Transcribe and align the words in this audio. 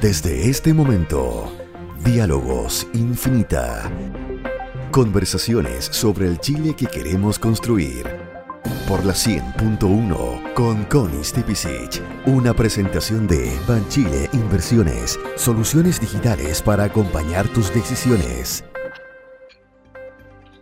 Desde 0.00 0.48
este 0.48 0.72
momento, 0.72 1.52
Diálogos 2.02 2.86
Infinita. 2.94 3.90
Conversaciones 4.90 5.84
sobre 5.84 6.26
el 6.26 6.40
Chile 6.40 6.74
que 6.74 6.86
queremos 6.86 7.38
construir. 7.38 8.06
Por 8.88 9.04
la 9.04 9.12
100.1 9.12 10.54
con 10.54 10.84
Connie. 10.84 11.20
Una 12.24 12.54
presentación 12.54 13.26
de 13.26 13.52
Banchile 13.68 14.30
Inversiones. 14.32 15.18
Soluciones 15.36 16.00
digitales 16.00 16.62
para 16.62 16.84
acompañar 16.84 17.46
tus 17.48 17.70
decisiones. 17.74 18.64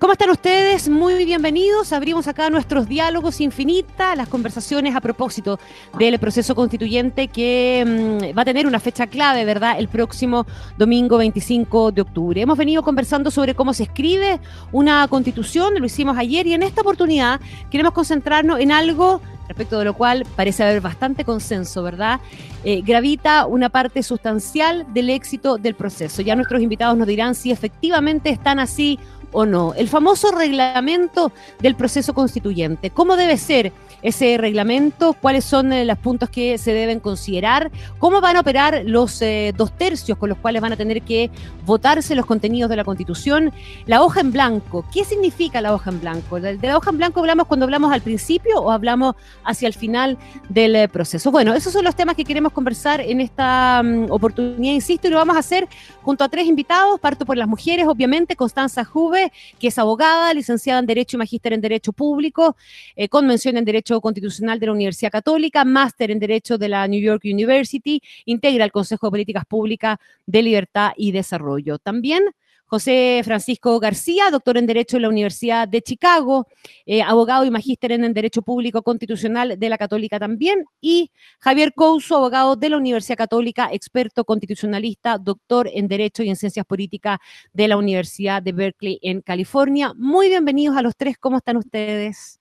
¿Cómo 0.00 0.12
están 0.12 0.30
ustedes? 0.30 0.88
Muy 0.88 1.24
bienvenidos. 1.24 1.92
Abrimos 1.92 2.28
acá 2.28 2.50
nuestros 2.50 2.88
diálogos 2.88 3.40
infinita, 3.40 4.14
las 4.14 4.28
conversaciones 4.28 4.94
a 4.94 5.00
propósito 5.00 5.58
del 5.98 6.20
proceso 6.20 6.54
constituyente 6.54 7.26
que 7.26 7.84
mm, 7.84 8.38
va 8.38 8.42
a 8.42 8.44
tener 8.44 8.68
una 8.68 8.78
fecha 8.78 9.08
clave, 9.08 9.44
¿verdad? 9.44 9.76
El 9.76 9.88
próximo 9.88 10.46
domingo 10.76 11.18
25 11.18 11.90
de 11.90 12.02
octubre. 12.02 12.40
Hemos 12.40 12.56
venido 12.56 12.84
conversando 12.84 13.32
sobre 13.32 13.56
cómo 13.56 13.74
se 13.74 13.82
escribe 13.84 14.38
una 14.70 15.08
constitución, 15.08 15.74
lo 15.76 15.86
hicimos 15.86 16.16
ayer 16.16 16.46
y 16.46 16.54
en 16.54 16.62
esta 16.62 16.82
oportunidad 16.82 17.40
queremos 17.68 17.92
concentrarnos 17.92 18.60
en 18.60 18.70
algo 18.70 19.20
respecto 19.48 19.78
de 19.78 19.86
lo 19.86 19.94
cual 19.94 20.24
parece 20.36 20.62
haber 20.62 20.80
bastante 20.80 21.24
consenso, 21.24 21.82
¿verdad? 21.82 22.20
Eh, 22.64 22.82
gravita 22.82 23.46
una 23.46 23.70
parte 23.70 24.02
sustancial 24.02 24.86
del 24.92 25.10
éxito 25.10 25.56
del 25.56 25.74
proceso. 25.74 26.22
Ya 26.22 26.36
nuestros 26.36 26.62
invitados 26.62 26.96
nos 26.96 27.08
dirán 27.08 27.34
si 27.34 27.50
efectivamente 27.50 28.28
están 28.30 28.60
así 28.60 28.98
o 29.32 29.46
no. 29.46 29.74
El 29.74 29.88
famoso 29.88 30.30
reglamento 30.30 31.32
del 31.60 31.74
proceso 31.74 32.14
constituyente. 32.14 32.90
¿Cómo 32.90 33.16
debe 33.16 33.36
ser 33.36 33.72
ese 34.02 34.36
reglamento? 34.38 35.14
¿Cuáles 35.14 35.44
son 35.44 35.72
eh, 35.72 35.84
los 35.84 35.98
puntos 35.98 36.30
que 36.30 36.58
se 36.58 36.72
deben 36.72 37.00
considerar? 37.00 37.70
¿Cómo 37.98 38.20
van 38.20 38.36
a 38.36 38.40
operar 38.40 38.82
los 38.84 39.20
eh, 39.22 39.52
dos 39.56 39.76
tercios 39.76 40.18
con 40.18 40.28
los 40.28 40.38
cuales 40.38 40.62
van 40.62 40.72
a 40.72 40.76
tener 40.76 41.02
que 41.02 41.30
votarse 41.64 42.14
los 42.14 42.26
contenidos 42.26 42.70
de 42.70 42.76
la 42.76 42.84
Constitución? 42.84 43.52
La 43.86 44.02
hoja 44.02 44.20
en 44.20 44.32
blanco. 44.32 44.84
¿Qué 44.92 45.04
significa 45.04 45.60
la 45.60 45.74
hoja 45.74 45.90
en 45.90 46.00
blanco? 46.00 46.40
¿De 46.40 46.58
la 46.62 46.76
hoja 46.76 46.90
en 46.90 46.98
blanco 46.98 47.20
hablamos 47.20 47.46
cuando 47.46 47.64
hablamos 47.64 47.92
al 47.92 48.00
principio 48.00 48.60
o 48.60 48.70
hablamos 48.70 49.16
hacia 49.44 49.66
el 49.66 49.74
final 49.74 50.18
del 50.48 50.76
eh, 50.76 50.88
proceso? 50.88 51.30
Bueno, 51.30 51.54
esos 51.54 51.72
son 51.72 51.84
los 51.84 51.96
temas 51.96 52.16
que 52.16 52.24
queremos 52.24 52.52
conversar 52.52 53.00
en 53.00 53.20
esta 53.20 53.82
mm, 53.82 54.10
oportunidad, 54.10 54.74
insisto, 54.74 55.08
y 55.08 55.10
lo 55.10 55.16
vamos 55.16 55.36
a 55.36 55.40
hacer 55.40 55.68
junto 56.02 56.24
a 56.24 56.28
tres 56.28 56.46
invitados. 56.46 57.00
Parto 57.00 57.24
por 57.24 57.36
las 57.36 57.48
mujeres, 57.48 57.86
obviamente, 57.86 58.36
Constanza 58.36 58.84
Juve 58.84 59.32
que 59.58 59.68
es 59.68 59.78
abogada, 59.78 60.32
licenciada 60.34 60.80
en 60.80 60.86
Derecho 60.86 61.16
y 61.16 61.18
magíster 61.18 61.52
en 61.52 61.60
Derecho 61.60 61.92
Público, 61.92 62.56
eh, 62.96 63.08
con 63.08 63.26
mención 63.26 63.56
en 63.56 63.64
Derecho 63.64 63.87
Constitucional 64.00 64.60
de 64.60 64.66
la 64.66 64.72
Universidad 64.72 65.10
Católica, 65.10 65.64
máster 65.64 66.10
en 66.10 66.18
Derecho 66.18 66.58
de 66.58 66.68
la 66.68 66.86
New 66.86 67.00
York 67.00 67.22
University, 67.24 68.00
integra 68.26 68.64
el 68.64 68.72
Consejo 68.72 69.06
de 69.06 69.10
Políticas 69.10 69.44
Públicas 69.46 69.98
de 70.26 70.42
Libertad 70.42 70.92
y 70.96 71.12
Desarrollo. 71.12 71.78
También 71.78 72.24
José 72.68 73.22
Francisco 73.24 73.80
García, 73.80 74.30
doctor 74.30 74.58
en 74.58 74.66
Derecho 74.66 74.96
en 74.96 75.02
la 75.02 75.08
Universidad 75.08 75.66
de 75.66 75.80
Chicago, 75.80 76.46
eh, 76.84 77.00
abogado 77.00 77.46
y 77.46 77.50
magíster 77.50 77.92
en 77.92 78.12
Derecho 78.12 78.42
Público 78.42 78.82
Constitucional 78.82 79.58
de 79.58 79.68
la 79.70 79.78
Católica 79.78 80.18
también, 80.18 80.66
y 80.78 81.10
Javier 81.40 81.72
Couso, 81.72 82.16
abogado 82.16 82.56
de 82.56 82.68
la 82.68 82.76
Universidad 82.76 83.16
Católica, 83.16 83.70
experto 83.72 84.24
constitucionalista, 84.26 85.16
doctor 85.16 85.70
en 85.72 85.88
Derecho 85.88 86.22
y 86.22 86.28
en 86.28 86.36
Ciencias 86.36 86.66
Políticas 86.66 87.18
de 87.54 87.68
la 87.68 87.78
Universidad 87.78 88.42
de 88.42 88.52
Berkeley 88.52 88.98
en 89.00 89.22
California. 89.22 89.94
Muy 89.96 90.28
bienvenidos 90.28 90.76
a 90.76 90.82
los 90.82 90.94
tres, 90.94 91.16
¿cómo 91.18 91.38
están 91.38 91.56
ustedes? 91.56 92.37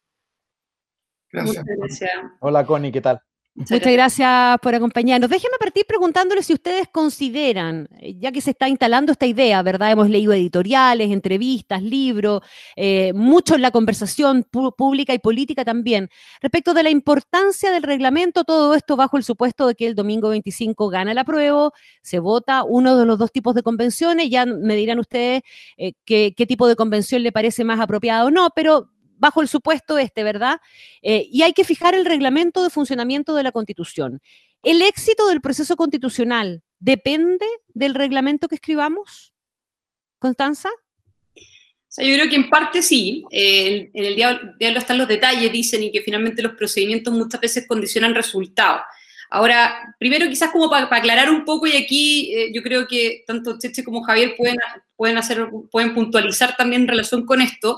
Gracias. 1.32 1.66
gracias. 1.66 2.12
Hola 2.40 2.66
Connie, 2.66 2.92
¿qué 2.92 3.02
tal? 3.02 3.22
Muchas 3.58 3.82
gracias 3.82 4.60
por 4.62 4.76
acompañarnos. 4.76 5.32
Déjenme 5.32 5.58
partir 5.58 5.84
preguntándoles 5.88 6.46
si 6.46 6.54
ustedes 6.54 6.88
consideran, 6.90 7.88
eh, 8.00 8.14
ya 8.20 8.32
que 8.32 8.40
se 8.40 8.52
está 8.52 8.70
instalando 8.70 9.12
esta 9.12 9.26
idea, 9.26 9.64
¿verdad? 9.64 9.92
Hemos 9.92 10.12
leído 10.12 10.32
editoriales, 10.32 11.10
entrevistas, 11.10 11.82
libros, 11.82 12.44
eh, 12.76 13.14
mucho 13.16 13.56
en 13.56 13.64
la 13.64 13.72
conversación 13.72 14.44
pública 14.44 15.16
y 15.16 15.18
política 15.18 15.66
también, 15.66 16.08
respecto 16.40 16.76
de 16.76 16.84
la 16.84 16.92
importancia 16.92 17.72
del 17.72 17.82
reglamento, 17.82 18.44
todo 18.44 18.76
esto 18.76 18.96
bajo 18.96 19.18
el 19.18 19.24
supuesto 19.24 19.66
de 19.66 19.74
que 19.74 19.88
el 19.88 19.96
domingo 19.96 20.30
25 20.30 20.90
gana 20.90 21.16
la 21.16 21.24
prueba, 21.24 21.72
se 22.04 22.20
vota 22.20 22.64
uno 22.64 22.96
de 22.96 23.08
los 23.08 23.18
dos 23.18 23.32
tipos 23.32 23.56
de 23.56 23.64
convenciones, 23.64 24.30
ya 24.30 24.46
me 24.46 24.76
dirán 24.76 25.00
ustedes 25.00 25.42
eh, 25.78 25.94
qué, 26.06 26.36
qué 26.38 26.46
tipo 26.46 26.68
de 26.68 26.76
convención 26.76 27.24
le 27.24 27.32
parece 27.32 27.64
más 27.64 27.80
apropiado 27.80 28.28
o 28.28 28.32
no, 28.32 28.50
pero 28.56 28.92
bajo 29.18 29.42
el 29.42 29.48
supuesto 29.48 29.98
este, 29.98 30.24
¿verdad? 30.24 30.60
Eh, 31.02 31.28
y 31.32 31.44
hay 31.44 31.54
que 31.54 31.64
fijar 31.64 31.96
el 31.96 32.06
reglamento 32.06 32.64
de 32.64 32.70
funcionamiento 32.70 33.36
de 33.36 33.44
la 33.44 33.52
Constitución. 33.52 34.22
¿El 34.64 34.82
éxito 34.82 35.28
del 35.28 35.42
proceso 35.42 35.76
constitucional 35.76 36.64
depende 36.80 37.46
del 37.74 37.96
reglamento 37.96 38.48
que 38.48 38.56
escribamos? 38.56 39.34
Constanza. 40.20 40.70
Yo 41.98 42.14
creo 42.14 42.30
que 42.30 42.36
en 42.36 42.50
parte 42.50 42.82
sí. 42.82 43.24
en 43.32 43.90
el 43.94 44.16
diablo, 44.16 44.54
están 44.60 45.00
los 45.00 45.08
detalles, 45.08 45.52
dicen, 45.52 45.82
y 45.84 45.92
que 45.92 46.02
finalmente 46.02 46.44
los 46.44 46.54
procedimientos 46.54 47.14
muchas 47.14 47.42
veces 47.42 47.68
condicionan 47.68 48.14
resultados. 48.14 48.82
Ahora, 49.30 49.96
primero 50.00 50.28
quizás 50.30 50.52
como 50.52 50.70
para, 50.70 50.86
aclarar 50.86 51.30
un 51.30 51.44
poco, 51.44 51.68
y 51.68 51.76
aquí 51.76 52.34
eh, 52.34 52.52
yo 52.54 52.64
creo 52.64 52.88
que 52.88 53.24
tanto 53.28 53.58
Cheche 53.60 53.84
como 53.84 54.04
Javier 54.04 54.36
pueden, 54.38 54.58
pueden, 54.96 55.18
hacer, 55.18 55.48
pueden 55.70 55.94
puntualizar 55.94 56.56
también 56.56 56.84
en 56.84 56.88
relación 56.88 57.26
con 57.26 57.42
esto, 57.42 57.78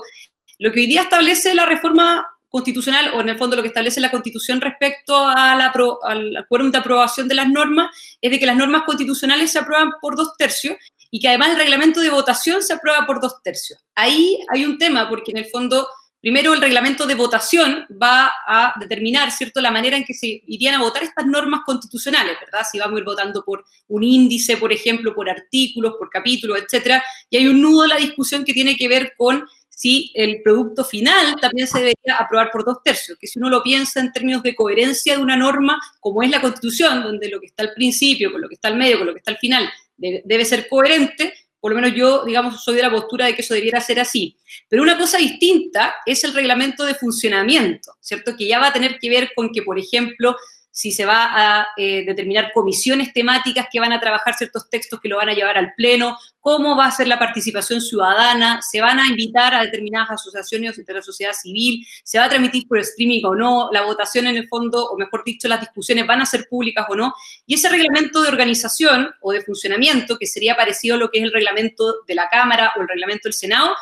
lo 0.60 0.70
que 0.70 0.80
hoy 0.80 0.86
día 0.86 1.02
establece 1.02 1.54
la 1.54 1.66
reforma 1.66 2.28
constitucional, 2.50 3.12
o 3.14 3.20
en 3.20 3.30
el 3.30 3.38
fondo 3.38 3.56
lo 3.56 3.62
que 3.62 3.68
establece 3.68 4.00
la 4.00 4.10
Constitución 4.10 4.60
respecto 4.60 5.16
a 5.16 5.52
al 5.52 6.36
acuerdo 6.36 6.70
de 6.70 6.78
aprobación 6.78 7.28
de 7.28 7.34
las 7.34 7.48
normas, 7.48 7.96
es 8.20 8.30
de 8.30 8.38
que 8.38 8.44
las 8.44 8.56
normas 8.56 8.82
constitucionales 8.82 9.50
se 9.50 9.58
aprueban 9.58 9.92
por 10.02 10.16
dos 10.16 10.36
tercios 10.36 10.76
y 11.10 11.18
que 11.18 11.28
además 11.28 11.50
el 11.50 11.56
reglamento 11.56 12.00
de 12.00 12.10
votación 12.10 12.62
se 12.62 12.74
aprueba 12.74 13.06
por 13.06 13.20
dos 13.20 13.42
tercios. 13.42 13.78
Ahí 13.94 14.38
hay 14.52 14.64
un 14.64 14.78
tema, 14.78 15.08
porque 15.08 15.30
en 15.30 15.38
el 15.38 15.46
fondo, 15.46 15.88
primero 16.20 16.52
el 16.52 16.60
reglamento 16.60 17.06
de 17.06 17.14
votación 17.14 17.86
va 17.90 18.32
a 18.46 18.74
determinar, 18.78 19.30
¿cierto?, 19.30 19.60
la 19.60 19.70
manera 19.70 19.96
en 19.96 20.04
que 20.04 20.12
se 20.12 20.42
irían 20.46 20.74
a 20.74 20.80
votar 20.80 21.04
estas 21.04 21.26
normas 21.26 21.62
constitucionales, 21.64 22.36
¿verdad? 22.38 22.66
Si 22.70 22.78
vamos 22.78 22.96
a 22.96 22.98
ir 22.98 23.04
votando 23.04 23.44
por 23.44 23.64
un 23.88 24.02
índice, 24.02 24.56
por 24.58 24.72
ejemplo, 24.72 25.14
por 25.14 25.30
artículos, 25.30 25.94
por 25.98 26.10
capítulos, 26.10 26.58
etcétera, 26.58 27.02
y 27.30 27.38
hay 27.38 27.46
un 27.46 27.62
nudo 27.62 27.84
en 27.84 27.90
la 27.90 27.96
discusión 27.96 28.44
que 28.44 28.52
tiene 28.52 28.76
que 28.76 28.88
ver 28.88 29.14
con 29.16 29.48
si 29.80 30.12
el 30.14 30.42
producto 30.42 30.84
final 30.84 31.36
también 31.40 31.66
se 31.66 31.78
debería 31.78 32.16
aprobar 32.18 32.50
por 32.50 32.66
dos 32.66 32.82
tercios, 32.84 33.16
que 33.18 33.26
si 33.26 33.38
uno 33.38 33.48
lo 33.48 33.62
piensa 33.62 33.98
en 33.98 34.12
términos 34.12 34.42
de 34.42 34.54
coherencia 34.54 35.16
de 35.16 35.22
una 35.22 35.38
norma, 35.38 35.80
como 36.00 36.22
es 36.22 36.28
la 36.28 36.42
Constitución, 36.42 37.02
donde 37.02 37.30
lo 37.30 37.40
que 37.40 37.46
está 37.46 37.62
al 37.62 37.72
principio, 37.72 38.30
con 38.30 38.42
lo 38.42 38.48
que 38.50 38.56
está 38.56 38.68
al 38.68 38.76
medio, 38.76 38.98
con 38.98 39.06
lo 39.06 39.14
que 39.14 39.20
está 39.20 39.30
al 39.30 39.38
final, 39.38 39.70
debe, 39.96 40.44
ser 40.44 40.68
coherente, 40.68 41.32
por 41.58 41.72
lo 41.72 41.80
menos 41.80 41.96
yo, 41.96 42.26
digamos, 42.26 42.62
soy 42.62 42.74
de 42.74 42.82
la 42.82 42.90
postura 42.90 43.24
de 43.24 43.34
que 43.34 43.40
eso 43.40 43.54
debiera 43.54 43.80
ser 43.80 44.00
así. 44.00 44.36
Pero 44.68 44.82
una 44.82 44.98
cosa 44.98 45.16
distinta 45.16 45.94
es 46.04 46.24
el 46.24 46.34
reglamento 46.34 46.84
de 46.84 46.94
funcionamiento, 46.94 47.94
¿cierto? 48.00 48.36
Que 48.36 48.48
ya 48.48 48.58
va 48.58 48.66
a 48.66 48.72
tener 48.74 48.98
que 48.98 49.08
ver 49.08 49.30
con 49.34 49.50
que, 49.50 49.62
por 49.62 49.78
ejemplo, 49.78 50.36
si 50.80 50.92
se 50.92 51.04
va 51.04 51.28
a 51.60 51.68
eh, 51.76 52.06
determinar 52.06 52.52
comisiones 52.54 53.12
temáticas 53.12 53.66
que 53.70 53.78
van 53.78 53.92
a 53.92 54.00
trabajar 54.00 54.32
ciertos 54.32 54.70
textos 54.70 54.98
que 54.98 55.10
lo 55.10 55.18
van 55.18 55.28
a 55.28 55.34
llevar 55.34 55.58
al 55.58 55.74
Pleno, 55.76 56.16
cómo 56.40 56.74
va 56.74 56.86
a 56.86 56.90
ser 56.90 57.06
la 57.06 57.18
participación 57.18 57.82
ciudadana, 57.82 58.62
se 58.62 58.80
van 58.80 58.98
a 58.98 59.06
invitar 59.06 59.52
a 59.52 59.60
determinadas 59.60 60.12
asociaciones 60.12 60.82
de 60.82 60.94
la 60.94 61.02
sociedad 61.02 61.34
civil, 61.34 61.86
se 62.02 62.18
va 62.18 62.24
a 62.24 62.28
transmitir 62.30 62.66
por 62.66 62.78
streaming 62.78 63.22
o 63.26 63.34
no, 63.34 63.68
la 63.70 63.82
votación 63.82 64.26
en 64.26 64.38
el 64.38 64.48
fondo, 64.48 64.86
o 64.86 64.96
mejor 64.96 65.22
dicho, 65.22 65.48
las 65.48 65.60
discusiones 65.60 66.06
van 66.06 66.22
a 66.22 66.24
ser 66.24 66.46
públicas 66.48 66.86
o 66.88 66.96
no, 66.96 67.12
y 67.44 67.56
ese 67.56 67.68
reglamento 67.68 68.22
de 68.22 68.30
organización 68.30 69.10
o 69.20 69.32
de 69.32 69.42
funcionamiento, 69.42 70.16
que 70.16 70.26
sería 70.26 70.56
parecido 70.56 70.94
a 70.94 70.98
lo 70.98 71.10
que 71.10 71.18
es 71.18 71.24
el 71.24 71.32
reglamento 71.32 71.96
de 72.08 72.14
la 72.14 72.30
Cámara 72.30 72.72
o 72.78 72.80
el 72.80 72.88
reglamento 72.88 73.28
del 73.28 73.34
Senado, 73.34 73.76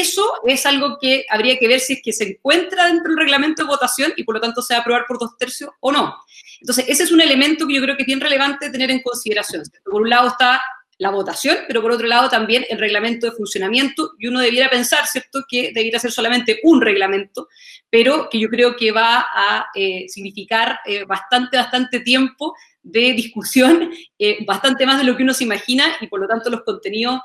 eso 0.00 0.24
es 0.46 0.66
algo 0.66 0.98
que 1.00 1.24
habría 1.28 1.58
que 1.58 1.68
ver 1.68 1.80
si 1.80 1.94
es 1.94 2.02
que 2.02 2.12
se 2.12 2.24
encuentra 2.24 2.86
dentro 2.86 3.10
del 3.10 3.18
reglamento 3.18 3.62
de 3.62 3.68
votación 3.68 4.12
y 4.16 4.24
por 4.24 4.36
lo 4.36 4.40
tanto 4.40 4.62
se 4.62 4.74
va 4.74 4.78
a 4.78 4.80
aprobar 4.80 5.04
por 5.06 5.18
dos 5.18 5.36
tercios 5.38 5.70
o 5.80 5.92
no. 5.92 6.14
Entonces, 6.60 6.86
ese 6.88 7.02
es 7.04 7.12
un 7.12 7.20
elemento 7.20 7.66
que 7.66 7.74
yo 7.74 7.82
creo 7.82 7.96
que 7.96 8.02
es 8.02 8.06
bien 8.06 8.20
relevante 8.20 8.70
tener 8.70 8.90
en 8.90 9.02
consideración. 9.02 9.62
Por 9.84 10.02
un 10.02 10.10
lado 10.10 10.28
está 10.28 10.62
la 10.98 11.10
votación, 11.10 11.58
pero 11.66 11.82
por 11.82 11.90
otro 11.90 12.06
lado 12.06 12.28
también 12.28 12.64
el 12.68 12.78
reglamento 12.78 13.26
de 13.26 13.36
funcionamiento, 13.36 14.12
y 14.18 14.28
uno 14.28 14.40
debiera 14.40 14.70
pensar, 14.70 15.06
¿cierto?, 15.06 15.44
que 15.48 15.72
debiera 15.74 15.98
ser 15.98 16.12
solamente 16.12 16.60
un 16.62 16.80
reglamento, 16.80 17.48
pero 17.90 18.28
que 18.30 18.38
yo 18.38 18.48
creo 18.48 18.76
que 18.76 18.92
va 18.92 19.26
a 19.28 19.66
eh, 19.74 20.06
significar 20.08 20.78
eh, 20.86 21.04
bastante, 21.04 21.56
bastante 21.56 22.00
tiempo 22.00 22.54
de 22.82 23.12
discusión, 23.12 23.90
eh, 24.18 24.44
bastante 24.46 24.86
más 24.86 24.98
de 24.98 25.04
lo 25.04 25.16
que 25.16 25.24
uno 25.24 25.34
se 25.34 25.44
imagina, 25.44 25.84
y 26.00 26.06
por 26.06 26.20
lo 26.20 26.28
tanto 26.28 26.50
los 26.50 26.62
contenidos 26.62 27.20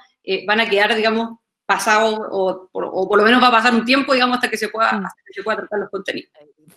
van 0.45 0.60
a 0.60 0.69
quedar, 0.69 0.95
digamos, 0.95 1.39
pasado 1.69 2.27
o, 2.31 2.68
por 2.71 3.18
lo 3.18 3.24
menos 3.24 3.42
va 3.42 3.50
a 3.50 3.51
pasar 3.51 3.75
un 3.75 3.86
tiempo, 3.86 4.12
digamos, 4.13 4.38
hasta 4.38 4.50
que 4.50 4.57
se 4.57 4.69
pueda, 4.69 4.92
mm. 4.92 5.06
hasta 5.06 5.21
que 5.27 5.33
se 5.33 5.44
pueda 5.44 5.57
tratar 5.57 5.80
los 5.80 5.89
contenidos. 5.92 6.31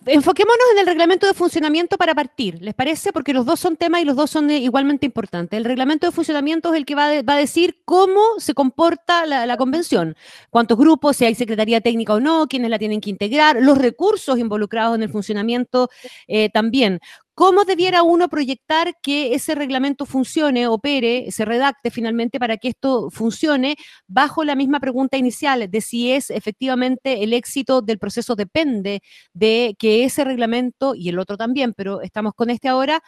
Enfoquémonos 0.04 0.66
en 0.72 0.80
el 0.80 0.86
reglamento 0.86 1.26
de 1.26 1.32
funcionamiento 1.32 1.96
para 1.96 2.14
partir, 2.14 2.60
¿les 2.60 2.74
parece? 2.74 3.12
Porque 3.12 3.32
los 3.32 3.46
dos 3.46 3.60
son 3.60 3.76
temas 3.76 4.02
y 4.02 4.04
los 4.04 4.16
dos 4.16 4.30
son 4.30 4.50
eh, 4.50 4.58
igualmente 4.58 5.06
importantes. 5.06 5.56
El 5.56 5.64
reglamento 5.64 6.06
de 6.06 6.12
funcionamiento 6.12 6.72
es 6.74 6.78
el 6.78 6.84
que 6.84 6.94
va, 6.94 7.06
a 7.06 7.36
decir 7.36 7.80
cómo 7.84 8.20
se 8.38 8.52
comporta 8.52 9.24
la, 9.26 9.56
convención, 9.56 10.16
cuántos 10.50 10.76
grupos, 10.76 11.16
si 11.16 11.24
hay 11.24 11.34
secretaría 11.36 11.80
técnica 11.80 12.14
o 12.14 12.20
no, 12.20 12.48
quiénes 12.48 12.70
la 12.70 12.78
tienen 12.78 13.00
que 13.00 13.10
integrar, 13.10 13.56
los 13.60 13.78
recursos 13.78 14.38
involucrados 14.38 14.96
en 14.96 15.04
el 15.04 15.08
funcionamiento 15.08 15.88
eh, 16.26 16.50
también. 16.50 17.00
¿Cómo 17.34 17.64
debiera 17.64 18.02
uno 18.02 18.28
proyectar 18.28 18.94
que 19.02 19.32
ese 19.32 19.54
reglamento 19.54 20.04
funcione, 20.04 20.66
opere, 20.66 21.30
se 21.30 21.46
redacte 21.46 21.90
finalmente 21.90 22.38
para 22.38 22.58
que 22.58 22.68
esto 22.68 23.10
funcione 23.10 23.76
bajo 24.06 24.44
la 24.44 24.54
misma 24.54 24.80
pregunta 24.80 25.16
inicial 25.16 25.70
de 25.70 25.80
si 25.80 26.12
es 26.12 26.28
efectivamente 26.28 27.24
el 27.24 27.32
éxito 27.32 27.80
del 27.80 27.98
proceso 27.98 28.34
depende 28.36 29.00
de 29.32 29.74
que 29.78 30.04
ese 30.04 30.24
reglamento 30.24 30.94
y 30.94 31.08
el 31.08 31.18
otro 31.18 31.38
también, 31.38 31.72
pero 31.72 32.02
estamos 32.02 32.34
con 32.34 32.50
este 32.50 32.68
ahora, 32.68 33.02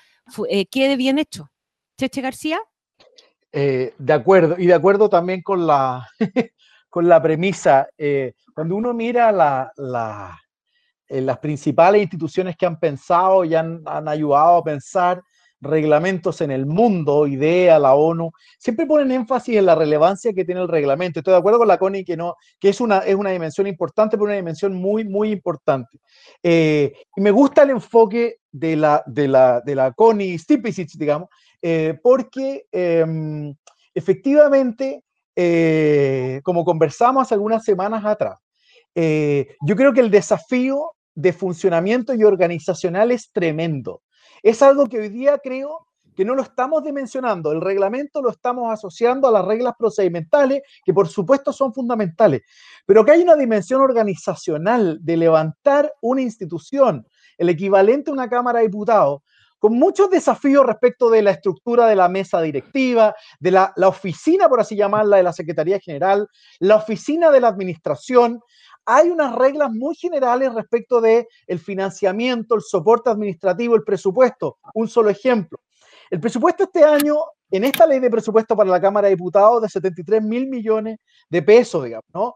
eh, 0.49 0.65
quede 0.67 0.97
bien 0.97 1.19
hecho? 1.19 1.51
Cheche 1.99 2.23
García. 2.23 2.61
Eh, 3.53 3.93
de 3.99 4.13
acuerdo, 4.15 4.57
y 4.59 4.67
de 4.67 4.75
acuerdo 4.75 5.11
también 5.11 5.43
con 5.43 5.67
la, 5.67 6.09
con 6.89 7.09
la 7.09 7.21
premisa, 7.23 7.89
eh, 7.99 8.33
cuando 8.55 8.75
uno 8.75 8.95
mira 8.95 9.31
la 9.33 10.41
las 11.23 11.39
principales 11.39 12.03
instituciones 12.03 12.57
que 12.57 12.67
han 12.67 12.79
pensado 12.79 13.45
y 13.45 13.55
han, 13.55 13.83
ayudado 13.87 14.59
a 14.59 14.65
pensar 14.65 15.23
reglamentos 15.65 16.41
en 16.41 16.51
el 16.51 16.67
mundo, 16.67 17.27
IDEA, 17.27 17.79
la 17.79 17.95
ONU, 17.95 18.31
siempre 18.59 18.87
ponen 18.87 19.11
énfasis 19.11 19.57
en 19.57 19.67
la 19.67 19.75
relevancia 19.75 20.33
que 20.33 20.45
tiene 20.45 20.61
el 20.61 20.69
reglamento. 20.69 21.21
Estoy 21.21 21.33
de 21.33 21.39
acuerdo 21.39 21.59
con 21.59 21.69
la 21.69 21.79
CONI 21.79 22.05
que 22.05 22.17
no, 22.17 22.37
que 22.61 22.69
es 22.69 22.81
una, 22.81 22.99
es 22.99 23.15
una 23.15 23.31
dimensión 23.31 23.67
importante, 23.67 24.17
pero 24.17 24.27
una 24.27 24.35
dimensión 24.35 24.75
muy, 24.75 25.05
muy 25.05 25.33
importante. 25.33 25.99
Eh, 26.43 26.93
y 27.17 27.21
me 27.21 27.31
gusta 27.31 27.63
el 27.63 27.71
enfoque 27.71 28.37
de 28.53 28.77
la, 28.77 29.03
de 29.07 29.27
la, 29.27 29.61
de 29.61 29.75
la 29.75 29.93
CONI 29.93 30.39
Stipicic, 30.39 30.93
digamos, 30.93 31.29
eh, 31.61 31.99
porque 32.03 32.67
em, 32.71 33.55
efectivamente, 33.95 35.03
eh, 35.35 36.41
como 36.45 36.65
conversamos 36.65 37.33
algunas 37.33 37.65
semanas 37.65 38.05
atrás, 38.05 38.39
yo 38.97 39.75
creo 39.75 39.93
que 39.93 40.01
el 40.01 40.11
desafío 40.11 40.93
de 41.15 41.33
funcionamiento 41.33 42.15
y 42.15 42.25
organizacional 42.25 43.11
es 43.11 43.31
tremendo. 43.33 44.03
Es 44.43 44.63
algo 44.63 44.87
que 44.87 44.99
hoy 44.99 45.09
día 45.09 45.39
creo 45.43 45.87
que 46.15 46.25
no 46.25 46.35
lo 46.35 46.43
estamos 46.43 46.83
dimensionando. 46.85 47.53
El 47.53 47.61
reglamento 47.61 48.23
lo 48.23 48.31
estamos 48.31 48.73
asociando 48.73 49.29
a 49.29 49.33
las 49.33 49.45
reglas 49.45 49.75
procedimentales, 49.79 50.63
que 50.85 50.95
por 50.95 51.09
supuesto 51.09 51.53
son 51.53 51.73
fundamentales, 51.75 52.43
pero 52.87 53.05
que 53.05 53.13
hay 53.13 53.23
una 53.23 53.37
dimensión 53.37 53.81
organizacional 53.81 54.99
de 55.03 55.17
levantar 55.17 55.93
una 56.01 56.23
institución, 56.23 57.07
el 57.37 57.49
equivalente 57.49 58.11
a 58.11 58.15
una 58.15 58.29
Cámara 58.29 58.61
de 58.61 58.67
Diputados, 58.67 59.23
con 59.59 59.79
muchos 59.79 60.11
desafíos 60.11 60.67
respecto 60.67 61.09
de 61.09 61.23
la 61.23 61.31
estructura 61.31 61.87
de 61.87 61.97
la 61.97 62.09
mesa 62.09 62.43
directiva, 62.43 63.15
de 63.41 63.51
la, 63.51 63.73
la, 63.77 63.89
oficina, 63.89 64.47
por 64.47 64.61
así 64.61 64.77
llamarla, 64.77 65.17
de 65.17 65.23
la 65.23 65.33
Secretaría 65.33 65.81
General, 65.81 66.29
la 66.59 66.77
oficina 66.77 67.31
de 67.31 67.41
la 67.41 67.49
Administración, 67.49 68.41
hay 68.87 69.11
unas 69.11 69.35
reglas 69.35 69.71
muy 69.71 69.95
generales 69.95 70.53
respecto 70.55 71.01
de 71.01 71.27
el 71.47 71.59
financiamiento, 71.59 72.55
el 72.55 72.63
soporte 72.63 73.11
administrativo, 73.11 73.75
el 73.77 73.85
presupuesto. 73.85 74.59
Un 74.75 74.89
solo 74.89 75.11
ejemplo. 75.11 75.59
El 76.11 76.21
presupuesto 76.21 76.65
este 76.65 76.85
año, 76.85 77.17
en 77.51 77.65
esta 77.65 77.87
ley 77.87 77.99
de 77.99 78.11
presupuesto 78.11 78.57
para 78.57 78.71
la 78.71 78.81
Cámara 78.81 79.09
de 79.09 79.15
Diputados, 79.15 79.63
de 79.63 79.69
73 79.69 80.23
mil 80.23 80.47
millones 80.47 80.99
de 81.29 81.43
pesos, 81.43 81.85
digamos, 81.85 82.05
¿no? 82.13 82.35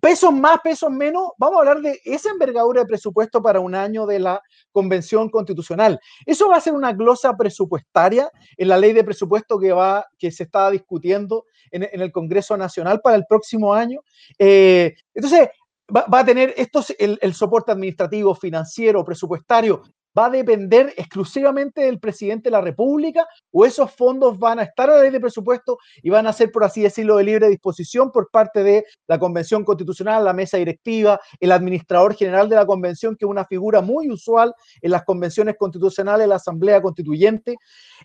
Pesos 0.00 0.32
más, 0.32 0.60
pesos 0.62 0.90
menos, 0.90 1.30
vamos 1.38 1.56
a 1.56 1.60
hablar 1.60 1.80
de 1.80 2.00
esa 2.04 2.30
envergadura 2.30 2.82
de 2.82 2.86
presupuesto 2.86 3.42
para 3.42 3.60
un 3.60 3.74
año 3.74 4.06
de 4.06 4.18
la 4.18 4.42
Convención 4.70 5.28
Constitucional. 5.28 6.00
Eso 6.26 6.48
va 6.48 6.56
a 6.56 6.60
ser 6.60 6.74
una 6.74 6.92
glosa 6.92 7.36
presupuestaria 7.36 8.30
en 8.56 8.68
la 8.68 8.78
ley 8.78 8.92
de 8.92 9.04
presupuesto 9.04 9.58
que, 9.58 9.72
va, 9.72 10.06
que 10.18 10.30
se 10.30 10.44
está 10.44 10.70
discutiendo 10.70 11.44
en, 11.70 11.88
el 11.92 12.12
Congreso 12.12 12.56
Nacional 12.56 13.00
para 13.00 13.16
el 13.16 13.26
próximo 13.26 13.72
año. 13.72 14.00
Eh, 14.38 14.94
entonces, 15.14 15.48
va, 15.94 16.06
a 16.10 16.24
tener 16.24 16.54
esto, 16.56 16.84
el, 16.98 17.18
el 17.20 17.34
soporte 17.34 17.72
administrativo, 17.72 18.34
financiero, 18.34 19.04
presupuestario, 19.04 19.82
va 20.16 20.26
a 20.26 20.30
depender 20.30 20.92
exclusivamente 20.96 21.82
del 21.82 21.98
presidente 21.98 22.44
de 22.44 22.52
la 22.52 22.60
República 22.60 23.26
o 23.50 23.64
esos 23.64 23.90
fondos 23.92 24.38
van 24.38 24.58
a 24.58 24.64
estar 24.64 24.90
a 24.90 24.96
la 24.96 25.02
ley 25.02 25.10
de 25.10 25.20
presupuesto 25.20 25.78
y 26.02 26.10
van 26.10 26.26
a 26.26 26.32
ser, 26.32 26.50
por 26.50 26.64
así 26.64 26.82
decirlo, 26.82 27.16
de 27.16 27.24
libre 27.24 27.48
disposición 27.48 28.10
por 28.10 28.30
parte 28.30 28.62
de 28.62 28.84
la 29.06 29.18
Convención 29.18 29.64
Constitucional, 29.64 30.24
la 30.24 30.32
mesa 30.32 30.56
directiva, 30.58 31.20
el 31.40 31.52
administrador 31.52 32.14
general 32.14 32.48
de 32.48 32.56
la 32.56 32.66
convención, 32.66 33.16
que 33.16 33.24
es 33.24 33.30
una 33.30 33.46
figura 33.46 33.80
muy 33.80 34.10
usual 34.10 34.54
en 34.80 34.90
las 34.90 35.04
convenciones 35.04 35.56
constitucionales, 35.58 36.28
la 36.28 36.36
Asamblea 36.36 36.82
Constituyente. 36.82 37.56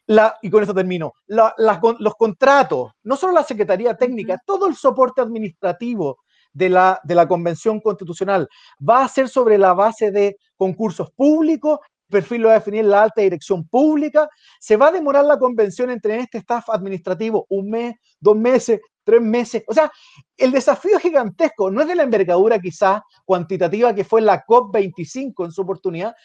La, 0.05 0.37
y 0.41 0.49
con 0.49 0.61
esto 0.61 0.73
termino, 0.73 1.13
los 1.27 2.15
contratos, 2.15 2.91
no 3.03 3.15
solo 3.15 3.33
la 3.33 3.43
Secretaría 3.43 3.95
Técnica, 3.95 4.41
todo 4.45 4.67
el 4.67 4.75
soporte 4.75 5.21
administrativo 5.21 6.19
de 6.53 6.69
la, 6.69 6.99
de 7.03 7.15
la 7.15 7.27
Convención 7.27 7.79
Constitucional 7.79 8.47
va 8.87 9.03
a 9.03 9.07
ser 9.07 9.29
sobre 9.29 9.57
la 9.57 9.73
base 9.73 10.11
de 10.11 10.37
concursos 10.55 11.11
públicos 11.11 11.79
perfil 12.07 12.41
lo 12.41 12.47
va 12.49 12.55
a 12.55 12.59
definir 12.59 12.85
la 12.85 13.03
alta 13.03 13.21
dirección 13.21 13.67
pública. 13.67 14.29
Se 14.59 14.77
va 14.77 14.87
a 14.87 14.91
demorar 14.91 15.25
la 15.25 15.37
convención 15.37 15.89
entre 15.89 16.19
este 16.19 16.39
staff 16.39 16.69
administrativo 16.69 17.45
un 17.49 17.69
mes, 17.69 17.95
dos 18.19 18.35
meses, 18.35 18.79
tres 19.03 19.21
meses. 19.21 19.63
O 19.67 19.73
sea, 19.73 19.91
el 20.35 20.51
desafío 20.51 20.99
gigantesco. 20.99 21.71
No 21.71 21.81
es 21.81 21.87
de 21.87 21.95
la 21.95 22.03
envergadura 22.03 22.59
quizás 22.59 23.01
cuantitativa 23.25 23.93
que 23.95 24.03
fue 24.03 24.21
la 24.21 24.45
COP25 24.45 25.45
en 25.45 25.51
su 25.51 25.61
oportunidad, 25.61 26.15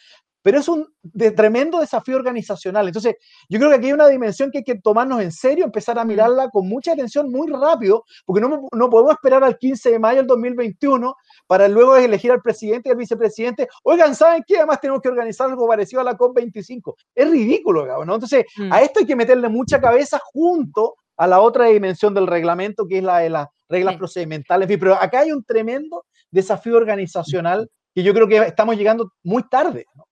pero 0.43 0.59
es 0.59 0.67
un 0.67 0.87
tremendo 1.35 1.79
desafío 1.79 2.17
organizacional. 2.17 2.85
Entonces, 2.85 3.15
yo 3.49 3.57
creo 3.57 3.71
que 3.71 3.77
aquí 3.77 3.87
hay 3.87 3.93
una 3.93 4.07
dimensión 4.07 4.51
que 4.51 4.59
hay 4.59 4.63
que 4.63 4.75
tomarnos 4.75 5.21
en 5.21 5.31
serio, 5.31 5.65
empezar 5.65 5.97
a 5.97 6.03
mm. 6.03 6.07
mirarla 6.07 6.49
con 6.49 6.67
mucha 6.67 6.91
atención 6.91 7.31
muy 7.31 7.49
rápido, 7.49 8.03
porque 8.25 8.41
no, 8.41 8.67
no 8.71 8.89
podemos 8.89 9.13
esperar 9.13 9.43
al 9.43 9.57
15 9.57 9.91
de 9.91 9.99
mayo 9.99 10.17
del 10.17 10.27
2021 10.27 11.15
para 11.47 11.67
luego 11.67 11.95
elegir 11.95 12.31
al 12.31 12.41
presidente 12.41 12.89
y 12.89 12.91
al 12.91 12.97
vicepresidente. 12.97 13.67
Oigan, 13.83 14.13
¿saben 14.13 14.43
qué? 14.45 14.57
Además 14.57 14.81
tenemos 14.81 15.01
que 15.01 15.09
organizar 15.09 15.49
algo 15.49 15.67
parecido 15.67 16.01
a 16.01 16.03
la 16.03 16.17
COP25. 16.17 16.93
Es 17.15 17.31
ridículo, 17.31 17.85
¿no? 18.05 18.13
Entonces, 18.13 18.45
mm. 18.57 18.71
a 18.71 18.81
esto 18.81 18.99
hay 18.99 19.05
que 19.05 19.15
meterle 19.15 19.47
mucha 19.47 19.79
cabeza 19.79 20.19
junto 20.21 20.95
a 21.15 21.25
la 21.25 21.39
otra 21.39 21.67
dimensión 21.67 22.13
del 22.13 22.27
reglamento, 22.27 22.85
que 22.85 22.97
es 22.97 23.03
la 23.03 23.19
de 23.19 23.29
las 23.29 23.47
reglas 23.69 23.95
procedimentales. 23.95 24.67
pero 24.77 24.95
acá 24.95 25.21
hay 25.21 25.31
un 25.31 25.43
tremendo 25.43 26.05
desafío 26.29 26.75
organizacional 26.75 27.69
que 27.95 28.03
yo 28.03 28.13
creo 28.13 28.27
que 28.27 28.37
estamos 28.37 28.75
llegando 28.75 29.11
muy 29.23 29.43
tarde. 29.47 29.85
¿no? 29.95 30.03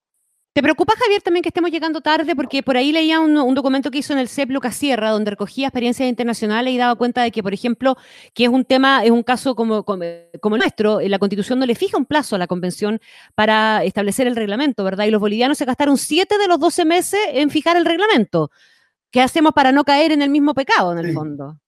¿Te 0.53 0.61
preocupa, 0.61 0.93
Javier, 1.01 1.21
también 1.21 1.43
que 1.43 1.49
estemos 1.49 1.71
llegando 1.71 2.01
tarde? 2.01 2.35
Porque 2.35 2.61
por 2.61 2.75
ahí 2.75 2.91
leía 2.91 3.21
un, 3.21 3.55
documento 3.55 3.89
que 3.89 3.99
hizo 3.99 4.11
en 4.11 4.19
el 4.19 4.27
CEP 4.27 4.49
Lucas 4.49 4.75
Sierra, 4.75 5.11
donde 5.11 5.31
recogía 5.31 5.67
experiencias 5.67 6.09
internacionales 6.09 6.73
y 6.73 6.77
daba 6.77 6.95
cuenta 6.95 7.23
de 7.23 7.31
que, 7.31 7.41
por 7.41 7.53
ejemplo, 7.53 7.95
que 8.33 8.43
es 8.43 8.49
un 8.49 8.65
tema, 8.65 9.05
es 9.05 9.11
un 9.11 9.23
caso 9.23 9.55
como, 9.55 9.85
como, 9.85 10.03
el 10.03 10.59
nuestro, 10.59 10.99
la 10.99 11.19
Constitución 11.19 11.57
no 11.57 11.65
le 11.65 11.73
fija 11.73 11.97
un 11.97 12.05
plazo 12.05 12.35
a 12.35 12.39
la 12.39 12.47
Convención 12.47 12.99
para 13.33 13.85
establecer 13.85 14.27
el 14.27 14.35
reglamento, 14.35 14.83
¿verdad? 14.83 15.05
Y 15.05 15.11
los 15.11 15.21
bolivianos 15.21 15.57
se 15.57 15.63
gastaron 15.63 15.97
siete 15.97 16.37
de 16.37 16.49
los 16.49 16.59
doce 16.59 16.83
meses 16.83 17.21
en 17.31 17.49
fijar 17.49 17.77
el 17.77 17.85
reglamento. 17.85 18.51
¿Qué 19.09 19.21
hacemos 19.21 19.53
para 19.53 19.71
no 19.71 19.85
caer 19.85 20.11
en 20.11 20.21
el 20.21 20.29
mismo 20.29 20.53
pecado, 20.53 20.91
en 20.91 20.97
el 20.97 21.13
fondo? 21.13 21.61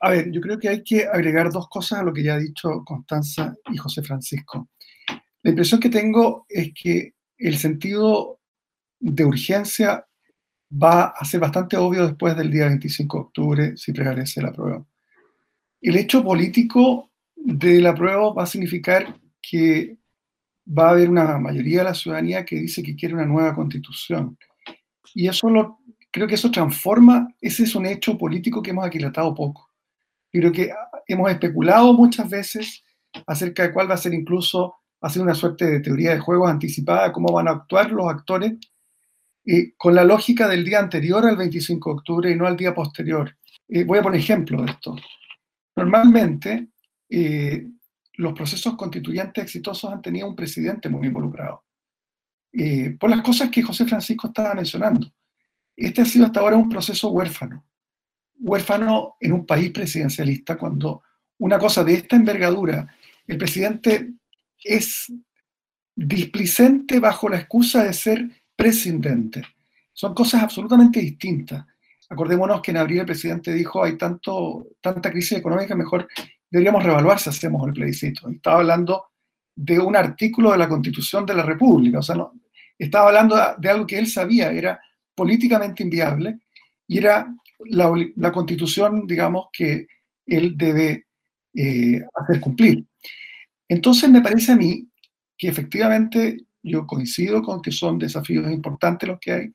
A 0.00 0.10
ver, 0.10 0.30
yo 0.30 0.42
creo 0.42 0.58
que 0.58 0.68
hay 0.68 0.82
que 0.82 1.06
agregar 1.06 1.50
dos 1.50 1.66
cosas 1.66 2.00
a 2.00 2.02
lo 2.02 2.12
que 2.12 2.22
ya 2.22 2.34
ha 2.34 2.38
dicho 2.38 2.82
Constanza 2.84 3.54
y 3.72 3.78
José 3.78 4.02
Francisco. 4.02 4.68
La 5.44 5.50
impresión 5.50 5.78
que 5.78 5.90
tengo 5.90 6.46
es 6.48 6.72
que 6.72 7.14
el 7.36 7.58
sentido 7.58 8.40
de 8.98 9.26
urgencia 9.26 10.06
va 10.72 11.08
a 11.08 11.24
ser 11.26 11.38
bastante 11.38 11.76
obvio 11.76 12.06
después 12.06 12.34
del 12.34 12.50
día 12.50 12.66
25 12.66 13.16
de 13.16 13.22
octubre 13.22 13.76
si 13.76 13.92
prevalece 13.92 14.40
la 14.40 14.52
prueba. 14.52 14.82
El 15.82 15.96
hecho 15.96 16.24
político 16.24 17.10
de 17.36 17.78
la 17.82 17.94
prueba 17.94 18.32
va 18.32 18.44
a 18.44 18.46
significar 18.46 19.20
que 19.42 19.98
va 20.66 20.88
a 20.88 20.90
haber 20.92 21.10
una 21.10 21.38
mayoría 21.38 21.80
de 21.80 21.84
la 21.84 21.94
ciudadanía 21.94 22.46
que 22.46 22.56
dice 22.56 22.82
que 22.82 22.96
quiere 22.96 23.14
una 23.14 23.26
nueva 23.26 23.54
constitución. 23.54 24.38
Y 25.12 25.28
eso 25.28 25.50
lo, 25.50 25.80
creo 26.10 26.26
que 26.26 26.36
eso 26.36 26.50
transforma, 26.50 27.28
ese 27.38 27.64
es 27.64 27.74
un 27.74 27.84
hecho 27.84 28.16
político 28.16 28.62
que 28.62 28.70
hemos 28.70 28.86
aquilatado 28.86 29.34
poco. 29.34 29.70
Creo 30.32 30.50
que 30.50 30.72
hemos 31.06 31.30
especulado 31.30 31.92
muchas 31.92 32.30
veces 32.30 32.82
acerca 33.26 33.64
de 33.64 33.74
cuál 33.74 33.90
va 33.90 33.94
a 33.94 33.98
ser 33.98 34.14
incluso 34.14 34.76
hacer 35.04 35.20
una 35.20 35.34
suerte 35.34 35.66
de 35.66 35.80
teoría 35.80 36.12
de 36.12 36.20
juegos 36.20 36.50
anticipada, 36.50 37.12
cómo 37.12 37.32
van 37.32 37.48
a 37.48 37.52
actuar 37.52 37.90
los 37.90 38.08
actores, 38.08 38.54
con 39.76 39.94
la 39.94 40.04
lógica 40.04 40.48
del 40.48 40.64
día 40.64 40.78
anterior 40.78 41.26
al 41.26 41.36
25 41.36 41.90
de 41.90 41.96
octubre 41.96 42.30
y 42.30 42.34
no 42.34 42.46
al 42.46 42.56
día 42.56 42.74
posterior. 42.74 43.36
Eh, 43.68 43.84
voy 43.84 43.98
a 43.98 44.02
poner 44.02 44.20
ejemplo 44.20 44.62
de 44.62 44.70
esto. 44.70 44.96
Normalmente, 45.76 46.68
eh, 47.10 47.66
los 48.14 48.32
procesos 48.32 48.74
constituyentes 48.76 49.44
exitosos 49.44 49.92
han 49.92 50.00
tenido 50.00 50.26
un 50.26 50.34
presidente 50.34 50.88
muy 50.88 51.06
involucrado, 51.08 51.64
eh, 52.52 52.96
por 52.98 53.10
las 53.10 53.20
cosas 53.20 53.50
que 53.50 53.62
José 53.62 53.84
Francisco 53.84 54.28
estaba 54.28 54.54
mencionando. 54.54 55.12
Este 55.76 56.00
ha 56.00 56.04
sido 56.06 56.24
hasta 56.24 56.40
ahora 56.40 56.56
un 56.56 56.68
proceso 56.68 57.10
huérfano, 57.10 57.66
huérfano 58.38 59.16
en 59.20 59.32
un 59.32 59.44
país 59.44 59.70
presidencialista, 59.70 60.56
cuando 60.56 61.02
una 61.38 61.58
cosa 61.58 61.84
de 61.84 61.94
esta 61.94 62.16
envergadura, 62.16 62.88
el 63.26 63.36
presidente 63.36 64.14
es 64.64 65.12
displicente 65.94 66.98
bajo 66.98 67.28
la 67.28 67.38
excusa 67.38 67.84
de 67.84 67.92
ser 67.92 68.28
presidente. 68.56 69.42
Son 69.92 70.14
cosas 70.14 70.42
absolutamente 70.42 71.00
distintas. 71.00 71.64
Acordémonos 72.08 72.60
que 72.60 72.72
en 72.72 72.78
abril 72.78 73.00
el 73.00 73.06
presidente 73.06 73.52
dijo, 73.52 73.84
hay 73.84 73.96
tanto, 73.96 74.68
tanta 74.80 75.10
crisis 75.10 75.38
económica, 75.38 75.74
mejor 75.74 76.08
deberíamos 76.50 76.82
revaluar 76.82 77.18
si 77.18 77.30
hacemos 77.30 77.66
el 77.66 77.72
plebiscito. 77.72 78.28
Estaba 78.28 78.58
hablando 78.58 79.06
de 79.54 79.78
un 79.78 79.96
artículo 79.96 80.52
de 80.52 80.58
la 80.58 80.68
Constitución 80.68 81.24
de 81.24 81.34
la 81.34 81.42
República. 81.42 82.00
O 82.00 82.02
sea, 82.02 82.16
no, 82.16 82.32
estaba 82.78 83.08
hablando 83.08 83.36
de 83.58 83.68
algo 83.68 83.86
que 83.86 83.98
él 83.98 84.06
sabía, 84.06 84.50
era 84.50 84.80
políticamente 85.14 85.82
inviable 85.82 86.40
y 86.86 86.98
era 86.98 87.32
la, 87.66 88.32
constitución, 88.32 89.06
digamos, 89.06 89.46
que 89.52 89.86
él 90.26 90.56
debe 90.56 91.06
eh, 91.54 92.02
hacer 92.14 92.40
cumplir. 92.40 92.84
Entonces 93.68 94.10
me 94.10 94.20
parece 94.20 94.52
a 94.52 94.56
mí 94.56 94.88
que 95.36 95.48
efectivamente 95.48 96.46
yo 96.62 96.86
coincido 96.86 97.42
con 97.42 97.60
que 97.60 97.72
son 97.72 97.98
desafíos 97.98 98.50
importantes 98.50 99.08
los 99.08 99.18
que 99.20 99.32
hay, 99.32 99.52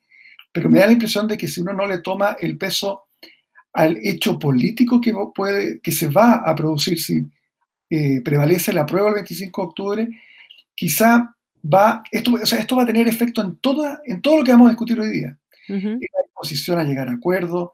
pero 0.51 0.69
me 0.69 0.79
da 0.79 0.87
la 0.87 0.93
impresión 0.93 1.27
de 1.27 1.37
que 1.37 1.47
si 1.47 1.61
uno 1.61 1.73
no 1.73 1.85
le 1.85 1.99
toma 1.99 2.37
el 2.39 2.57
peso 2.57 3.03
al 3.73 3.97
hecho 4.03 4.37
político 4.39 4.99
que, 4.99 5.13
puede, 5.33 5.79
que 5.79 5.91
se 5.91 6.07
va 6.07 6.35
a 6.35 6.55
producir 6.55 6.99
si 6.99 7.25
eh, 7.89 8.21
prevalece 8.21 8.73
la 8.73 8.85
prueba 8.85 9.09
el 9.09 9.15
25 9.15 9.61
de 9.61 9.67
octubre, 9.67 10.09
quizá 10.75 11.35
va, 11.61 12.03
esto, 12.11 12.33
o 12.33 12.45
sea, 12.45 12.59
esto 12.59 12.75
va 12.75 12.83
a 12.83 12.87
tener 12.87 13.07
efecto 13.07 13.41
en, 13.41 13.57
toda, 13.57 14.01
en 14.05 14.21
todo 14.21 14.37
lo 14.37 14.43
que 14.43 14.51
vamos 14.51 14.67
a 14.67 14.71
discutir 14.71 14.99
hoy 14.99 15.11
día. 15.11 15.37
En 15.67 15.99
la 15.99 16.23
disposición 16.23 16.79
a 16.79 16.83
llegar 16.83 17.09
a 17.09 17.13
acuerdos. 17.13 17.69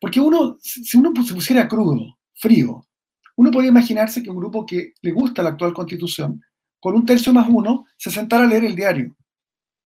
Porque 0.00 0.20
uno, 0.20 0.56
si 0.60 0.96
uno 0.96 1.12
se 1.24 1.34
pusiera 1.34 1.66
crudo, 1.66 2.16
frío, 2.34 2.86
uno 3.36 3.50
podría 3.50 3.70
imaginarse 3.70 4.22
que 4.22 4.30
un 4.30 4.36
grupo 4.36 4.64
que 4.64 4.94
le 5.00 5.12
gusta 5.12 5.42
la 5.42 5.50
actual 5.50 5.72
constitución, 5.72 6.42
con 6.80 6.94
un 6.94 7.06
tercio 7.06 7.32
más 7.32 7.46
uno, 7.48 7.86
se 7.96 8.10
sentara 8.10 8.44
a 8.44 8.46
leer 8.46 8.64
el 8.64 8.76
diario. 8.76 9.16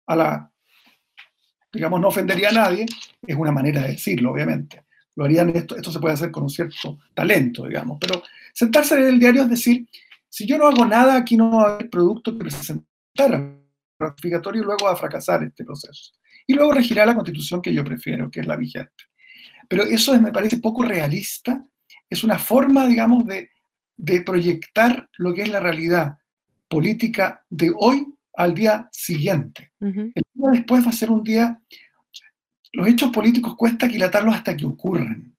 A 0.06 0.16
la, 0.16 0.52
digamos, 1.72 2.00
no 2.00 2.08
ofendería 2.08 2.48
a 2.48 2.52
nadie, 2.52 2.86
es 3.26 3.36
una 3.36 3.52
manera 3.52 3.82
de 3.82 3.88
decirlo, 3.88 4.32
obviamente. 4.32 4.84
Lo 5.14 5.24
harían 5.24 5.50
esto, 5.50 5.76
se 5.90 5.98
puede 5.98 6.14
hacer 6.14 6.30
con 6.30 6.44
un 6.44 6.50
cierto 6.50 6.98
talento, 7.14 7.66
digamos. 7.66 7.98
Pero 8.00 8.22
sentarse 8.52 8.94
a 8.94 8.98
leer 8.98 9.14
el 9.14 9.20
diario 9.20 9.42
es 9.42 9.50
decir, 9.50 9.86
si 10.28 10.46
yo 10.46 10.58
no 10.58 10.66
hago 10.66 10.84
nada, 10.84 11.16
aquí 11.16 11.36
no 11.36 11.50
va 11.50 11.62
a 11.62 11.74
haber 11.74 11.90
producto 11.90 12.32
que 12.32 12.44
presentar 12.44 13.34
al 13.34 13.62
ratificatorio 13.98 14.62
y 14.62 14.64
luego 14.64 14.86
va 14.86 14.92
a 14.92 14.96
fracasar 14.96 15.42
este 15.42 15.64
proceso. 15.64 16.12
Y 16.46 16.54
luego 16.54 16.72
regirá 16.72 17.06
la 17.06 17.14
constitución 17.14 17.62
que 17.62 17.72
yo 17.72 17.84
prefiero, 17.84 18.30
que 18.30 18.40
es 18.40 18.46
la 18.46 18.56
vigente. 18.56 19.04
Pero 19.68 19.82
eso 19.84 20.18
me 20.20 20.32
parece 20.32 20.58
poco 20.58 20.82
realista, 20.82 21.64
es 22.08 22.24
una 22.24 22.38
forma, 22.38 22.86
digamos, 22.86 23.24
de, 23.26 23.50
proyectar 24.24 25.08
lo 25.16 25.32
que 25.32 25.42
es 25.42 25.48
la 25.48 25.60
realidad 25.60 26.18
política 26.68 27.42
de 27.48 27.72
hoy 27.74 28.06
al 28.34 28.54
día 28.54 28.88
siguiente. 28.92 29.72
El 29.80 30.12
día 30.34 30.50
después 30.52 30.84
va 30.84 30.90
a 30.90 30.92
ser 30.92 31.10
un 31.10 31.22
día, 31.22 31.58
los 32.72 32.88
hechos 32.88 33.10
políticos 33.10 33.56
cuesta 33.56 33.86
aquilatarlos 33.86 34.34
hasta 34.34 34.56
que 34.56 34.66
ocurran. 34.66 35.34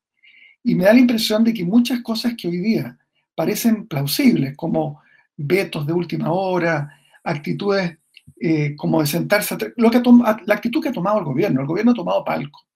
Y 0.63 0.75
me 0.75 0.85
da 0.85 0.93
la 0.93 0.99
impresión 0.99 1.43
de 1.43 1.53
que 1.53 1.63
muchas 1.63 2.01
cosas 2.01 2.33
que 2.35 2.47
hoy 2.47 2.57
día 2.57 2.97
parecen 3.35 3.87
plausibles, 3.87 4.55
como 4.57 5.01
vetos 5.37 5.85
de 5.85 5.93
última 5.93 6.31
hora, 6.31 6.99
actitudes 7.23 7.97
eh, 8.39 8.75
como 8.75 9.01
de 9.01 9.07
sentarse, 9.07 9.55
lo 9.77 9.89
que 9.89 10.01
la 10.45 10.55
actitud 10.55 10.81
que 10.81 10.89
ha 10.89 10.93
tomado 10.93 11.19
el 11.19 11.25
gobierno, 11.25 11.61
el 11.61 11.67
gobierno 11.67 11.91
ha 11.91 11.95
tomado 11.95 12.23
palco, 12.25 12.66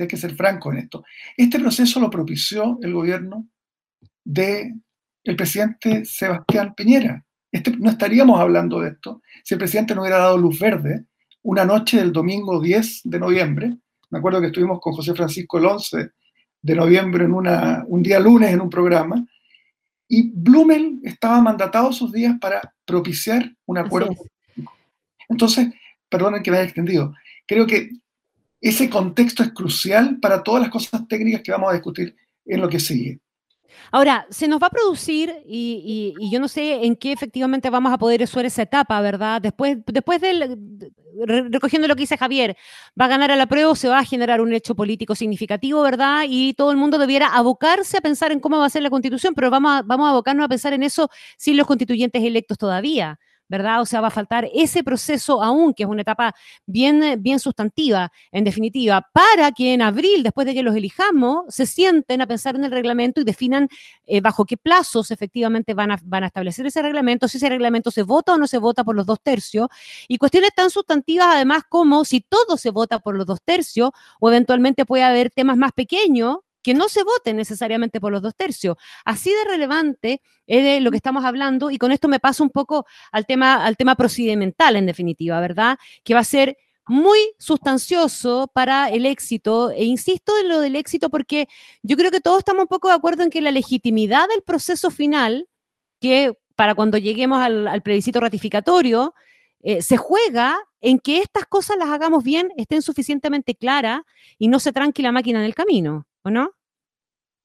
si 0.00 0.04
hay 0.04 0.08
que 0.08 0.16
ser 0.16 0.34
franco 0.34 0.72
en 0.72 0.78
esto. 0.78 1.04
Este 1.36 1.60
proceso 1.60 2.00
lo 2.00 2.08
propició 2.08 2.78
el 2.80 2.94
gobierno 2.94 3.46
del 4.24 4.80
el 5.22 5.36
presidente 5.36 6.06
Sebastián 6.06 6.72
Piñera. 6.74 7.22
Este, 7.52 7.76
no 7.76 7.90
estaríamos 7.90 8.40
hablando 8.40 8.80
de 8.80 8.90
esto 8.90 9.20
si 9.44 9.52
el 9.52 9.58
presidente 9.58 9.94
no 9.94 10.00
hubiera 10.00 10.16
dado 10.16 10.38
luz 10.38 10.58
verde 10.58 11.04
una 11.42 11.66
noche 11.66 11.98
del 11.98 12.12
domingo 12.12 12.60
10 12.60 13.02
de 13.04 13.18
noviembre. 13.18 13.76
Me 14.08 14.18
acuerdo 14.18 14.40
que 14.40 14.46
estuvimos 14.46 14.80
con 14.80 14.94
José 14.94 15.14
Francisco 15.14 15.58
el 15.58 15.66
11 15.66 16.10
de 16.62 16.74
noviembre 16.74 17.24
en 17.24 17.34
una, 17.34 17.84
un 17.86 18.02
día 18.02 18.20
lunes 18.20 18.52
en 18.52 18.62
un 18.62 18.70
programa, 18.70 19.22
y 20.08 20.30
Blumel 20.30 21.00
estaba 21.04 21.40
mandatado 21.40 21.90
esos 21.90 22.10
días 22.10 22.36
para 22.40 22.74
propiciar 22.84 23.54
un 23.66 23.78
acuerdo. 23.78 24.14
Entonces, 25.28 25.68
perdonen 26.08 26.42
que 26.42 26.50
me 26.50 26.56
haya 26.56 26.66
extendido, 26.66 27.14
creo 27.46 27.66
que 27.66 27.90
ese 28.60 28.90
contexto 28.90 29.42
es 29.42 29.52
crucial 29.52 30.18
para 30.20 30.42
todas 30.42 30.62
las 30.62 30.70
cosas 30.70 31.06
técnicas 31.08 31.42
que 31.42 31.52
vamos 31.52 31.70
a 31.70 31.74
discutir 31.74 32.14
en 32.44 32.60
lo 32.60 32.68
que 32.68 32.80
sigue. 32.80 33.20
Ahora, 33.92 34.26
se 34.30 34.46
nos 34.46 34.62
va 34.62 34.68
a 34.68 34.70
producir, 34.70 35.34
y, 35.46 36.14
yo 36.30 36.38
no 36.38 36.48
sé 36.48 36.84
en 36.84 36.94
qué 36.94 37.12
efectivamente 37.12 37.70
vamos 37.70 37.92
a 37.92 37.98
poder 37.98 38.22
usar 38.22 38.44
esa 38.44 38.62
etapa, 38.62 39.00
¿verdad? 39.00 39.40
Después, 39.40 39.78
después 39.86 40.20
del, 40.20 40.90
recogiendo 41.50 41.88
lo 41.88 41.96
que 41.96 42.02
dice 42.02 42.16
Javier, 42.16 42.56
va 43.00 43.06
a 43.06 43.08
ganar 43.08 43.32
a 43.32 43.36
la 43.36 43.46
prueba 43.46 43.70
o 43.70 43.74
se 43.74 43.88
va 43.88 43.98
a 43.98 44.04
generar 44.04 44.40
un 44.40 44.52
hecho 44.52 44.74
político 44.76 45.14
significativo, 45.14 45.82
¿verdad? 45.82 46.24
Y 46.28 46.54
todo 46.54 46.70
el 46.70 46.76
mundo 46.76 46.98
debiera 46.98 47.28
abocarse 47.28 47.98
a 47.98 48.00
pensar 48.00 48.30
en 48.30 48.40
cómo 48.40 48.58
va 48.58 48.66
a 48.66 48.70
ser 48.70 48.82
la 48.82 48.90
constitución, 48.90 49.34
pero 49.34 49.50
vamos 49.50 49.82
vamos 49.84 50.06
a 50.06 50.10
abocarnos 50.10 50.44
a 50.44 50.48
pensar 50.48 50.72
en 50.72 50.82
eso 50.82 51.08
sin 51.36 51.56
los 51.56 51.66
constituyentes 51.66 52.22
electos 52.22 52.58
todavía. 52.58 53.18
¿Verdad? 53.50 53.82
O 53.82 53.86
sea, 53.86 54.00
va 54.00 54.08
a 54.08 54.10
faltar 54.12 54.48
ese 54.54 54.84
proceso 54.84 55.42
aún, 55.42 55.74
que 55.74 55.82
es 55.82 55.88
una 55.88 56.02
etapa 56.02 56.34
bien, 56.66 57.20
bien 57.20 57.40
sustantiva, 57.40 58.12
en 58.30 58.44
definitiva, 58.44 59.08
para 59.12 59.50
que 59.50 59.74
en 59.74 59.82
abril, 59.82 60.22
después 60.22 60.46
de 60.46 60.54
que 60.54 60.62
los 60.62 60.76
elijamos, 60.76 61.52
se 61.52 61.66
sienten 61.66 62.22
a 62.22 62.28
pensar 62.28 62.54
en 62.54 62.64
el 62.64 62.70
reglamento 62.70 63.20
y 63.20 63.24
definan 63.24 63.68
eh, 64.06 64.20
bajo 64.20 64.44
qué 64.44 64.56
plazos 64.56 65.10
efectivamente 65.10 65.74
van 65.74 65.90
a, 65.90 65.98
van 66.04 66.22
a 66.22 66.28
establecer 66.28 66.64
ese 66.64 66.80
reglamento, 66.80 67.26
si 67.26 67.38
ese 67.38 67.48
reglamento 67.48 67.90
se 67.90 68.04
vota 68.04 68.34
o 68.34 68.38
no 68.38 68.46
se 68.46 68.58
vota 68.58 68.84
por 68.84 68.94
los 68.94 69.04
dos 69.04 69.18
tercios, 69.20 69.68
y 70.06 70.16
cuestiones 70.16 70.50
tan 70.54 70.70
sustantivas 70.70 71.26
además 71.32 71.64
como 71.68 72.04
si 72.04 72.20
todo 72.20 72.56
se 72.56 72.70
vota 72.70 73.00
por 73.00 73.16
los 73.16 73.26
dos 73.26 73.40
tercios 73.44 73.90
o 74.20 74.28
eventualmente 74.28 74.86
puede 74.86 75.02
haber 75.02 75.30
temas 75.30 75.56
más 75.56 75.72
pequeños 75.72 76.36
que 76.62 76.74
no 76.74 76.88
se 76.88 77.02
vote 77.02 77.34
necesariamente 77.34 78.00
por 78.00 78.12
los 78.12 78.22
dos 78.22 78.34
tercios. 78.36 78.76
Así 79.04 79.30
de 79.30 79.44
relevante 79.50 80.20
es 80.46 80.64
de 80.64 80.80
lo 80.80 80.90
que 80.90 80.96
estamos 80.96 81.24
hablando 81.24 81.70
y 81.70 81.78
con 81.78 81.92
esto 81.92 82.08
me 82.08 82.20
paso 82.20 82.42
un 82.42 82.50
poco 82.50 82.86
al 83.12 83.26
tema, 83.26 83.64
al 83.64 83.76
tema 83.76 83.94
procedimental 83.94 84.76
en 84.76 84.86
definitiva, 84.86 85.40
¿verdad? 85.40 85.78
Que 86.04 86.14
va 86.14 86.20
a 86.20 86.24
ser 86.24 86.56
muy 86.86 87.18
sustancioso 87.38 88.50
para 88.52 88.88
el 88.88 89.06
éxito. 89.06 89.70
E 89.70 89.84
insisto 89.84 90.32
en 90.38 90.48
lo 90.48 90.60
del 90.60 90.76
éxito 90.76 91.08
porque 91.08 91.48
yo 91.82 91.96
creo 91.96 92.10
que 92.10 92.20
todos 92.20 92.38
estamos 92.38 92.62
un 92.62 92.68
poco 92.68 92.88
de 92.88 92.94
acuerdo 92.94 93.22
en 93.22 93.30
que 93.30 93.40
la 93.40 93.52
legitimidad 93.52 94.28
del 94.28 94.42
proceso 94.42 94.90
final, 94.90 95.48
que 96.00 96.34
para 96.56 96.74
cuando 96.74 96.98
lleguemos 96.98 97.40
al, 97.40 97.80
plebiscito 97.82 98.20
ratificatorio, 98.20 99.14
eh, 99.62 99.82
se 99.82 99.96
juega 99.96 100.58
en 100.80 100.98
que 100.98 101.18
estas 101.18 101.46
cosas 101.46 101.76
las 101.78 101.90
hagamos 101.90 102.24
bien, 102.24 102.50
estén 102.56 102.82
suficientemente 102.82 103.54
claras 103.54 104.02
y 104.38 104.48
no 104.48 104.58
se 104.58 104.72
tranque 104.72 105.02
la 105.02 105.12
máquina 105.12 105.38
en 105.38 105.44
el 105.44 105.54
camino. 105.54 106.06
¿O 106.22 106.30
no? 106.30 106.52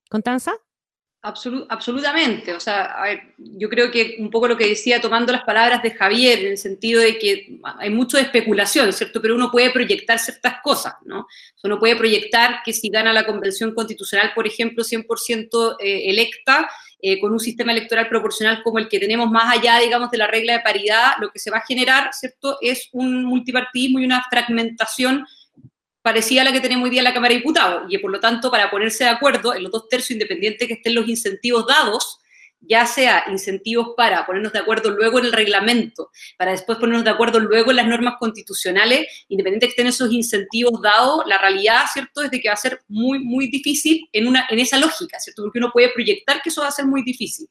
¿Contanza? 0.10 0.54
absolutamente. 1.26 2.54
O 2.54 2.60
sea, 2.60 2.96
yo 3.38 3.70
creo 3.70 3.90
que 3.90 4.18
un 4.20 4.30
poco 4.30 4.48
lo 4.48 4.58
que 4.58 4.68
decía, 4.68 5.02
tomando 5.02 5.32
las 5.32 5.44
palabras 5.44 5.82
de 5.82 5.92
Javier, 5.92 6.40
en 6.40 6.52
el 6.52 6.58
sentido 6.58 7.02
de 7.02 7.18
que 7.18 7.60
hay 7.80 7.90
mucho 7.90 8.18
especulación, 8.18 8.94
¿cierto? 8.94 9.22
Pero 9.22 9.36
uno 9.36 9.52
puede 9.52 9.72
proyectar 9.72 10.20
ciertas 10.20 10.58
cosas, 10.62 10.94
¿no? 11.04 11.28
Uno 11.64 11.80
puede 11.80 11.96
proyectar 11.96 12.62
que 12.64 12.74
si 12.74 12.90
gana 12.90 13.12
la 13.12 13.26
convención 13.26 13.74
constitucional, 13.74 14.34
por 14.36 14.46
ejemplo, 14.46 14.84
100% 14.84 15.78
eh, 15.80 16.10
electa, 16.12 16.70
eh, 17.02 17.20
con 17.20 17.32
un 17.32 17.40
sistema 17.40 17.72
electoral 17.72 18.08
proporcional 18.08 18.62
como 18.64 18.80
el 18.80 18.88
que 18.88 19.00
tenemos 19.00 19.30
más 19.30 19.58
allá, 19.58 19.80
digamos, 19.80 20.12
de 20.12 20.18
la 20.18 20.28
regla 20.28 20.54
de 20.54 20.60
paridad, 20.60 21.14
lo 21.20 21.30
que 21.30 21.40
se 21.40 21.52
va 21.52 21.58
a 21.58 21.66
generar, 21.66 22.14
¿cierto? 22.14 22.58
Es 22.62 22.90
un 22.92 23.26
multipartidismo 23.26 24.00
y 24.00 24.06
una 24.06 24.24
fragmentación 24.30 25.26
parecía 26.06 26.44
a 26.44 26.46
la 26.46 26.52
que 26.52 26.62
tenemos 26.62 26.84
hoy 26.84 26.92
día 26.92 27.00
en 27.00 27.06
la 27.06 27.16
Cámara 27.16 27.34
de 27.34 27.40
Diputados, 27.40 27.86
y 27.90 27.98
por 27.98 28.12
lo 28.12 28.20
tanto, 28.20 28.52
para 28.52 28.70
ponerse 28.70 29.06
de 29.06 29.10
acuerdo 29.10 29.56
en 29.56 29.64
los 29.64 29.72
dos 29.72 29.90
tercios, 29.90 30.12
independientes 30.12 30.68
que 30.68 30.76
estén 30.76 30.94
los 30.94 31.08
incentivos 31.08 31.66
dados, 31.66 32.20
ya 32.68 32.86
sea 32.86 33.26
incentivos 33.30 33.90
para 33.96 34.26
ponernos 34.26 34.54
de 34.54 34.60
acuerdo 34.60 34.90
luego 34.92 35.20
en 35.20 35.26
el 35.26 35.34
reglamento, 35.34 36.10
para 36.38 36.52
después 36.52 36.78
ponernos 36.78 37.04
de 37.04 37.12
acuerdo 37.12 37.40
luego 37.40 37.72
en 37.72 37.78
las 37.78 37.88
normas 37.88 38.16
constitucionales, 38.20 39.08
independiente 39.30 39.68
que 39.68 39.72
estén 39.72 39.88
esos 39.88 40.12
incentivos 40.12 40.82
dados, 40.82 41.24
la 41.28 41.38
realidad, 41.38 41.84
¿cierto?, 41.92 42.22
es 42.22 42.32
de 42.32 42.42
que 42.42 42.50
va 42.50 42.54
a 42.54 42.58
ser 42.58 42.82
muy, 42.88 43.20
muy 43.20 43.48
difícil 43.50 44.08
en, 44.12 44.28
una, 44.28 44.48
en 44.50 44.60
esa 44.60 44.78
lógica, 44.78 45.20
¿cierto?, 45.20 45.44
porque 45.44 45.60
uno 45.60 45.72
puede 45.72 45.90
proyectar 45.90 46.42
que 46.42 46.50
eso 46.50 46.62
va 46.62 46.68
a 46.68 46.72
ser 46.72 46.86
muy 46.86 47.04
difícil. 47.04 47.48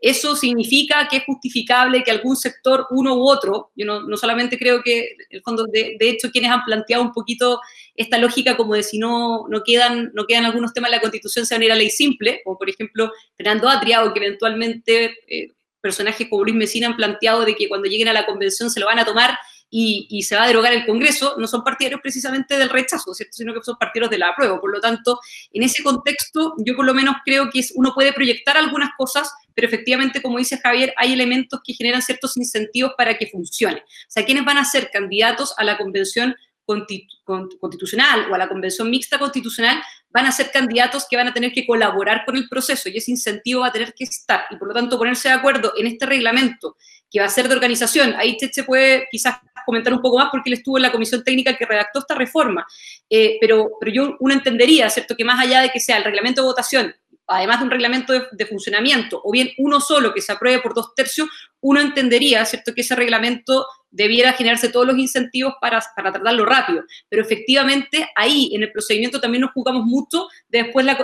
Eso 0.00 0.36
significa 0.36 1.08
que 1.10 1.16
es 1.16 1.24
justificable 1.24 2.04
que 2.04 2.12
algún 2.12 2.36
sector, 2.36 2.86
uno 2.90 3.16
u 3.16 3.28
otro, 3.28 3.72
yo 3.74 3.84
no, 3.84 4.02
no 4.02 4.16
solamente 4.16 4.56
creo 4.56 4.80
que, 4.82 5.16
el 5.30 5.42
fondo, 5.42 5.64
de, 5.64 5.96
de, 5.98 6.10
hecho, 6.10 6.30
quienes 6.30 6.52
han 6.52 6.64
planteado 6.64 7.02
un 7.02 7.12
poquito 7.12 7.60
esta 7.96 8.16
lógica 8.16 8.56
como 8.56 8.74
de 8.74 8.84
si 8.84 8.98
no, 8.98 9.46
no, 9.48 9.62
quedan, 9.64 10.12
no 10.14 10.24
quedan 10.26 10.44
algunos 10.44 10.72
temas 10.72 10.90
de 10.90 10.96
la 10.96 11.00
Constitución, 11.00 11.46
se 11.46 11.54
van 11.54 11.62
a 11.62 11.64
ir 11.64 11.72
a 11.72 11.74
ley 11.74 11.90
simple, 11.90 12.40
como 12.44 12.56
por 12.56 12.70
ejemplo 12.70 13.12
Fernando 13.36 13.68
Atria, 13.68 14.04
o 14.04 14.12
que 14.14 14.20
eventualmente 14.20 14.57
eh, 14.62 15.52
personajes 15.80 16.28
como 16.28 16.44
Luis 16.44 16.56
Mesina 16.56 16.88
han 16.88 16.96
planteado 16.96 17.44
de 17.44 17.54
que 17.54 17.68
cuando 17.68 17.88
lleguen 17.88 18.08
a 18.08 18.12
la 18.12 18.26
convención 18.26 18.70
se 18.70 18.80
lo 18.80 18.86
van 18.86 18.98
a 18.98 19.04
tomar 19.04 19.38
y, 19.70 20.22
se 20.22 20.34
va 20.34 20.44
a 20.44 20.46
derogar 20.46 20.72
el 20.72 20.86
Congreso, 20.86 21.36
no 21.38 21.46
son 21.46 21.62
partidarios 21.62 22.00
precisamente 22.00 22.56
del 22.56 22.70
rechazo, 22.70 23.12
sino 23.30 23.52
que 23.52 23.60
son 23.62 23.76
partidarios 23.76 24.10
de 24.10 24.18
la 24.18 24.28
apruebo. 24.30 24.60
Por 24.60 24.72
lo 24.72 24.80
tanto, 24.80 25.20
en 25.52 25.62
ese 25.62 25.82
contexto, 25.82 26.54
yo 26.58 26.74
por 26.74 26.86
lo 26.86 26.94
menos 26.94 27.16
creo 27.24 27.50
que 27.50 27.60
uno 27.74 27.92
puede 27.94 28.12
proyectar 28.12 28.56
algunas 28.56 28.90
cosas, 28.96 29.30
pero 29.54 29.68
efectivamente, 29.68 30.22
como 30.22 30.38
dice 30.38 30.58
Javier, 30.58 30.94
hay 30.96 31.12
elementos 31.12 31.60
que 31.62 31.74
generan 31.74 32.02
ciertos 32.02 32.36
incentivos 32.36 32.92
para 32.96 33.18
que 33.18 33.26
funcione. 33.26 33.80
O 33.80 34.10
sea, 34.10 34.24
¿quiénes 34.24 34.44
van 34.44 34.58
a 34.58 34.64
ser 34.64 34.90
candidatos 34.90 35.52
a 35.58 35.64
la 35.64 35.76
convención 35.76 36.34
constitucional 36.64 38.30
o 38.30 38.34
a 38.34 38.38
la 38.38 38.48
convención 38.48 38.90
mixta 38.90 39.18
constitucional 39.18 39.82
van 40.10 40.26
a 40.26 40.32
ser 40.32 40.50
candidatos 40.50 41.06
que 41.08 41.16
van 41.16 41.28
a 41.28 41.34
tener 41.34 41.52
que 41.52 41.66
colaborar 41.66 42.24
con 42.24 42.36
el 42.36 42.48
proceso 42.48 42.88
y 42.88 42.96
ese 42.96 43.10
incentivo 43.10 43.60
va 43.60 43.68
a 43.68 43.72
tener 43.72 43.92
que 43.94 44.04
estar 44.04 44.44
y 44.50 44.56
por 44.56 44.68
lo 44.68 44.74
tanto 44.74 44.98
ponerse 44.98 45.28
de 45.28 45.34
acuerdo 45.34 45.72
en 45.76 45.86
este 45.86 46.06
reglamento 46.06 46.76
que 47.10 47.20
va 47.20 47.26
a 47.26 47.30
ser 47.30 47.48
de 47.48 47.54
organización. 47.54 48.14
Ahí 48.18 48.36
se 48.38 48.64
puede 48.64 49.08
quizás 49.10 49.38
comentar 49.64 49.92
un 49.92 50.00
poco 50.00 50.18
más 50.18 50.28
porque 50.30 50.50
él 50.50 50.54
estuvo 50.54 50.78
en 50.78 50.82
la 50.82 50.92
comisión 50.92 51.22
técnica 51.24 51.56
que 51.56 51.66
redactó 51.66 52.00
esta 52.00 52.14
reforma. 52.14 52.66
Eh, 53.08 53.38
pero, 53.40 53.70
pero 53.80 53.92
yo 53.92 54.16
uno 54.20 54.34
entendería, 54.34 54.90
¿cierto?, 54.90 55.16
que 55.16 55.24
más 55.24 55.40
allá 55.40 55.62
de 55.62 55.70
que 55.70 55.80
sea 55.80 55.96
el 55.98 56.04
reglamento 56.04 56.42
de 56.42 56.48
votación 56.48 56.94
además 57.28 57.58
de 57.58 57.64
un 57.64 57.70
reglamento 57.70 58.12
de, 58.32 58.46
funcionamiento, 58.46 59.20
o 59.22 59.30
bien 59.30 59.50
uno 59.58 59.80
solo 59.80 60.14
que 60.14 60.22
se 60.22 60.32
apruebe 60.32 60.60
por 60.60 60.74
dos 60.74 60.94
tercios, 60.94 61.28
uno 61.60 61.80
entendería, 61.80 62.44
¿cierto?, 62.44 62.72
que 62.74 62.80
ese 62.80 62.96
reglamento 62.96 63.66
debiera 63.90 64.32
generarse 64.32 64.68
todos 64.68 64.86
los 64.86 64.98
incentivos 64.98 65.54
para, 65.60 65.82
para 65.94 66.12
tratarlo 66.12 66.44
rápido. 66.44 66.84
Pero 67.08 67.22
efectivamente, 67.22 68.08
ahí 68.16 68.50
en 68.54 68.62
el 68.62 68.72
procedimiento 68.72 69.20
también 69.20 69.42
nos 69.42 69.52
jugamos 69.52 69.84
mucho 69.84 70.28
después 70.48 70.84
la, 70.84 70.98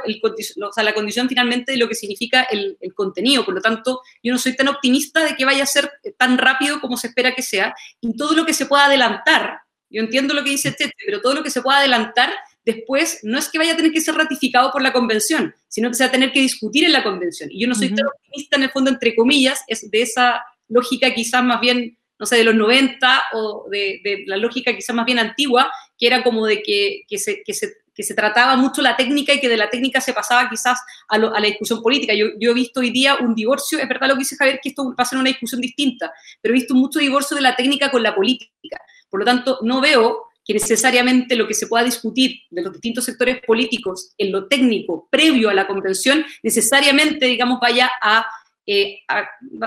la 0.76 0.94
condición 0.94 1.28
finalmente 1.28 1.72
de 1.72 1.78
lo 1.78 1.88
que 1.88 1.94
significa 1.94 2.42
el, 2.44 2.76
el, 2.80 2.94
contenido. 2.94 3.44
Por 3.44 3.54
lo 3.54 3.60
tanto, 3.60 4.00
yo 4.22 4.32
no 4.32 4.38
soy 4.38 4.56
tan 4.56 4.68
optimista 4.68 5.24
de 5.24 5.36
que 5.36 5.44
vaya 5.44 5.62
a 5.62 5.66
ser 5.66 5.90
tan 6.18 6.38
rápido 6.38 6.80
como 6.80 6.96
se 6.96 7.08
espera 7.08 7.34
que 7.34 7.42
sea. 7.42 7.74
Y 8.00 8.16
todo 8.16 8.34
lo 8.34 8.46
que 8.46 8.54
se 8.54 8.66
pueda 8.66 8.86
adelantar, 8.86 9.60
yo 9.90 10.00
entiendo 10.00 10.34
lo 10.34 10.42
que 10.42 10.50
dice 10.50 10.72
Tete, 10.72 10.94
pero 11.04 11.20
todo 11.20 11.34
lo 11.34 11.42
que 11.42 11.50
se 11.50 11.62
pueda 11.62 11.78
adelantar 11.78 12.32
después 12.64 13.20
no 13.22 13.38
es 13.38 13.48
que 13.48 13.58
vaya 13.58 13.72
a 13.72 13.76
tener 13.76 13.92
que 13.92 14.00
ser 14.00 14.14
ratificado 14.14 14.70
por 14.72 14.82
la 14.82 14.92
convención, 14.92 15.54
sino 15.68 15.88
que 15.88 15.94
se 15.94 16.04
va 16.04 16.08
a 16.08 16.12
tener 16.12 16.32
que 16.32 16.40
discutir 16.40 16.84
en 16.84 16.92
la 16.92 17.02
convención. 17.02 17.50
Y 17.52 17.60
yo 17.60 17.68
no 17.68 17.74
soy 17.74 17.94
tan 17.94 18.06
optimista 18.06 18.56
en 18.56 18.62
el 18.64 18.70
fondo, 18.70 18.90
entre 18.90 19.14
comillas, 19.14 19.62
es 19.66 19.90
de 19.90 20.02
esa 20.02 20.42
lógica 20.68 21.12
quizás 21.14 21.44
más 21.44 21.60
bien, 21.60 21.98
no 22.18 22.26
sé, 22.26 22.36
de 22.36 22.44
los 22.44 22.54
90 22.54 23.24
o 23.34 23.66
de, 23.70 24.24
la 24.26 24.36
lógica 24.36 24.74
quizás 24.74 24.96
más 24.96 25.04
bien 25.04 25.18
antigua, 25.18 25.70
que 25.98 26.06
era 26.06 26.22
como 26.22 26.46
de 26.46 26.62
que, 26.62 27.04
se, 27.18 27.42
que, 27.42 27.52
se, 27.52 28.14
trataba 28.14 28.56
mucho 28.56 28.80
la 28.82 28.96
técnica 28.96 29.34
y 29.34 29.40
que 29.40 29.48
de 29.48 29.56
la 29.56 29.68
técnica 29.68 30.00
se 30.00 30.12
pasaba 30.12 30.48
quizás 30.48 30.80
a, 31.08 31.18
la 31.18 31.40
discusión 31.40 31.82
política. 31.82 32.14
Yo, 32.14 32.28
yo, 32.40 32.52
he 32.52 32.54
visto 32.54 32.80
hoy 32.80 32.90
día 32.90 33.16
un 33.16 33.34
divorcio, 33.34 33.78
es 33.78 33.88
verdad 33.88 34.08
lo 34.08 34.14
que 34.14 34.20
dice 34.20 34.36
Javier, 34.36 34.60
que 34.62 34.70
esto 34.70 34.86
va 34.88 35.02
a 35.02 35.04
ser 35.04 35.18
una 35.18 35.28
discusión 35.28 35.60
distinta, 35.60 36.12
pero 36.40 36.54
he 36.54 36.58
visto 36.58 36.74
mucho 36.74 36.98
divorcio 36.98 37.34
de 37.34 37.42
la 37.42 37.54
técnica 37.54 37.90
con 37.90 38.02
la 38.02 38.14
política. 38.14 38.80
Por 39.10 39.20
lo 39.20 39.26
tanto, 39.26 39.58
no 39.62 39.80
veo 39.80 40.28
que 40.44 40.54
necesariamente 40.54 41.36
lo 41.36 41.48
que 41.48 41.54
se 41.54 41.66
pueda 41.66 41.84
discutir 41.84 42.40
de 42.50 42.62
los 42.62 42.72
distintos 42.72 43.04
sectores 43.04 43.40
políticos 43.46 44.12
en 44.18 44.30
lo 44.30 44.46
técnico 44.46 45.08
previo 45.10 45.48
a 45.48 45.54
la 45.54 45.66
convención, 45.66 46.24
necesariamente, 46.42 47.26
digamos, 47.26 47.58
vaya 47.60 47.90
a, 48.02 48.26
eh, 48.66 49.00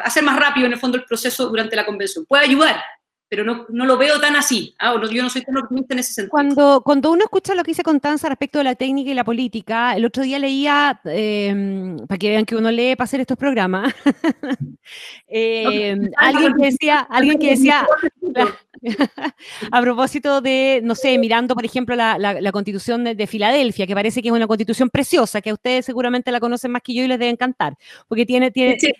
hacer 0.04 0.24
más 0.24 0.40
rápido 0.40 0.68
en 0.68 0.74
el 0.74 0.80
fondo 0.80 0.98
el 0.98 1.06
proceso 1.06 1.48
durante 1.48 1.76
la 1.76 1.86
convención. 1.86 2.26
Puede 2.26 2.46
ayudar, 2.46 2.84
pero 3.30 3.44
no, 3.44 3.66
no, 3.70 3.86
lo 3.86 3.98
veo 3.98 4.20
tan 4.20 4.36
así. 4.36 4.74
¿ah? 4.80 4.96
yo 5.12 5.24
no 5.24 5.30
soy 5.30 5.44
tan 5.44 5.58
optimista 5.58 5.94
en 5.94 6.00
ese 6.00 6.14
sentido. 6.14 6.32
Cuando, 6.32 6.82
cuando 6.84 7.12
uno 7.12 7.24
escucha 7.24 7.56
lo 7.56 7.64
que 7.64 7.72
dice 7.72 7.84
Constanza 7.84 8.30
respecto 8.30 8.58
de 8.60 8.64
la 8.64 8.76
técnica 8.76 9.12
y 9.12 9.14
la 9.14 9.26
política, 9.26 9.96
el 9.96 10.06
otro 10.06 10.24
día 10.24 10.40
leía, 10.40 11.00
em, 11.06 11.98
para 12.08 12.18
que 12.18 12.30
vean 12.30 12.46
que 12.46 12.56
uno 12.56 12.72
lee 12.72 12.96
para 12.96 13.06
hacer 13.06 13.20
estos 13.20 13.38
programas, 13.38 13.94
em, 15.28 16.10
alguien 16.18 16.54
que 16.56 16.66
decía, 16.66 17.00
alguien 17.10 17.38
que 17.38 17.50
decía, 17.50 17.86
a 19.72 19.82
propósito 19.82 20.40
de, 20.40 20.82
no 20.84 20.96
sé, 20.96 21.18
mirando, 21.18 21.54
por 21.54 21.66
ejemplo, 21.66 21.96
la, 21.96 22.18
la, 22.18 22.52
constitución 22.52 23.04
de, 23.04 23.28
Filadelfia, 23.28 23.86
que 23.86 23.96
parece 23.96 24.22
que 24.22 24.30
es 24.30 24.34
una 24.34 24.48
constitución 24.48 24.90
preciosa, 24.90 25.42
que 25.42 25.50
a 25.50 25.54
ustedes 25.54 25.86
seguramente 25.86 26.32
la 26.32 26.40
conocen 26.40 26.72
más 26.72 26.82
que 26.82 26.94
yo 26.94 27.04
y 27.04 27.08
les 27.08 27.20
debe 27.20 27.32
encantar, 27.32 27.76
porque 28.08 28.26
tiene... 28.26 28.52
tiene... 28.52 28.80
Sí, 28.80 28.94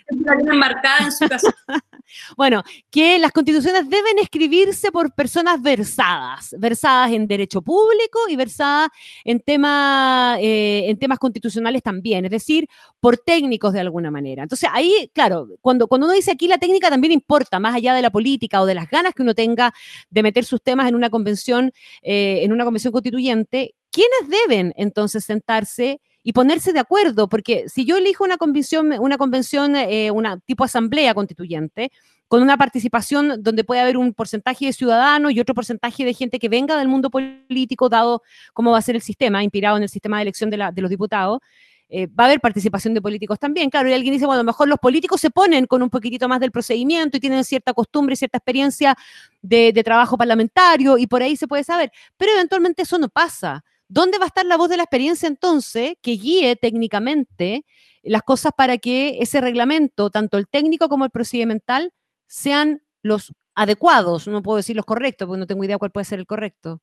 marcada 0.52 1.06
en 1.06 1.12
su 1.12 1.28
casa. 1.28 1.54
bueno, 2.36 2.62
que 2.90 3.18
las 3.18 3.32
constituciones 3.32 3.88
deben 3.88 4.18
escribirse 4.18 4.90
por 4.92 5.12
personas 5.12 5.60
versadas, 5.62 6.54
versadas 6.58 7.12
en 7.12 7.26
derecho 7.26 7.62
público 7.62 8.18
y 8.28 8.36
versadas 8.36 8.88
en, 9.24 9.42
eh, 9.46 10.84
en 10.88 10.98
temas 10.98 11.18
constitucionales 11.18 11.82
también, 11.82 12.24
es 12.24 12.30
decir, 12.30 12.66
por 13.00 13.18
técnicos 13.18 13.72
de 13.72 13.80
alguna 13.80 14.10
manera. 14.10 14.42
Entonces, 14.42 14.68
ahí, 14.72 15.10
claro, 15.12 15.48
cuando, 15.60 15.86
cuando 15.86 16.06
uno 16.06 16.14
dice 16.14 16.32
aquí 16.32 16.48
la 16.48 16.58
técnica 16.58 16.90
también 16.90 17.12
importa, 17.12 17.58
más 17.58 17.74
allá 17.74 17.94
de 17.94 18.02
la 18.02 18.10
política 18.10 18.60
o 18.62 18.66
de 18.66 18.74
las 18.74 18.88
ganas 18.88 19.14
que 19.14 19.22
uno 19.22 19.34
tenga 19.34 19.72
de 20.10 20.22
meter 20.22 20.44
sus 20.44 20.62
temas 20.62 20.88
en 20.88 20.94
una 20.94 21.10
convención, 21.10 21.72
eh, 22.02 22.40
en 22.42 22.52
una 22.52 22.64
convención 22.64 22.92
constituyente, 22.92 23.74
¿quiénes 23.90 24.28
deben 24.28 24.72
entonces 24.76 25.24
sentarse? 25.24 26.00
Y 26.22 26.32
ponerse 26.32 26.72
de 26.72 26.80
acuerdo, 26.80 27.28
porque 27.28 27.68
si 27.68 27.84
yo 27.84 27.96
elijo 27.96 28.24
una 28.24 28.36
convención, 28.36 28.92
una 29.00 29.18
convención, 29.18 29.76
eh, 29.76 30.10
una 30.10 30.38
tipo 30.40 30.64
asamblea 30.64 31.14
constituyente, 31.14 31.90
con 32.28 32.42
una 32.42 32.56
participación 32.58 33.42
donde 33.42 33.64
puede 33.64 33.80
haber 33.80 33.96
un 33.96 34.12
porcentaje 34.12 34.66
de 34.66 34.72
ciudadanos 34.72 35.32
y 35.32 35.40
otro 35.40 35.54
porcentaje 35.54 36.04
de 36.04 36.12
gente 36.12 36.38
que 36.38 36.48
venga 36.48 36.76
del 36.76 36.88
mundo 36.88 37.10
político, 37.10 37.88
dado 37.88 38.22
cómo 38.52 38.70
va 38.70 38.78
a 38.78 38.82
ser 38.82 38.96
el 38.96 39.02
sistema, 39.02 39.42
inspirado 39.42 39.78
en 39.78 39.82
el 39.82 39.88
sistema 39.88 40.18
de 40.18 40.22
elección 40.22 40.50
de, 40.50 40.58
los 40.58 40.90
diputados, 40.90 41.40
eh, 41.88 42.06
va 42.06 42.24
a 42.24 42.26
haber 42.26 42.40
participación 42.40 42.92
de 42.92 43.00
políticos 43.00 43.38
también. 43.38 43.70
Claro, 43.70 43.88
y 43.88 43.94
alguien 43.94 44.12
dice, 44.12 44.26
bueno, 44.26 44.44
mejor 44.44 44.68
los 44.68 44.78
políticos 44.78 45.22
se 45.22 45.30
ponen 45.30 45.66
con 45.66 45.82
un 45.82 45.88
poquitito 45.88 46.28
más 46.28 46.38
del 46.38 46.50
procedimiento 46.50 47.16
y 47.16 47.20
tienen 47.20 47.42
cierta 47.44 47.72
costumbre 47.72 48.12
y 48.12 48.16
cierta 48.16 48.36
experiencia 48.36 48.94
de, 49.40 49.72
de 49.72 49.82
trabajo 49.82 50.18
parlamentario 50.18 50.98
y 50.98 51.06
por 51.06 51.22
ahí 51.22 51.34
se 51.34 51.48
puede 51.48 51.64
saber, 51.64 51.90
pero 52.18 52.32
eventualmente 52.32 52.82
eso 52.82 52.98
no 52.98 53.08
pasa. 53.08 53.64
¿Dónde 53.88 54.18
va 54.18 54.24
a 54.24 54.28
estar 54.28 54.44
la 54.44 54.56
voz 54.56 54.68
de 54.68 54.76
la 54.76 54.82
experiencia 54.82 55.26
entonces 55.26 55.94
que 56.02 56.12
guíe 56.12 56.56
técnicamente 56.56 57.64
las 58.02 58.22
cosas 58.22 58.52
para 58.56 58.78
que 58.78 59.18
ese 59.20 59.40
reglamento, 59.40 60.10
tanto 60.10 60.38
el 60.38 60.46
técnico 60.46 60.88
como 60.88 61.04
el 61.04 61.10
procedimental, 61.10 61.92
sean 62.26 62.82
los 63.02 63.32
adecuados, 63.54 64.28
no 64.28 64.42
puedo 64.42 64.58
decir 64.58 64.76
los 64.76 64.84
correctos, 64.84 65.26
porque 65.26 65.40
no 65.40 65.46
tengo 65.46 65.64
idea 65.64 65.78
cuál 65.78 65.90
puede 65.90 66.04
ser 66.04 66.18
el 66.18 66.26
correcto. 66.26 66.80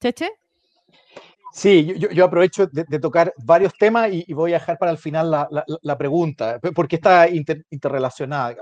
¿Cheche? 0.00 0.30
Sí, 1.52 1.94
yo, 1.98 2.24
aprovecho 2.24 2.68
de, 2.68 2.98
tocar 3.00 3.34
varios 3.44 3.72
temas 3.76 4.08
y, 4.12 4.32
voy 4.32 4.52
a 4.52 4.60
dejar 4.60 4.78
para 4.78 4.92
el 4.92 4.98
final 4.98 5.30
la, 5.30 5.98
pregunta, 5.98 6.60
porque 6.74 6.96
está 6.96 7.28
interrelacionada. 7.28 8.56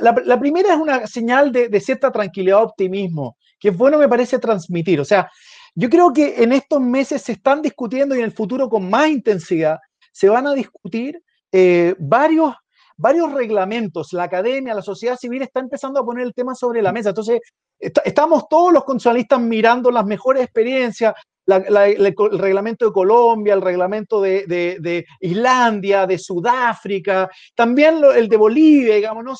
la, 0.00 0.40
primera 0.40 0.74
es 0.74 0.80
una 0.80 1.06
señal 1.06 1.52
de, 1.52 1.68
de, 1.68 1.80
cierta 1.80 2.10
tranquilidad, 2.10 2.62
optimismo, 2.62 3.36
que 3.58 3.68
es 3.68 3.76
bueno, 3.76 3.98
me 3.98 4.08
parece, 4.08 4.40
transmitir. 4.40 5.00
O 5.00 5.04
sea, 5.04 5.30
yo 5.74 5.90
creo 5.90 6.12
que 6.12 6.42
en 6.42 6.52
estos 6.52 6.80
meses 6.80 7.22
se 7.22 7.32
están 7.32 7.62
discutiendo 7.62 8.14
y 8.14 8.18
en 8.18 8.24
el 8.24 8.32
futuro 8.32 8.68
con 8.68 8.88
más 8.88 9.08
intensidad 9.08 9.78
se 10.12 10.28
van 10.28 10.46
a 10.46 10.54
discutir 10.54 11.22
eh, 11.52 11.94
varios 11.98 12.54
varios 12.96 13.32
reglamentos, 13.32 14.12
la 14.12 14.24
academia, 14.24 14.74
la 14.74 14.82
sociedad 14.82 15.16
civil 15.16 15.42
está 15.42 15.60
empezando 15.60 16.00
a 16.00 16.04
poner 16.04 16.24
el 16.24 16.34
tema 16.34 16.54
sobre 16.54 16.82
la 16.82 16.92
mesa. 16.92 17.10
Entonces, 17.10 17.40
estamos 17.78 18.48
todos 18.48 18.72
los 18.72 18.84
constitucionalistas 18.84 19.40
mirando 19.40 19.90
las 19.90 20.06
mejores 20.06 20.44
experiencias, 20.44 21.14
el, 21.46 22.14
reglamento 22.38 22.86
de 22.86 22.92
Colombia, 22.92 23.54
el 23.54 23.60
reglamento 23.60 24.20
de, 24.20 25.04
Islandia, 25.20 26.06
de 26.06 26.18
Sudáfrica, 26.18 27.28
también 27.54 28.00
el 28.14 28.28
de 28.28 28.36
Bolivia, 28.36 28.94
digamos, 28.94 29.24
¿no? 29.24 29.32
O 29.32 29.36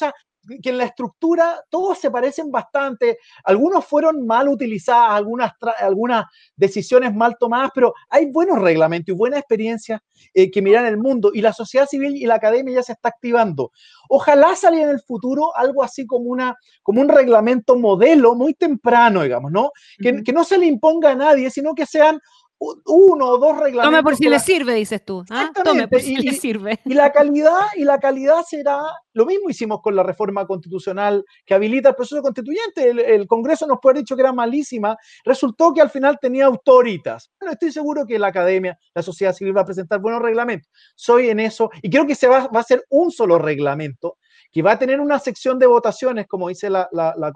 que 0.62 0.70
en 0.70 0.78
la 0.78 0.84
estructura 0.84 1.62
todos 1.70 1.98
se 1.98 2.10
parecen 2.10 2.50
bastante, 2.50 3.18
algunos 3.44 3.84
fueron 3.84 4.26
mal 4.26 4.48
utilizadas, 4.48 5.10
algunas, 5.12 5.52
algunas 5.80 6.24
decisiones 6.56 7.14
mal 7.14 7.36
tomadas, 7.38 7.70
pero 7.74 7.94
hay 8.08 8.30
buenos 8.30 8.60
reglamentos 8.60 9.14
y 9.14 9.16
buena 9.16 9.38
experiencia 9.38 10.02
eh, 10.32 10.50
que 10.50 10.62
miran 10.62 10.86
el 10.86 10.96
mundo 10.96 11.30
y 11.32 11.40
la 11.40 11.52
sociedad 11.52 11.86
civil 11.86 12.16
y 12.16 12.26
la 12.26 12.36
academia 12.36 12.74
ya 12.74 12.82
se 12.82 12.92
está 12.92 13.08
activando. 13.08 13.72
Ojalá 14.08 14.54
salga 14.56 14.82
en 14.82 14.90
el 14.90 15.00
futuro 15.00 15.56
algo 15.56 15.82
así 15.82 16.06
como, 16.06 16.30
una, 16.30 16.56
como 16.82 17.00
un 17.00 17.08
reglamento 17.08 17.76
modelo 17.76 18.34
muy 18.34 18.54
temprano, 18.54 19.22
digamos, 19.22 19.50
¿no? 19.50 19.70
Que, 19.98 20.22
que 20.22 20.32
no 20.32 20.44
se 20.44 20.58
le 20.58 20.66
imponga 20.66 21.12
a 21.12 21.14
nadie, 21.14 21.50
sino 21.50 21.74
que 21.74 21.86
sean 21.86 22.20
uno 22.58 23.26
o 23.26 23.38
dos 23.38 23.56
reglamentos. 23.58 23.84
Tome 23.84 24.02
por 24.02 24.16
si 24.16 24.28
le 24.28 24.38
sirve, 24.38 24.74
dices 24.74 25.04
tú. 25.04 25.24
¿ah? 25.30 25.50
Tome 25.64 25.88
por 25.88 26.00
si 26.00 26.16
le 26.16 26.32
sirve. 26.32 26.80
Y 26.84 26.94
la 26.94 27.12
calidad, 27.12 27.60
y 27.76 27.84
la 27.84 27.98
calidad 27.98 28.42
será, 28.48 28.80
lo 29.12 29.26
mismo 29.26 29.50
hicimos 29.50 29.80
con 29.82 29.94
la 29.96 30.02
reforma 30.02 30.46
constitucional 30.46 31.24
que 31.44 31.54
habilita 31.54 31.90
el 31.90 31.94
proceso 31.94 32.22
constituyente. 32.22 32.90
El, 33.14 33.26
Congreso 33.26 33.66
nos 33.66 33.78
puede 33.80 33.94
haber 33.94 34.02
dicho 34.02 34.16
que 34.16 34.22
era 34.22 34.32
malísima, 34.32 34.96
resultó 35.24 35.72
que 35.72 35.80
al 35.80 35.90
final 35.90 36.18
tenía 36.20 36.46
autoritas. 36.46 37.30
Bueno, 37.38 37.52
estoy 37.52 37.72
seguro 37.72 38.06
que 38.06 38.18
la 38.18 38.28
academia, 38.28 38.78
la 38.94 39.02
sociedad 39.02 39.32
civil 39.32 39.56
va 39.56 39.62
a 39.62 39.66
presentar 39.66 40.00
buenos 40.00 40.22
reglamentos. 40.22 40.70
Soy 40.94 41.28
en 41.28 41.40
eso, 41.40 41.70
y 41.82 41.90
creo 41.90 42.06
que 42.06 42.14
se 42.14 42.28
va, 42.28 42.48
va 42.48 42.60
a 42.60 42.64
ser 42.64 42.84
un 42.90 43.10
solo 43.10 43.38
reglamento 43.38 44.18
que 44.54 44.62
va 44.62 44.72
a 44.72 44.78
tener 44.78 45.00
una 45.00 45.18
sección 45.18 45.58
de 45.58 45.66
votaciones, 45.66 46.28
como 46.28 46.48
dice 46.48 46.70
la, 46.70 46.88
la, 46.92 47.12
la 47.18 47.32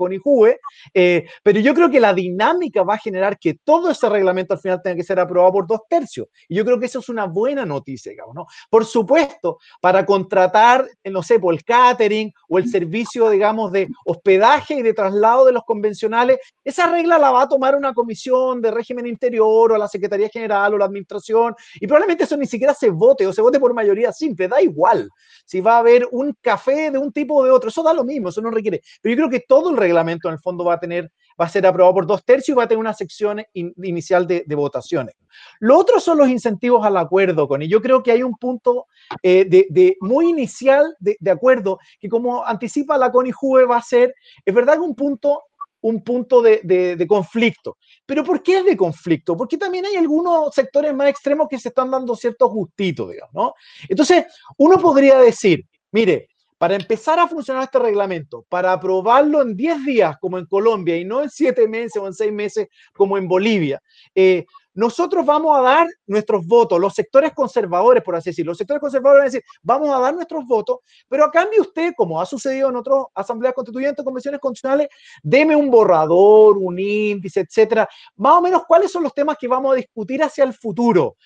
eh, 0.95 1.27
pero 1.43 1.59
yo 1.59 1.75
creo 1.75 1.91
que 1.91 1.99
la 1.99 2.15
dinámica 2.15 2.85
va 2.85 2.95
a 2.95 2.99
generar 2.99 3.37
que 3.41 3.55
todo 3.65 3.91
ese 3.91 4.09
reglamento 4.09 4.55
al 4.55 4.61
final 4.61 4.81
tenga 4.81 4.95
que 4.95 5.03
ser 5.03 5.19
aprobado 5.19 5.53
por 5.53 5.67
dos 5.67 5.81
tercios. 5.89 6.29
Y 6.49 6.55
yo 6.55 6.65
creo 6.65 6.79
que 6.79 6.87
eso 6.87 7.01
es 7.01 7.09
una 7.09 7.27
buena 7.27 7.67
noticia, 7.67 8.11
digamos, 8.11 8.37
¿no? 8.37 8.47
Por 8.71 8.85
supuesto, 8.85 9.59
para 9.81 10.07
contratar, 10.07 10.89
eh, 11.03 11.11
no 11.11 11.25
sé, 11.25 11.41
por 11.41 11.53
el 11.53 11.65
catering 11.65 12.33
o 12.49 12.59
el 12.59 12.69
servicio, 12.69 13.29
digamos, 13.31 13.73
de 13.73 13.89
hospedaje 14.07 14.75
y 14.75 14.83
de 14.83 14.95
traslado 14.95 15.45
de 15.45 15.53
los 15.53 15.65
convencionales, 15.65 16.39
esa 16.63 16.87
regla 16.87 17.19
la 17.19 17.33
va 17.33 17.43
a 17.43 17.49
tomar 17.49 17.75
una 17.75 17.95
comisión 17.95 18.63
de 18.63 18.71
régimen 18.71 19.07
interior 19.09 19.73
o 19.73 19.77
la 19.77 19.89
Secretaría 19.89 20.29
General 20.29 20.73
o 20.73 20.79
la 20.79 20.85
Administración, 20.85 21.57
y 21.81 21.87
probablemente 21.89 22.25
eso 22.25 22.37
ni 22.37 22.47
siquiera 22.47 22.75
se 22.75 22.91
vote 22.91 23.27
o 23.27 23.33
se 23.33 23.43
vote 23.43 23.59
por 23.59 23.75
mayoría 23.75 24.13
simple, 24.13 24.47
da 24.47 24.63
igual 24.63 25.11
si 25.45 25.61
va 25.61 25.77
a 25.77 25.79
haber 25.79 26.07
un 26.13 26.37
café 26.41 26.91
de 26.91 26.99
un 26.99 27.08
tipo 27.13 27.37
o 27.37 27.45
de 27.45 27.51
otro. 27.51 27.69
Eso 27.69 27.83
da 27.83 27.93
lo 27.93 28.05
mismo, 28.05 28.29
eso 28.29 28.41
no 28.41 28.51
requiere. 28.51 28.83
Pero 29.01 29.15
yo 29.15 29.17
creo 29.17 29.31
que 29.31 29.47
todo 29.47 29.71
el 29.71 29.77
reglamento 29.77 30.29
en 30.29 30.35
el 30.35 30.41
fondo 30.41 30.65
va 30.65 30.75
a 30.75 30.81
tener, 30.81 31.11
va 31.41 31.47
a 31.47 31.49
ser 31.49 31.67
aprobado 31.67 31.95
por 31.95 32.07
dos 32.07 32.25
tercios 32.25 32.55
y 32.55 32.57
va 32.57 32.65
a 32.65 32.69
tener 32.69 32.81
una 32.81 32.95
sección 32.95 33.43
inicial 33.53 34.27
de, 34.27 34.45
votaciones. 34.55 35.15
Lo 35.61 35.79
otro 35.79 36.01
son 36.01 36.19
los 36.19 36.29
incentivos 36.29 36.85
al 36.85 36.97
acuerdo, 36.97 37.47
con 37.47 37.61
yo 37.63 37.81
creo 37.81 38.03
que 38.03 38.11
hay 38.11 38.23
un 38.23 38.35
punto 38.35 38.87
eh, 39.23 39.45
de, 39.45 39.97
muy 40.01 40.31
inicial 40.31 40.97
de, 40.99 41.31
acuerdo 41.31 41.79
que 42.01 42.09
como 42.09 42.45
anticipa 42.45 42.99
la 42.99 43.13
CONIJUVE 43.13 43.67
va 43.67 43.77
a 43.77 43.83
ser, 43.83 44.15
es 44.45 44.55
verdad 44.55 44.75
que 44.75 44.81
un 44.81 44.95
punto 44.95 45.43
un 45.81 46.03
punto 46.03 46.43
de, 46.43 47.07
conflicto. 47.09 47.79
¿Pero 48.07 48.25
por 48.25 48.43
qué 48.43 48.59
es 48.59 48.65
de 48.65 48.77
conflicto? 48.77 49.37
Porque 49.37 49.57
también 49.57 49.87
hay 49.87 49.97
algunos 49.97 50.55
sectores 50.55 50.95
más 50.95 51.09
extremos 51.09 51.49
que 51.49 51.59
se 51.59 51.69
están 51.69 51.91
dando 51.91 52.17
ciertos 52.17 52.51
gustitos, 52.51 53.11
digamos, 53.11 53.35
¿no? 53.35 53.55
Entonces, 53.89 54.25
uno 54.57 54.79
podría 54.79 55.19
decir, 55.19 55.65
mire, 55.93 56.29
para 56.59 56.75
empezar 56.75 57.19
a 57.19 57.29
funcionar 57.29 57.63
este 57.63 57.79
reglamento, 57.79 58.45
para 58.49 58.73
aprobarlo 58.73 59.41
en 59.43 59.57
10 59.57 59.85
días 59.85 60.17
como 60.21 60.39
en 60.39 60.47
Colombia 60.47 60.97
y 60.97 61.05
no 61.05 61.23
en 61.23 61.31
7 61.31 61.69
meses 61.69 61.97
o 62.03 62.07
en 62.07 62.15
6 62.15 62.33
meses 62.33 62.69
como 62.93 63.17
en 63.17 63.29
Bolivia, 63.29 63.81
eh, 64.15 64.45
nosotros 64.75 65.27
vamos 65.27 65.59
a 65.59 65.61
dar 65.61 65.89
nuestros 66.07 66.47
votos, 66.47 66.79
los 66.79 66.95
sectores 66.95 67.33
conservadores, 67.33 68.01
por 68.01 68.15
así 68.15 68.31
decirlo, 68.31 68.51
los 68.51 68.59
sectores 68.59 68.81
conservadores 68.81 69.19
van 69.19 69.23
a 69.23 69.31
decir, 69.31 69.43
vamos 69.61 69.91
a 69.91 69.99
dar 69.99 70.15
nuestros 70.15 70.47
votos, 70.47 70.79
pero 71.09 71.25
a 71.25 71.33
cambio 71.33 71.63
usted, 71.63 71.95
como 71.97 72.21
ha 72.21 72.27
sucedido 72.27 72.71
en 72.71 72.77
otras 72.77 73.07
asambleas 73.13 73.55
constituyentes, 73.55 74.05
convenciones 74.05 74.41
constitucionales, 74.41 74.87
deme 75.21 75.57
un 75.57 75.69
borrador, 75.69 76.59
un 76.59 76.79
índice, 76.79 77.41
etcétera, 77.41 77.89
más 78.17 78.35
o 78.35 78.41
menos 78.41 78.63
cuáles 78.69 78.93
son 78.93 79.03
los 79.03 79.13
temas 79.13 79.37
que 79.37 79.49
vamos 79.49 79.73
a 79.73 79.77
discutir 79.77 80.23
hacia 80.23 80.45
el 80.45 80.55
futuro. 80.55 81.17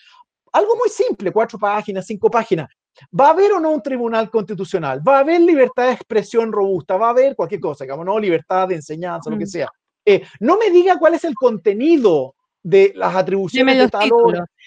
Algo 0.51 0.75
muy 0.77 0.89
simple, 0.89 1.31
cuatro 1.31 1.59
páginas, 1.59 2.07
cinco 2.07 2.31
páginas. 2.31 2.69
¿Va 3.19 3.29
a 3.29 3.31
haber 3.31 3.53
o 3.53 3.61
no 3.61 3.71
un 3.71 3.83
tribunal 3.83 4.31
constitucional? 4.31 5.01
¿Va 5.07 5.19
a 5.19 5.21
haber 5.21 5.41
libertad 5.41 5.87
de 5.87 5.93
expresión 5.93 6.53
robusta? 6.53 6.97
¿Va 6.97 7.09
a 7.09 7.11
haber 7.11 7.35
cualquier 7.35 7.61
cosa, 7.61 7.85
digamos, 7.85 8.07
no? 8.07 8.19
Libertad 8.19 8.69
de 8.69 8.77
enseñanza, 8.77 9.31
lo 9.31 9.39
que 9.39 9.45
mm. 9.45 9.49
sea. 9.49 9.69
Eh, 10.05 10.23
no 10.41 10.59
me 10.59 10.71
diga 10.71 10.99
cuál 10.99 11.15
es 11.15 11.25
el 11.25 11.35
contenido 11.35 12.35
de 12.63 12.93
las 12.95 13.15
atribuciones 13.15 13.77
de 13.77 13.89
tal 13.89 14.09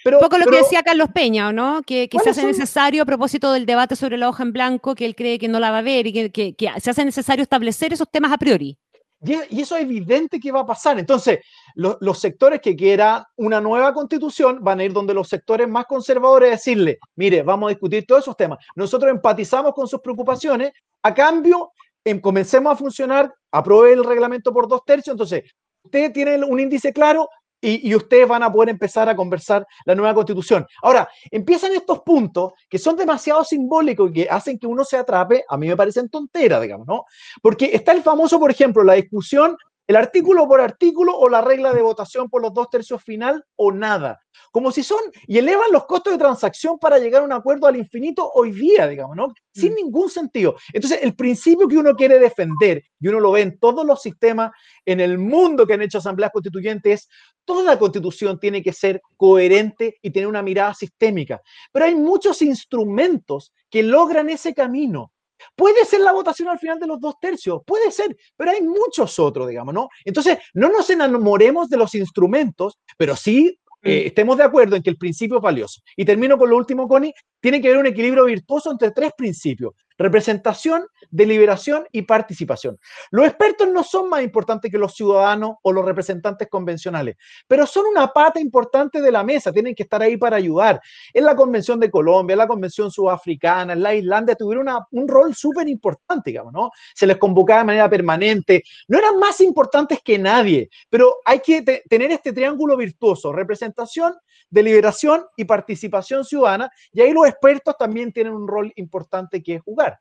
Pero, 0.04 0.18
un 0.18 0.24
poco 0.24 0.38
lo 0.38 0.46
que 0.46 0.58
decía 0.58 0.84
Carlos 0.84 1.10
Peña, 1.14 1.52
¿no? 1.54 1.82
Que, 1.84 2.10
se 2.24 2.30
hace 2.30 2.46
necesario 2.46 3.04
a 3.04 3.06
propósito 3.06 3.52
del 3.54 3.66
debate 3.66 3.96
sobre 3.96 4.18
la 4.18 4.30
hoja 4.30 4.44
en 4.44 4.54
blanco, 4.54 4.96
que 4.96 5.06
él 5.06 5.16
cree 5.16 5.40
que 5.40 5.48
no 5.48 5.60
la 5.60 5.72
va 5.72 5.80
a 5.80 5.82
ver 5.82 6.08
y 6.08 6.30
que, 6.30 6.56
se 6.80 6.90
hace 6.90 7.06
necesario 7.06 7.44
establecer 7.44 7.94
esos 7.94 8.10
temas 8.10 8.32
a 8.32 8.38
priori. 8.38 8.78
Y, 9.26 9.62
eso 9.62 9.76
es 9.76 9.84
evidente 9.84 10.40
que 10.40 10.52
va 10.52 10.62
a 10.62 10.66
pasar. 10.66 11.00
Entonces, 11.00 11.40
los 11.76 12.20
sectores 12.20 12.62
que 12.62 12.76
quieran 12.76 13.24
una 13.36 13.60
nueva 13.60 13.94
constitución 13.94 14.60
van 14.62 14.80
a 14.80 14.84
ir 14.84 14.94
donde 14.94 15.14
los 15.14 15.28
sectores 15.28 15.68
más 15.68 15.86
conservadores 15.86 16.50
a 16.50 16.52
decirle, 16.52 17.00
mire, 17.16 17.42
vamos 17.42 17.68
a 17.68 17.70
discutir 17.72 18.06
todos 18.06 18.24
esos 18.24 18.38
temas. 18.38 18.60
Nosotros 18.76 19.12
empatizamos 19.12 19.74
con 19.74 19.88
sus 19.88 20.02
preocupaciones, 20.02 20.72
a 21.04 21.14
cambio, 21.14 21.72
em, 22.04 22.20
comencemos 22.20 22.74
a 22.74 22.76
funcionar, 22.76 23.34
apruebe 23.52 23.94
el 23.94 24.04
reglamento 24.04 24.54
por 24.54 24.68
dos 24.68 24.84
tercios, 24.86 25.14
entonces 25.14 25.44
usted 25.84 26.12
tiene 26.12 26.44
un 26.44 26.60
índice 26.60 26.94
claro, 26.94 27.28
y, 27.66 27.96
ustedes 27.96 28.28
van 28.28 28.44
a 28.44 28.52
poder 28.52 28.70
empezar 28.70 29.10
a 29.10 29.16
conversar 29.16 29.66
la 29.86 29.96
nueva 29.96 30.14
constitución. 30.14 30.66
Ahora, 30.82 31.10
empiezan 31.32 31.72
estos 31.74 32.02
puntos 32.02 32.54
que 32.70 32.78
son 32.78 32.96
demasiado 32.96 33.44
simbólicos 33.44 34.10
y 34.10 34.14
que 34.14 34.28
hacen 34.30 34.60
que 34.60 34.68
uno 34.68 34.84
se 34.84 34.98
atrape, 34.98 35.44
a 35.48 35.58
mí 35.58 35.68
me 35.68 35.76
parecen 35.76 36.10
tonteras, 36.10 36.62
digamos, 36.62 36.88
¿no? 36.88 37.06
Porque 37.42 37.72
está 37.74 37.92
el 37.92 38.04
famoso, 38.04 38.40
por 38.40 38.52
ejemplo, 38.52 38.84
la 38.84 38.94
discusión, 38.94 39.58
el 39.88 39.96
artículo 39.96 40.48
por 40.48 40.62
artículo 40.62 41.18
o 41.18 41.30
la 41.30 41.42
regla 41.42 41.74
de 41.74 41.82
votación 41.82 42.30
por 42.30 42.42
los 42.42 42.54
dos 42.54 42.70
tercios 42.70 43.04
final 43.04 43.46
o 43.56 43.72
nada 43.72 44.20
como 44.56 44.72
si 44.72 44.84
son, 44.84 45.00
y 45.28 45.38
elevan 45.38 45.70
los 45.74 45.86
costos 45.86 46.14
de 46.14 46.20
transacción 46.20 46.80
para 46.80 46.98
llegar 46.98 47.22
a 47.22 47.26
un 47.26 47.34
acuerdo 47.34 47.68
al 47.68 47.76
infinito 47.76 48.32
hoy 48.36 48.54
día, 48.54 48.88
digamos, 48.88 49.14
¿no? 49.18 49.34
Sin 49.54 49.74
mm. 49.74 49.76
ningún 49.76 50.10
sentido. 50.10 50.56
Entonces, 50.72 51.00
el 51.02 51.14
principio 51.14 51.68
que 51.68 51.78
uno 51.78 51.94
quiere 51.94 52.20
defender, 52.20 52.82
y 53.02 53.08
uno 53.10 53.20
lo 53.20 53.34
ve 53.34 53.42
en 53.42 53.60
todos 53.60 53.86
los 53.86 54.02
sistemas 54.02 54.52
en 54.86 55.02
el 55.02 55.18
mundo 55.18 55.68
que 55.68 55.74
han 55.74 55.82
hecho 55.82 55.98
asambleas 55.98 56.32
constituyentes, 56.32 57.02
es 57.02 57.10
toda 57.44 57.78
constitución 57.78 58.40
tiene 58.40 58.64
que 58.64 58.72
ser 58.72 59.02
coherente 59.18 59.98
y 60.02 60.12
tener 60.12 60.28
una 60.28 60.42
mirada 60.42 60.74
sistémica. 60.74 61.42
Pero 61.74 61.86
hay 61.88 61.96
muchos 61.96 62.42
instrumentos 62.42 63.54
que 63.70 63.84
logran 63.84 64.30
ese 64.30 64.54
camino. 64.54 65.12
Puede 65.56 65.86
ser 65.86 66.02
la 66.02 66.12
votación 66.12 66.50
al 66.50 66.60
final 66.60 66.80
de 66.80 66.88
los 66.88 67.00
dos 67.00 67.16
tercios, 67.20 67.62
puede 67.66 67.92
ser, 67.92 68.16
pero 68.36 68.52
hay 68.52 68.62
muchos 68.62 69.20
otros, 69.20 69.48
digamos, 69.48 69.74
¿no? 69.74 69.90
Entonces, 70.04 70.40
no 70.54 70.70
nos 70.70 70.90
enamoremos 70.90 71.70
de 71.70 71.78
los 71.78 71.94
instrumentos, 71.96 72.80
pero 72.98 73.16
sí 73.16 73.60
eh, 73.82 74.04
mm. 74.04 74.08
estemos 74.08 74.38
de 74.38 74.44
acuerdo 74.44 74.76
en 74.76 74.84
que 74.84 74.90
el 74.90 74.98
principio 74.98 75.38
es 75.38 75.44
valioso. 75.44 75.82
Y 75.96 76.06
termino 76.06 76.38
con 76.38 76.50
lo 76.50 76.58
último, 76.58 76.88
Connie, 76.88 77.14
tiene 77.40 77.62
que 77.62 77.68
haber 77.68 77.80
un 77.80 77.88
equilibrio 77.88 78.26
virtuoso 78.26 78.72
entre 78.72 78.92
tres 78.92 79.12
principios, 79.16 79.74
representación, 79.98 80.88
deliberación 81.10 81.86
y 81.92 82.04
participación. 82.04 82.80
Los 83.12 83.26
expertos 83.26 83.70
no 83.70 83.84
son 83.84 84.10
más 84.10 84.22
importantes 84.22 84.72
que 84.72 84.78
los 84.78 84.94
ciudadanos 84.94 85.56
o 85.62 85.72
los 85.72 85.86
representantes 85.86 86.48
convencionales, 86.50 87.16
pero 87.48 87.66
son 87.66 87.86
una 87.88 88.08
pata 88.08 88.40
importante 88.40 89.02
de 89.02 89.12
la 89.12 89.24
mesa, 89.24 89.52
tienen 89.52 89.76
que 89.76 89.84
estar 89.84 90.02
ahí 90.02 90.18
para 90.18 90.38
ayudar. 90.38 90.82
En 91.14 91.24
la 91.24 91.36
Convención 91.36 91.80
de 91.80 91.90
Colombia, 91.90 92.34
en 92.34 92.40
la 92.40 92.48
Convención 92.48 92.92
Sudafricana, 92.92 93.74
en 93.74 93.84
la 93.84 93.96
Islandia, 93.96 94.36
tuvieron 94.36 94.68
un 94.92 95.08
rol 95.08 95.36
súper 95.36 95.68
importante, 95.68 96.32
digamos, 96.32 96.54
¿no? 96.54 96.72
Se 96.94 97.08
les 97.08 97.18
convocaba 97.18 97.60
de 97.60 97.66
manera 97.66 97.90
permanente, 97.90 98.64
no 98.88 98.98
eran 98.98 99.18
más 99.18 99.40
importantes 99.42 100.00
que 100.04 100.18
nadie, 100.18 100.70
pero 100.90 101.18
hay 101.26 101.40
que 101.40 101.62
tener 101.62 102.12
este 102.12 102.34
triángulo 102.34 102.78
virtuoso, 102.78 103.32
representación, 103.32 104.14
deliberación 104.56 105.26
y 105.36 105.44
participación 105.44 106.24
ciudadana, 106.24 106.72
y 106.94 107.02
ahí 107.02 107.12
los 107.12 107.28
expertos 107.28 107.76
también 107.78 108.14
tienen 108.14 108.34
un 108.34 108.48
rol 108.48 108.72
importante 108.78 109.44
que 109.44 109.60
jugar. 109.60 110.00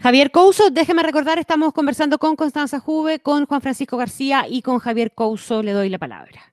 Javier 0.00 0.30
Couso, 0.30 0.70
déjeme 0.70 1.02
recordar, 1.02 1.38
estamos 1.38 1.72
conversando 1.72 2.18
con 2.18 2.34
Constanza 2.34 2.80
Juve, 2.80 3.20
con 3.20 3.46
Juan 3.46 3.60
Francisco 3.60 3.96
García 3.96 4.46
y 4.48 4.60
con 4.62 4.78
Javier 4.78 5.12
Couso. 5.14 5.62
Le 5.62 5.72
doy 5.72 5.88
la 5.88 5.98
palabra. 5.98 6.52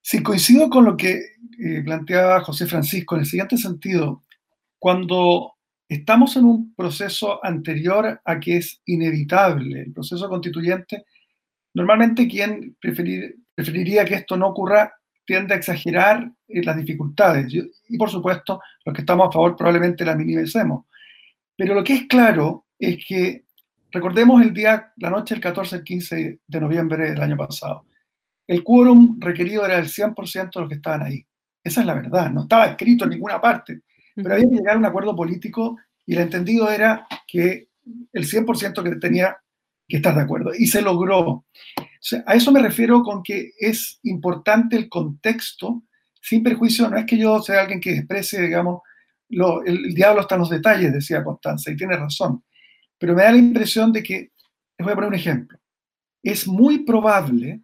Sí, 0.00 0.22
coincido 0.22 0.70
con 0.70 0.84
lo 0.84 0.96
que 0.96 1.12
eh, 1.12 1.82
planteaba 1.84 2.40
José 2.40 2.66
Francisco 2.66 3.14
en 3.14 3.20
el 3.20 3.26
siguiente 3.26 3.56
sentido. 3.58 4.22
Cuando 4.78 5.54
estamos 5.86 6.36
en 6.36 6.44
un 6.44 6.74
proceso 6.74 7.44
anterior 7.44 8.20
a 8.24 8.40
que 8.40 8.56
es 8.56 8.80
inevitable, 8.86 9.82
el 9.82 9.92
proceso 9.92 10.28
constituyente, 10.28 11.04
normalmente 11.74 12.26
quien 12.26 12.76
preferiría 12.80 14.04
que 14.04 14.14
esto 14.14 14.36
no 14.36 14.48
ocurra 14.48 14.92
tiende 15.32 15.54
a 15.54 15.56
exagerar 15.56 16.30
las 16.46 16.76
dificultades. 16.76 17.54
Y 17.88 17.96
por 17.96 18.10
supuesto, 18.10 18.60
los 18.84 18.94
que 18.94 19.00
estamos 19.00 19.28
a 19.28 19.32
favor 19.32 19.56
probablemente 19.56 20.04
las 20.04 20.14
minimicemos. 20.14 20.84
Pero 21.56 21.74
lo 21.74 21.82
que 21.82 21.94
es 21.94 22.06
claro 22.06 22.66
es 22.78 23.02
que 23.06 23.46
recordemos 23.90 24.42
el 24.42 24.52
día, 24.52 24.92
la 24.98 25.08
noche 25.08 25.34
del 25.34 25.42
14 25.42 25.76
al 25.76 25.84
15 25.84 26.40
de 26.46 26.60
noviembre 26.60 27.10
del 27.10 27.22
año 27.22 27.38
pasado. 27.38 27.86
El 28.46 28.62
quórum 28.62 29.18
requerido 29.20 29.64
era 29.64 29.78
el 29.78 29.86
100% 29.86 30.52
de 30.52 30.60
los 30.60 30.68
que 30.68 30.74
estaban 30.74 31.02
ahí. 31.02 31.24
Esa 31.64 31.80
es 31.80 31.86
la 31.86 31.94
verdad, 31.94 32.30
no 32.30 32.42
estaba 32.42 32.66
escrito 32.66 33.04
en 33.04 33.10
ninguna 33.10 33.40
parte, 33.40 33.80
pero 34.14 34.34
había 34.34 34.50
que 34.50 34.56
llegar 34.56 34.74
a 34.74 34.78
un 34.78 34.84
acuerdo 34.84 35.16
político 35.16 35.78
y 36.04 36.12
el 36.12 36.20
entendido 36.20 36.70
era 36.70 37.06
que 37.26 37.68
el 38.12 38.26
100% 38.26 38.82
que 38.82 38.96
tenía 38.96 39.34
que 39.88 39.96
estar 39.96 40.14
de 40.14 40.22
acuerdo. 40.22 40.50
Y 40.54 40.66
se 40.66 40.82
logró. 40.82 41.46
A 42.26 42.34
eso 42.34 42.50
me 42.50 42.60
refiero 42.60 43.02
con 43.02 43.22
que 43.22 43.52
es 43.58 44.00
importante 44.02 44.76
el 44.76 44.88
contexto, 44.88 45.84
sin 46.20 46.42
perjuicio, 46.42 46.88
no 46.88 46.96
es 46.96 47.06
que 47.06 47.18
yo 47.18 47.40
sea 47.42 47.60
alguien 47.60 47.80
que 47.80 47.92
desprecie, 47.92 48.42
digamos, 48.42 48.82
el, 49.28 49.94
diablo 49.94 50.22
está 50.22 50.34
en 50.34 50.40
los 50.40 50.50
detalles, 50.50 50.92
decía 50.92 51.24
Constanza, 51.24 51.70
y 51.70 51.76
tiene 51.76 51.96
razón. 51.96 52.44
Pero 52.98 53.14
me 53.14 53.22
da 53.22 53.32
la 53.32 53.38
impresión 53.38 53.92
de 53.92 54.02
que, 54.02 54.32
les 54.78 54.84
voy 54.84 54.92
a 54.92 54.94
poner 54.94 55.08
un 55.08 55.14
ejemplo, 55.14 55.58
es 56.22 56.46
muy 56.46 56.80
probable 56.80 57.62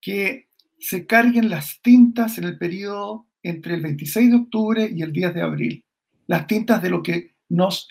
que 0.00 0.48
se 0.78 1.06
carguen 1.06 1.50
las 1.50 1.80
tintas 1.82 2.38
en 2.38 2.44
el 2.44 2.58
periodo 2.58 3.28
entre 3.42 3.74
el 3.74 3.82
26 3.82 4.30
de 4.30 4.36
octubre 4.36 4.90
y 4.92 5.02
el 5.02 5.12
10 5.12 5.34
de 5.34 5.42
abril, 5.42 5.84
las 6.26 6.46
tintas 6.46 6.82
de 6.82 6.90
lo 6.90 7.02
que 7.02 7.34
nos 7.48 7.88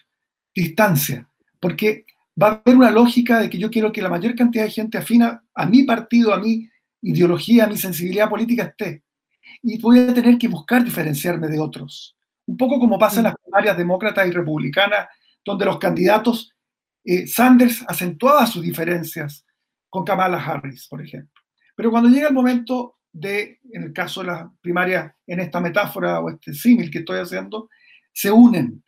distancia, 0.53 1.29
porque 1.59 2.05
va 2.41 2.47
a 2.47 2.61
haber 2.65 2.75
una 2.75 2.91
lógica 2.91 3.39
de 3.39 3.49
que 3.49 3.57
yo 3.57 3.69
quiero 3.69 3.91
que 3.91 4.01
la 4.01 4.09
mayor 4.09 4.35
cantidad 4.35 4.65
de 4.65 4.71
gente 4.71 4.97
afina 4.97 5.43
a 5.53 5.65
mi 5.65 5.83
partido, 5.83 6.33
a 6.33 6.39
mi 6.39 6.69
ideología, 7.01 7.65
a 7.65 7.67
mi 7.67 7.77
sensibilidad 7.77 8.29
política 8.29 8.63
esté. 8.63 9.03
Y 9.61 9.79
voy 9.79 9.99
a 9.99 10.13
tener 10.13 10.37
que 10.37 10.47
buscar 10.47 10.83
diferenciarme 10.83 11.47
de 11.47 11.59
otros. 11.59 12.17
Un 12.45 12.57
poco 12.57 12.79
como 12.79 12.99
pasa 12.99 13.17
en 13.17 13.25
las 13.25 13.35
primarias 13.35 13.77
demócratas 13.77 14.27
y 14.27 14.31
republicanas, 14.31 15.07
donde 15.43 15.65
los 15.65 15.77
candidatos, 15.77 16.51
eh, 17.03 17.27
Sanders 17.27 17.83
acentuaba 17.87 18.45
sus 18.47 18.63
diferencias 18.63 19.45
con 19.89 20.03
Kamala 20.03 20.43
Harris, 20.43 20.87
por 20.87 21.01
ejemplo. 21.01 21.41
Pero 21.75 21.91
cuando 21.91 22.09
llega 22.09 22.27
el 22.27 22.33
momento 22.33 22.97
de, 23.11 23.59
en 23.71 23.83
el 23.83 23.93
caso 23.93 24.21
de 24.21 24.27
las 24.27 24.45
primarias, 24.61 25.13
en 25.25 25.39
esta 25.39 25.61
metáfora 25.61 26.19
o 26.19 26.29
este 26.29 26.53
símil 26.53 26.91
que 26.91 26.99
estoy 26.99 27.19
haciendo, 27.19 27.69
se 28.11 28.31
unen. 28.31 28.83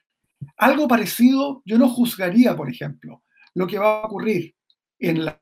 Algo 0.58 0.88
parecido, 0.88 1.62
yo 1.66 1.78
no 1.78 1.90
juzgaría, 1.90 2.56
por 2.56 2.70
ejemplo, 2.70 3.24
lo 3.58 3.66
que 3.66 3.80
va 3.80 4.02
a 4.02 4.06
ocurrir 4.06 4.56
en 5.00 5.26
la 5.26 5.42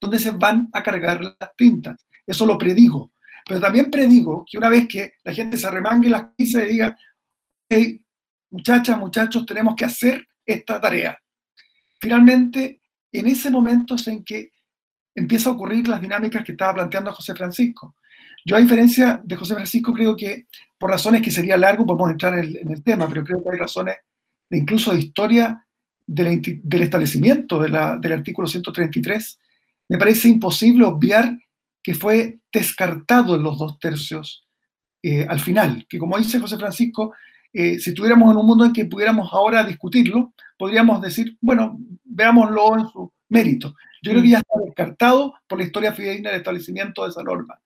donde 0.00 0.18
se 0.18 0.30
van 0.30 0.68
a 0.72 0.82
cargar 0.82 1.20
las 1.22 1.56
tintas. 1.56 2.06
Eso 2.26 2.46
lo 2.46 2.56
predigo. 2.56 3.12
Pero 3.46 3.60
también 3.60 3.90
predigo 3.90 4.44
que 4.48 4.56
una 4.56 4.68
vez 4.68 4.88
que 4.88 5.14
la 5.24 5.32
gente 5.32 5.56
se 5.56 5.70
remangue 5.70 6.08
las 6.08 6.28
pinzas 6.34 6.64
y 6.64 6.68
diga, 6.68 6.96
hey, 7.68 8.02
muchachas, 8.50 8.98
muchachos, 8.98 9.44
tenemos 9.44 9.74
que 9.76 9.84
hacer 9.84 10.26
esta 10.44 10.80
tarea. 10.80 11.18
Finalmente, 12.00 12.80
en 13.12 13.26
ese 13.26 13.50
momento 13.50 13.94
es 13.94 14.06
en 14.08 14.24
que 14.24 14.52
empieza 15.14 15.50
a 15.50 15.52
ocurrir 15.52 15.86
las 15.86 16.00
dinámicas 16.00 16.44
que 16.44 16.52
estaba 16.52 16.74
planteando 16.74 17.12
José 17.12 17.34
Francisco. 17.34 17.96
Yo, 18.44 18.56
a 18.56 18.60
diferencia 18.60 19.20
de 19.22 19.36
José 19.36 19.54
Francisco, 19.54 19.92
creo 19.92 20.16
que 20.16 20.46
por 20.78 20.90
razones 20.90 21.20
que 21.20 21.30
sería 21.30 21.56
largo 21.56 21.84
podemos 21.84 22.10
entrar 22.10 22.38
en 22.38 22.70
el, 22.70 22.82
tema, 22.82 23.08
pero 23.08 23.24
creo 23.24 23.42
que 23.42 23.50
hay 23.50 23.58
razones 23.58 23.96
de 24.50 24.58
incluso 24.58 24.92
de 24.92 25.00
historia 25.00 25.66
del 26.06 26.82
establecimiento 26.82 27.58
del 27.58 28.12
artículo 28.12 28.46
133, 28.46 29.38
me 29.88 29.98
parece 29.98 30.28
imposible 30.28 30.84
obviar 30.84 31.36
que 31.82 31.94
fue 31.94 32.38
descartado 32.52 33.36
en 33.36 33.42
los 33.42 33.58
dos 33.58 33.78
tercios 33.78 34.46
eh, 35.02 35.26
al 35.28 35.40
final, 35.40 35.86
que 35.88 35.98
como 35.98 36.18
dice 36.18 36.40
José 36.40 36.56
Francisco, 36.56 37.14
eh, 37.52 37.78
si 37.78 37.90
estuviéramos 37.90 38.30
en 38.30 38.36
un 38.38 38.46
mundo 38.46 38.64
en 38.64 38.72
que 38.72 38.84
pudiéramos 38.86 39.32
ahora 39.32 39.64
discutirlo, 39.64 40.32
podríamos 40.58 41.00
decir, 41.00 41.36
bueno, 41.40 41.78
veámoslo 42.04 42.78
en 42.78 42.88
su 42.88 43.12
mérito. 43.28 43.74
Yo 44.02 44.12
creo 44.12 44.22
que 44.22 44.30
ya 44.30 44.38
está 44.38 44.60
descartado 44.64 45.34
por 45.46 45.58
la 45.58 45.64
historia 45.64 45.92
fidedigna 45.92 46.30
del 46.30 46.40
establecimiento 46.40 47.04
de 47.04 47.10
esa 47.10 47.22
norma. 47.22 47.58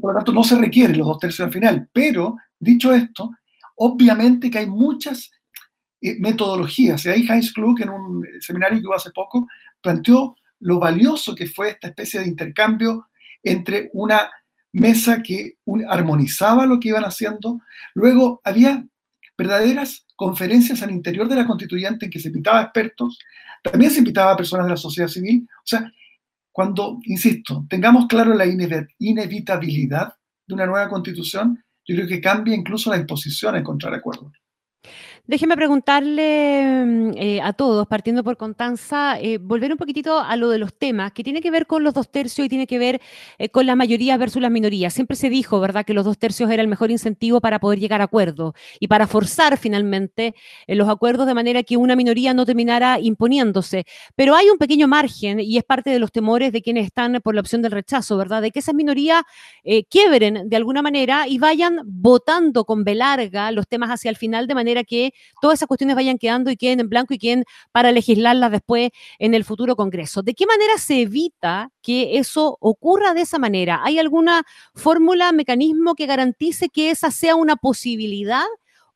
Por 0.00 0.12
lo 0.12 0.18
tanto 0.18 0.32
no 0.32 0.44
se 0.44 0.58
requieren 0.58 0.98
los 0.98 1.06
dos 1.06 1.18
tercios 1.18 1.46
al 1.46 1.52
final. 1.52 1.88
Pero, 1.92 2.36
dicho 2.58 2.92
esto, 2.92 3.30
obviamente 3.76 4.50
que 4.50 4.58
hay 4.58 4.66
muchas 4.66 5.30
metodologías. 6.00 7.04
Y 7.04 7.08
ahí 7.08 7.26
Heinz 7.28 7.52
Klug, 7.52 7.80
en 7.80 7.90
un 7.90 8.26
seminario 8.40 8.80
que 8.80 8.86
hubo 8.86 8.94
hace 8.94 9.10
poco, 9.10 9.46
planteó 9.80 10.36
lo 10.60 10.78
valioso 10.78 11.34
que 11.34 11.46
fue 11.46 11.70
esta 11.70 11.88
especie 11.88 12.20
de 12.20 12.26
intercambio 12.26 13.08
entre 13.42 13.90
una 13.92 14.30
mesa 14.72 15.22
que 15.22 15.56
armonizaba 15.88 16.66
lo 16.66 16.78
que 16.78 16.88
iban 16.88 17.04
haciendo, 17.04 17.60
luego 17.94 18.40
había 18.44 18.84
verdaderas 19.36 20.04
conferencias 20.16 20.82
al 20.82 20.90
interior 20.90 21.28
de 21.28 21.36
la 21.36 21.46
constituyente 21.46 22.06
en 22.06 22.10
que 22.10 22.18
se 22.18 22.28
invitaba 22.28 22.60
a 22.60 22.62
expertos, 22.64 23.18
también 23.62 23.90
se 23.90 23.98
invitaba 23.98 24.32
a 24.32 24.36
personas 24.36 24.66
de 24.66 24.70
la 24.70 24.76
sociedad 24.76 25.08
civil. 25.08 25.48
O 25.58 25.66
sea, 25.66 25.90
cuando, 26.52 26.98
insisto, 27.04 27.64
tengamos 27.68 28.06
claro 28.06 28.34
la 28.34 28.46
inevitabilidad 28.46 30.14
de 30.46 30.54
una 30.54 30.66
nueva 30.66 30.88
constitución, 30.88 31.62
yo 31.86 31.94
creo 31.94 32.08
que 32.08 32.20
cambia 32.20 32.54
incluso 32.54 32.90
la 32.90 32.96
imposición 32.96 33.54
en 33.54 33.60
encontrar 33.60 33.94
acuerdos. 33.94 34.32
Déjeme 35.28 35.56
preguntarle 35.56 36.86
mm, 36.86 37.10
eh, 37.18 37.40
a 37.42 37.52
todos, 37.52 37.86
partiendo 37.86 38.24
por 38.24 38.38
Constanza, 38.38 39.20
eh, 39.20 39.36
volver 39.36 39.70
un 39.70 39.76
poquitito 39.76 40.20
a 40.20 40.36
lo 40.36 40.48
de 40.48 40.56
los 40.56 40.72
temas, 40.72 41.12
que 41.12 41.22
tiene 41.22 41.42
que 41.42 41.50
ver 41.50 41.66
con 41.66 41.84
los 41.84 41.92
dos 41.92 42.10
tercios 42.10 42.46
y 42.46 42.48
tiene 42.48 42.66
que 42.66 42.78
ver 42.78 43.02
eh, 43.36 43.50
con 43.50 43.66
la 43.66 43.76
mayoría 43.76 44.16
versus 44.16 44.40
las 44.40 44.50
minorías. 44.50 44.94
Siempre 44.94 45.16
se 45.16 45.28
dijo, 45.28 45.60
¿verdad?, 45.60 45.84
que 45.84 45.92
los 45.92 46.06
dos 46.06 46.16
tercios 46.16 46.50
era 46.50 46.62
el 46.62 46.68
mejor 46.68 46.90
incentivo 46.90 47.42
para 47.42 47.58
poder 47.58 47.78
llegar 47.78 48.00
a 48.00 48.04
acuerdos 48.04 48.54
y 48.80 48.88
para 48.88 49.06
forzar 49.06 49.58
finalmente 49.58 50.34
los 50.66 50.88
acuerdos 50.88 51.26
de 51.26 51.34
manera 51.34 51.62
que 51.62 51.76
una 51.76 51.94
minoría 51.94 52.32
no 52.32 52.46
terminara 52.46 52.98
imponiéndose. 52.98 53.84
Pero 54.16 54.34
hay 54.34 54.48
un 54.48 54.56
pequeño 54.56 54.88
margen 54.88 55.40
y 55.40 55.58
es 55.58 55.64
parte 55.64 55.90
de 55.90 55.98
los 55.98 56.10
temores 56.10 56.52
de 56.52 56.62
quienes 56.62 56.86
están 56.86 57.20
por 57.22 57.34
la 57.34 57.42
opción 57.42 57.60
del 57.60 57.72
rechazo, 57.72 58.16
¿verdad?, 58.16 58.40
de 58.40 58.50
que 58.50 58.60
esas 58.60 58.74
minorías 58.74 59.24
quiebren 59.90 60.48
de 60.48 60.56
alguna 60.56 60.80
manera 60.80 61.28
y 61.28 61.36
vayan 61.36 61.80
votando 61.84 62.64
con 62.64 62.82
B 62.82 62.94
larga 62.94 63.52
los 63.52 63.68
temas 63.68 63.90
hacia 63.90 64.08
el 64.08 64.16
final 64.16 64.46
de 64.46 64.54
manera 64.54 64.84
que 64.84 65.12
todas 65.40 65.58
esas 65.58 65.68
cuestiones 65.68 65.96
vayan 65.96 66.18
quedando 66.18 66.50
y 66.50 66.56
queden 66.56 66.80
en 66.80 66.88
blanco 66.88 67.14
y 67.14 67.18
queden 67.18 67.44
para 67.72 67.92
legislarlas 67.92 68.50
después 68.50 68.90
en 69.18 69.34
el 69.34 69.44
futuro 69.44 69.76
Congreso. 69.76 70.22
¿De 70.22 70.34
qué 70.34 70.46
manera 70.46 70.78
se 70.78 71.02
evita 71.02 71.70
que 71.82 72.18
eso 72.18 72.56
ocurra 72.60 73.14
de 73.14 73.22
esa 73.22 73.38
manera? 73.38 73.80
¿Hay 73.84 73.98
alguna 73.98 74.42
fórmula, 74.74 75.32
mecanismo 75.32 75.94
que 75.94 76.06
garantice 76.06 76.68
que 76.68 76.90
esa 76.90 77.10
sea 77.10 77.36
una 77.36 77.56
posibilidad? 77.56 78.44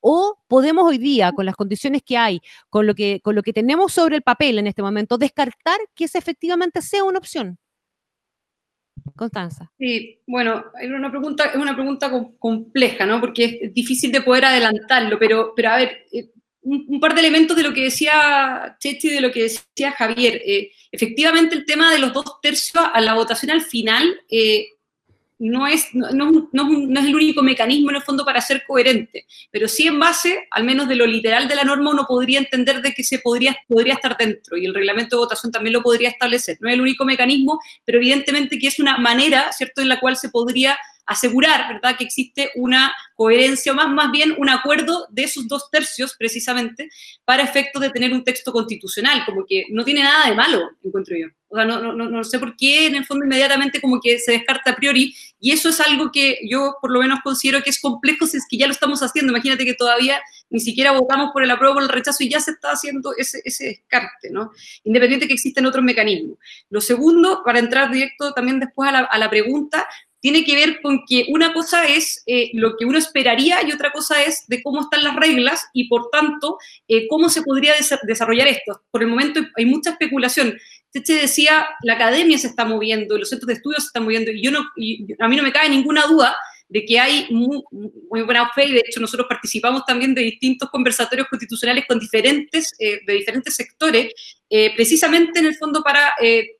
¿O 0.01 0.37
podemos 0.49 0.85
hoy 0.85 0.99
día, 0.99 1.31
con 1.31 1.47
las 1.47 1.55
condiciones 1.55 2.03
que 2.05 2.19
hay, 2.19 2.41
con 2.71 2.89
lo 2.89 2.95
que, 2.95 3.21
con 3.21 3.37
lo 3.37 3.43
que 3.43 3.53
tenemos 3.53 3.93
sobre 3.93 4.17
el 4.17 4.23
papel 4.23 4.59
en 4.59 4.67
este 4.67 4.83
momento, 4.83 5.17
descartar 5.17 5.79
que 5.95 6.05
esa 6.05 6.19
efectivamente 6.19 6.83
sea 6.83 7.05
una 7.05 7.19
opción? 7.19 7.59
Constanza. 9.17 9.71
Sí, 9.79 10.21
bueno, 10.27 10.65
es 10.81 10.91
una 10.91 11.11
pregunta, 11.11 11.45
es 11.47 11.57
una 11.57 11.75
pregunta 11.75 12.11
compleja, 12.39 13.07
¿no? 13.07 13.21
Porque 13.21 13.61
es 13.63 13.75
difícil 13.75 14.13
de 14.13 14.23
poder 14.23 14.45
adelantarlo, 14.45 15.19
pero, 15.19 15.53
pero 15.55 15.71
a 15.71 15.77
ver, 15.77 16.07
eh, 16.13 16.31
un, 16.63 17.01
par 17.01 17.15
de 17.15 17.21
elementos 17.21 17.57
de 17.57 17.65
lo 17.65 17.73
que 17.73 17.85
decía 17.85 18.77
Chechi 18.79 19.09
y 19.09 19.13
de 19.13 19.21
lo 19.21 19.33
que 19.33 19.43
decía 19.43 19.93
Javier. 19.93 20.41
Eh, 20.47 20.71
efectivamente, 20.91 21.55
el 21.55 21.65
tema 21.65 21.93
de 21.93 21.99
los 21.99 22.13
dos 22.13 22.41
tercios 22.41 22.85
a 22.93 23.01
la 23.01 23.15
votación 23.15 23.51
al 23.51 23.63
final 23.63 24.21
eh, 24.31 24.69
no 25.43 25.67
es, 25.67 25.89
no, 25.93 26.49
es 26.51 27.05
el 27.05 27.15
único 27.17 27.43
mecanismo 27.43 27.91
en 27.91 27.97
el 27.97 28.03
fondo 28.03 28.25
para 28.25 28.41
ser 28.41 28.63
coherente, 28.65 29.27
pero 29.51 29.67
sí 29.67 29.89
en 29.89 29.99
base, 29.99 30.47
al 30.53 30.63
menos 30.63 30.89
de 30.89 30.95
lo 30.95 31.05
literal 31.05 31.49
de 31.49 31.57
la 31.57 31.65
norma, 31.65 31.91
uno 31.91 32.07
podría 32.07 32.39
entender 32.39 32.81
de 32.81 32.95
que 32.95 33.03
se 33.03 33.19
podría, 33.19 33.57
podría 33.67 33.95
estar 33.95 34.17
dentro 34.17 34.57
y 34.57 34.67
el 34.67 34.75
reglamento 34.75 35.17
de 35.17 35.21
votación 35.21 35.51
también 35.51 35.73
lo 35.73 35.83
podría 35.83 36.11
establecer. 36.11 36.59
No 36.61 36.69
es 36.69 36.75
el 36.75 36.81
único 36.81 37.05
mecanismo, 37.05 37.59
pero 37.85 37.99
evidentemente 37.99 38.57
que 38.57 38.69
es 38.69 38.79
una 38.79 38.99
manera, 38.99 39.51
¿cierto?, 39.53 39.83
en 39.83 39.89
la 39.89 39.99
cual 39.99 40.17
se 40.17 40.29
podría 40.29 40.79
asegurar, 41.07 41.75
¿verdad?, 41.75 41.97
que 41.97 42.05
existe 42.05 42.51
una 42.55 42.93
coherencia 43.17 43.73
o 43.73 43.75
más, 43.75 43.89
más 43.89 44.11
bien 44.11 44.35
un 44.39 44.49
acuerdo 44.49 45.07
de 45.11 45.25
esos 45.25 45.49
dos 45.49 45.71
tercios, 45.71 46.15
precisamente, 46.19 46.89
para 47.25 47.43
efectos 47.43 47.83
de 47.83 47.91
tener 47.91 48.13
un 48.13 48.25
texto 48.25 48.53
constitucional, 48.53 49.25
como 49.25 49.45
que 49.47 49.67
no 49.71 49.85
tiene 49.85 50.03
nada 50.03 50.29
de 50.29 50.35
malo, 50.35 50.71
encuentro 50.83 51.17
yo. 51.17 51.27
O 51.49 51.57
sea, 51.57 51.67
no, 51.67 51.81
no, 51.81 51.93
no 51.93 52.25
sé 52.25 52.39
por 52.39 52.57
qué 52.57 52.87
en 52.87 52.95
el 52.95 53.05
fondo 53.05 53.27
inmediatamente 53.27 53.81
como 53.81 54.01
que 54.01 54.19
se 54.19 54.33
descarta 54.33 54.71
a 54.71 54.77
priori, 54.77 55.15
y 55.39 55.51
eso 55.51 55.69
es 55.69 55.81
algo 55.81 56.11
que 56.11 56.39
yo 56.49 56.77
por 56.81 56.91
lo 56.91 57.01
menos 57.01 57.21
considero 57.23 57.63
que 57.63 57.71
es 57.71 57.81
complejo 57.81 58.27
si 58.27 58.39
es 58.39 58.47
que 58.49 58.57
ya 58.57 58.67
lo 58.67 58.73
estamos 58.73 59.03
haciendo. 59.03 59.33
Imagínate 59.33 59.65
que 59.67 59.75
todavía 59.75 60.21
ni 60.49 60.61
siquiera 60.61 60.93
votamos 60.93 61.31
por 61.33 61.43
el 61.43 61.51
apruebo 61.51 61.77
o 61.77 61.81
el 61.81 61.89
rechazo 61.89 62.25
y 62.25 62.31
ya 62.31 62.41
se 62.41 62.53
está 62.53 62.71
haciendo 62.71 63.13
ese, 63.17 63.43
ese 63.45 63.67
descarte, 63.67 64.31
¿no? 64.31 64.53
Independiente 64.85 65.27
que 65.27 65.35
existen 65.35 65.67
otros 65.67 65.85
mecanismos. 65.85 66.39
Lo 66.71 66.81
segundo, 66.81 67.43
para 67.45 67.59
entrar 67.59 67.91
directo 67.91 68.33
también 68.33 68.59
después 68.59 68.91
a 68.91 69.19
la 69.19 69.31
pregunta, 69.31 69.87
tiene 70.23 70.45
que 70.45 70.55
ver 70.55 70.81
con 70.81 71.05
que 71.05 71.27
una 71.31 71.53
cosa 71.53 71.85
es 71.85 72.23
eh, 72.27 72.51
lo 72.55 72.77
que 72.77 72.85
uno 72.85 72.97
esperaría 72.97 73.67
y 73.67 73.73
otra 73.73 73.91
cosa 73.91 74.23
es 74.23 74.45
de 74.47 74.63
cómo 74.63 74.83
están 74.83 75.03
las 75.03 75.17
reglas 75.17 75.67
y, 75.75 75.89
por 75.89 76.11
tanto, 76.11 76.59
eh, 76.87 77.09
cómo 77.09 77.29
se 77.29 77.43
podría 77.43 77.75
desarrollar 78.05 78.47
esto. 78.47 78.81
Por 78.93 79.03
el 79.03 79.09
momento 79.09 79.41
hay 79.57 79.67
mucha 79.67 79.91
especulación. 79.91 80.57
Cheche 80.93 81.15
decía, 81.15 81.67
la 81.83 81.95
academia 81.95 82.39
se 82.39 82.47
está 82.47 82.65
moviendo, 82.65 83.19
los 83.19 83.31
centros 83.31 83.49
de 83.49 83.55
estudio 83.55 83.81
se 83.81 83.89
están 83.89 84.05
moviendo, 84.05 84.31
y, 84.31 84.41
yo 84.41 84.53
no, 84.53 84.61
a 85.19 85.29
mí 85.29 85.37
no 85.37 85.43
me 85.43 85.53
cabe 85.53 85.69
ninguna 85.69 86.07
duda 86.07 86.37
de 86.69 86.85
que 86.85 87.01
hay 87.01 87.27
muy, 87.31 87.61
buena 88.09 88.49
fe, 88.55 88.67
y 88.67 88.73
de 88.75 88.85
hecho 88.87 89.01
nosotros 89.01 89.27
participamos 89.29 89.85
también 89.85 90.15
de 90.15 90.23
distintos 90.23 90.71
conversatorios 90.71 91.27
constitucionales 91.29 91.85
con 91.89 91.99
diferentes, 91.99 92.75
eh, 92.79 93.01
de 93.05 93.13
diferentes 93.15 93.57
sectores, 93.57 94.13
precisamente 94.77 95.41
en 95.41 95.47
el 95.47 95.57
fondo 95.57 95.83
para 95.83 96.13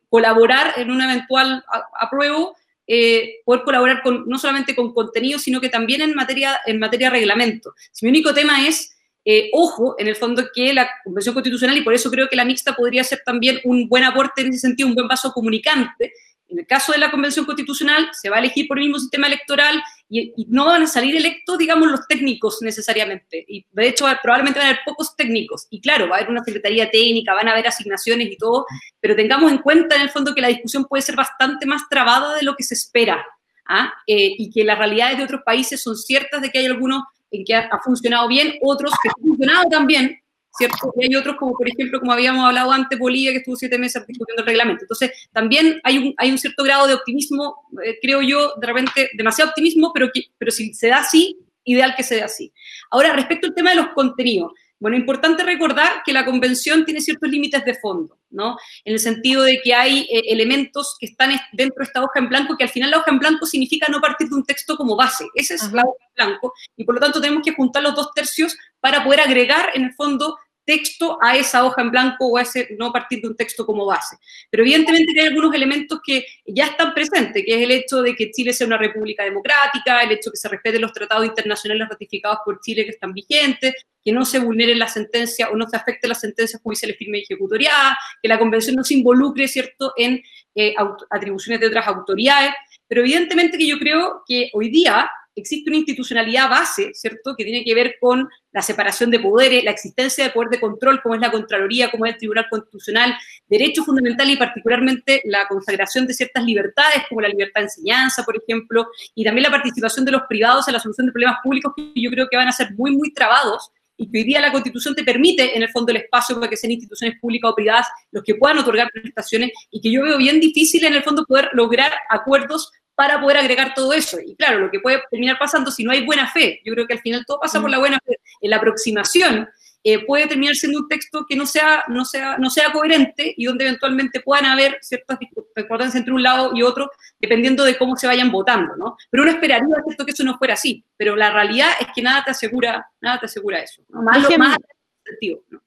colaborar 0.09 0.73
en 0.79 0.91
un 0.91 1.03
eventual 1.03 1.63
apruebo 2.01 2.57
eh, 2.87 3.41
poder 3.45 3.63
colaborar 3.65 4.03
con, 4.03 4.29
no 4.29 4.39
solamente 4.39 4.75
con 4.75 4.93
contenido, 4.93 5.39
sino 5.39 5.61
que 5.61 5.69
también 5.69 6.03
en 6.03 6.15
materia, 6.15 6.61
en 6.67 6.79
materia 6.79 7.09
de 7.09 7.19
reglamento. 7.19 7.75
Si 7.93 8.05
mi 8.05 8.11
único 8.11 8.35
tema 8.35 8.67
es, 8.67 8.97
eh, 9.25 9.51
ojo, 9.53 9.95
en 9.99 10.09
el 10.09 10.17
fondo 10.17 10.43
que 10.53 10.75
la 10.75 10.91
Convención 11.05 11.35
Constitucional, 11.35 11.77
y 11.77 11.83
por 11.83 11.95
eso 11.95 12.11
creo 12.11 12.29
que 12.29 12.37
la 12.37 12.45
mixta 12.45 12.75
podría 12.75 13.05
ser 13.05 13.23
también 13.25 13.61
un 13.65 13.89
buen 13.89 14.05
aporte 14.05 14.43
en 14.43 14.49
ese 14.49 14.59
sentido, 14.59 14.89
un 14.89 14.95
buen 14.95 15.09
paso 15.09 15.33
comunicante, 15.33 16.13
en 16.53 16.59
el 16.59 16.67
caso 16.67 16.93
de 16.93 16.99
la 16.99 17.11
Convención 17.11 17.47
Constitucional, 17.47 18.11
se 18.13 18.29
va 18.29 18.37
a 18.37 18.39
elegir 18.41 18.69
por 18.69 18.79
el 18.79 18.85
mismo 18.85 18.99
sistema 18.99 19.27
electoral 19.27 19.83
y, 20.09 20.33
no 20.49 20.67
van 20.67 20.83
a 20.83 20.87
salir 20.87 21.17
electos, 21.17 21.57
digamos, 21.57 21.91
los 21.91 22.07
técnicos 22.07 22.59
necesariamente. 22.61 23.45
Y 23.49 23.65
de 23.71 23.89
hecho, 23.89 24.07
probablemente 24.23 24.61
van 24.61 24.69
a 24.69 24.71
haber 24.73 24.83
pocos 24.85 25.17
técnicos. 25.17 25.67
Y 25.71 25.81
claro, 25.81 26.09
va 26.09 26.17
a 26.17 26.19
haber 26.19 26.31
una 26.31 26.45
secretaría 26.45 26.91
técnica, 26.91 27.33
van 27.33 27.49
a 27.49 27.53
haber 27.53 27.67
asignaciones 27.67 28.31
y 28.31 28.37
todo, 28.37 28.67
pero 29.01 29.17
tengamos 29.17 29.51
en 29.51 29.59
cuenta 29.59 29.97
en 29.97 30.03
el 30.03 30.11
fondo 30.11 30.35
que 30.35 30.43
la 30.43 30.49
discusión 30.49 30.85
puede 30.85 31.03
ser 31.03 31.17
bastante 31.17 31.65
más 31.65 31.89
trabada 31.89 32.35
de 32.35 32.43
lo 32.43 32.55
que 32.55 32.65
se 32.65 32.75
espera. 32.75 33.25
¿ah? 33.67 33.93
Eh, 34.07 34.35
y 34.39 34.51
que 34.51 34.65
las 34.65 34.79
realidades 34.79 35.17
de 35.17 35.25
otros 35.25 35.41
países 35.45 35.83
son 35.83 35.97
ciertas 35.97 36.43
de 36.43 36.51
que 36.51 36.59
hay 36.59 36.67
algunos 36.67 37.03
en 37.31 37.45
que 37.45 37.55
ha, 37.55 37.61
ha 37.61 37.81
funcionado 37.81 38.29
bien, 38.29 38.59
otros 38.61 38.93
que 39.03 39.09
han 39.09 39.23
funcionado 39.23 39.69
también, 39.71 40.22
¿cierto? 40.57 40.93
Y 40.97 41.07
hay 41.07 41.17
otros, 41.17 41.37
como 41.37 41.53
por 41.53 41.69
ejemplo, 41.69 42.01
como 42.01 42.13
habíamos 42.13 42.45
hablado 42.47 42.73
antes, 42.73 42.99
Bolivia, 42.99 43.33
que 43.33 43.39
estuvo 43.39 43.57
siete 43.57 43.79
meses 43.79 44.07
discutiendo 44.07 44.43
el 44.43 44.47
reglamento. 44.47 44.85
Entonces, 44.85 45.11
también 45.33 45.81
hay 45.85 45.99
un, 45.99 46.15
hay 46.17 46.31
un 46.31 46.39
cierto 46.39 46.63
grado 46.65 46.87
de 46.87 46.95
optimismo, 46.95 47.57
eh, 47.85 47.99
creo 48.01 48.23
yo, 48.23 48.55
de 48.61 48.67
repente, 48.67 49.11
demasiado 49.15 49.51
optimismo, 49.51 49.93
pero, 49.93 50.11
que, 50.13 50.25
pero 50.39 50.51
si 50.51 50.75
se 50.75 50.89
da 50.89 50.99
así, 50.99 51.39
ideal 51.65 51.95
que 51.97 52.03
se 52.03 52.17
dé 52.17 52.23
así. 52.23 52.53
Ahora, 52.91 53.13
respecto 53.13 53.47
al 53.47 53.55
tema 53.55 53.71
de 53.71 53.77
los 53.77 53.89
contenidos, 53.89 54.53
bueno, 54.83 54.97
importante 54.97 55.45
recordar 55.45 56.03
que 56.05 56.13
la 56.13 56.25
convención 56.25 56.85
tiene 56.85 57.01
ciertos 57.01 57.31
límites 57.31 57.65
de 57.65 57.77
fondo, 57.77 58.19
¿no? 58.31 58.57
En 58.85 58.95
el 58.95 58.99
sentido 58.99 59.45
de 59.45 59.61
que 59.63 59.73
hay 59.73 60.09
eh, 60.11 60.23
elementos 60.27 60.97
que 60.99 61.07
están 61.07 61.31
dentro 61.53 61.77
de 61.79 61.85
esta 61.85 62.03
hoja 62.03 62.19
en 62.19 62.29
blanco, 62.29 62.57
que 62.57 62.65
al 62.65 62.71
final 62.71 62.91
la 62.91 62.99
hoja 62.99 63.13
en 63.13 63.21
blanco 63.21 63.47
significa 63.47 63.87
no 63.89 64.01
partir 64.01 64.29
de 64.29 64.35
un 64.35 64.45
texto 64.45 64.77
como 64.77 64.97
base. 64.97 65.25
Esa 65.37 65.55
es 65.55 65.73
la 65.73 65.83
hoja 65.85 66.05
en 66.09 66.15
blanco. 66.17 66.53
Y 66.77 66.83
por 66.83 66.97
lo 66.97 67.01
tanto 67.01 67.21
tenemos 67.21 67.45
que 67.45 67.55
juntar 67.55 67.81
los 67.85 67.95
dos 67.95 68.11
tercios 68.13 68.57
para 68.81 69.05
poder 69.05 69.21
agregar, 69.21 69.71
en 69.75 69.85
el 69.85 69.95
fondo, 69.95 70.37
texto 70.65 71.19
a 71.21 71.37
esa 71.37 71.65
hoja 71.65 71.83
en 71.83 71.91
blanco 71.91 72.27
o 72.27 72.39
a 72.39 72.43
ese 72.43 72.69
no 72.79 72.93
partir 72.93 73.21
de 73.21 73.29
un 73.29 73.37
texto 73.37 73.67
como 73.67 73.87
base. 73.87 74.17
Pero 74.51 74.63
evidentemente 74.63 75.21
hay 75.21 75.29
algunos 75.29 75.55
elementos 75.55 76.01
que 76.05 76.25
ya 76.47 76.67
están 76.67 76.95
presentes, 76.95 77.43
que 77.45 77.55
es 77.55 77.63
el 77.63 77.71
hecho 77.71 78.03
de 78.03 78.15
que 78.15 78.31
Chile 78.31 78.53
sea 78.53 78.67
una 78.67 78.79
república 78.79 79.25
democrática, 79.25 80.03
el 80.03 80.13
hecho 80.13 80.31
de 80.31 80.33
que 80.33 80.39
se 80.39 80.49
respeten 80.49 80.81
los 80.81 80.93
tratados 80.93 81.27
internacionales 81.27 81.89
ratificados 81.89 82.39
por 82.45 82.61
Chile 82.61 82.85
que 82.85 82.91
están 82.91 83.13
vigentes, 83.13 83.75
que 84.05 84.13
no 84.13 84.25
se 84.25 84.39
vulneren 84.39 84.79
las 84.79 84.95
sentencias 84.95 85.49
o 85.51 85.57
no 85.57 85.69
se 85.69 85.77
afecten 85.77 86.09
las 86.09 86.21
sentencias 86.21 86.61
judiciales 86.63 86.97
firmes 86.99 87.21
y 87.21 87.33
ejecutoriadas, 87.33 87.97
que 88.21 88.29
la 88.29 88.39
convención 88.39 88.77
no 88.77 88.85
se 88.85 88.95
involucre, 88.95 89.49
¿cierto?, 89.49 89.93
en 89.97 90.23
eh, 90.55 90.75
atribuciones 91.11 91.61
de 91.61 91.69
otras 91.69 91.87
autoridades. 91.87 92.53
Pero 92.89 93.03
evidentemente 93.03 93.57
que 93.57 93.67
yo 93.67 93.79
creo 93.79 94.23
que 94.27 94.51
hoy 94.53 94.71
día 94.71 95.11
existe 95.35 95.71
una 95.71 95.79
institucionalidad 95.79 96.51
base, 96.51 96.93
¿cierto?, 96.95 97.35
que 97.37 97.45
tiene 97.45 97.65
que 97.65 97.75
ver 97.75 97.97
con 98.01 98.29
la 98.53 98.63
separación 98.63 99.11
de 99.11 99.19
poderes, 99.19 99.65
la 99.65 99.71
existencia 99.71 100.25
de 100.25 100.31
poder 100.31 100.51
de 100.51 100.61
control, 100.61 101.01
como 101.03 101.15
es 101.15 101.21
la 101.21 101.31
Contraloría, 101.31 101.91
como 101.91 102.07
es 102.07 102.13
el 102.13 102.19
Tribunal 102.19 102.47
Constitucional, 102.51 103.15
derechos 103.49 103.87
fundamentales 103.87 104.35
y 104.35 104.39
particularmente 104.39 105.23
la 105.25 105.47
consagración 105.49 106.07
de 106.07 106.15
ciertas 106.15 106.45
libertades, 106.45 107.05
como 107.09 107.23
la 107.23 107.29
libertad 107.29 107.61
de 107.61 107.67
enseñanza, 107.67 108.25
por 108.25 108.37
ejemplo, 108.37 108.87
y 109.15 109.25
también 109.25 109.45
la 109.45 109.51
participación 109.51 110.05
de 110.05 110.13
los 110.13 110.23
privados 110.29 110.69
en 110.69 110.75
la 110.75 110.81
solución 110.81 111.07
de 111.07 111.13
problemas 111.13 111.39
públicos 111.43 111.73
que 111.77 111.93
yo 111.95 112.11
creo 112.11 112.29
que 112.31 112.37
van 112.37 112.49
a 112.49 112.53
ser 112.53 112.73
muy, 112.75 112.95
muy 112.95 113.13
trabados 113.13 113.71
y 113.97 114.11
que 114.11 114.19
hoy 114.19 114.25
día 114.25 114.41
la 114.41 114.51
Constitución 114.51 114.95
te 114.95 115.05
permite, 115.05 115.57
en 115.57 115.63
el 115.63 115.69
fondo, 115.71 115.93
el 115.93 115.99
espacio 115.99 116.37
para 116.37 116.49
que 116.49 116.57
sean 116.57 116.73
instituciones 116.73 117.19
públicas 117.21 117.51
o 117.51 117.55
privadas 117.55 117.87
los 118.11 118.25
que 118.25 118.35
puedan 118.35 118.59
otorgar 118.59 118.91
prestaciones 118.93 119.51
y 119.71 119.81
que 119.81 119.93
yo 119.93 120.03
veo 120.03 120.19
bien 120.19 120.41
difícil, 120.41 120.85
en 120.85 120.95
el 120.95 121.03
fondo, 121.03 121.25
poder 121.25 121.51
lograr 121.53 121.93
acuerdos 122.11 122.71
para 123.03 123.21
poder 123.21 123.37
agregar 123.37 123.75
todo 123.75 123.93
eso. 123.93 124.17
Y 124.25 124.37
claro, 124.37 124.61
lo 124.61 124.71
que 124.71 124.79
puede 124.79 125.03
terminar 125.11 125.37
pasando 125.37 125.73
si 125.73 125.83
no 125.83 125.91
hay 125.91 126.07
buena 126.07 126.29
fe, 126.29 126.61
yo 126.65 126.73
creo 126.73 126.87
que 126.87 126.93
al 126.93 127.01
final 127.01 127.25
todo 127.27 127.41
pasa 127.41 127.61
por 127.61 127.69
la 127.69 127.81
buena 127.81 127.99
fe, 128.07 128.21
en 128.41 128.49
la 128.49 128.59
aproximación, 128.59 129.49
eh, 129.83 130.07
puede 130.07 130.29
terminar 130.29 130.55
siendo 130.55 130.79
un 130.79 130.87
texto 130.87 131.27
que 131.29 131.35
no 131.35 131.45
sea, 131.45 131.83
no, 131.89 132.05
sea, 132.05 132.39
no 132.39 132.49
sea 132.49 132.71
coherente 132.71 133.35
y 133.37 133.47
donde 133.47 133.65
eventualmente 133.65 134.21
puedan 134.21 134.45
haber 134.45 134.79
ciertas 134.83 135.19
discordancias 135.19 135.97
entre 135.97 136.15
un 136.15 136.23
lado 136.23 136.53
y 136.55 136.63
otro, 136.63 136.93
dependiendo 137.19 137.65
de 137.65 137.77
cómo 137.77 137.97
se 137.97 138.07
vayan 138.07 138.31
votando, 138.31 138.77
¿no? 138.77 138.97
Pero 139.11 139.25
uno 139.25 139.33
esperaría 139.33 139.75
¿cierto? 139.85 140.05
que 140.05 140.13
eso 140.13 140.23
no 140.23 140.39
fuera 140.39 140.55
así, 140.55 140.85
pero 140.97 141.17
la 141.17 141.33
realidad 141.33 141.71
es 141.81 141.89
que 141.93 142.03
nada 142.03 142.23
te 142.23 142.31
asegura, 142.31 142.87
nada 143.01 143.19
te 143.19 143.27
asegura 143.27 143.59
eso. 143.59 143.83
Más, 143.89 144.23
lo, 144.23 144.39
más 144.39 144.57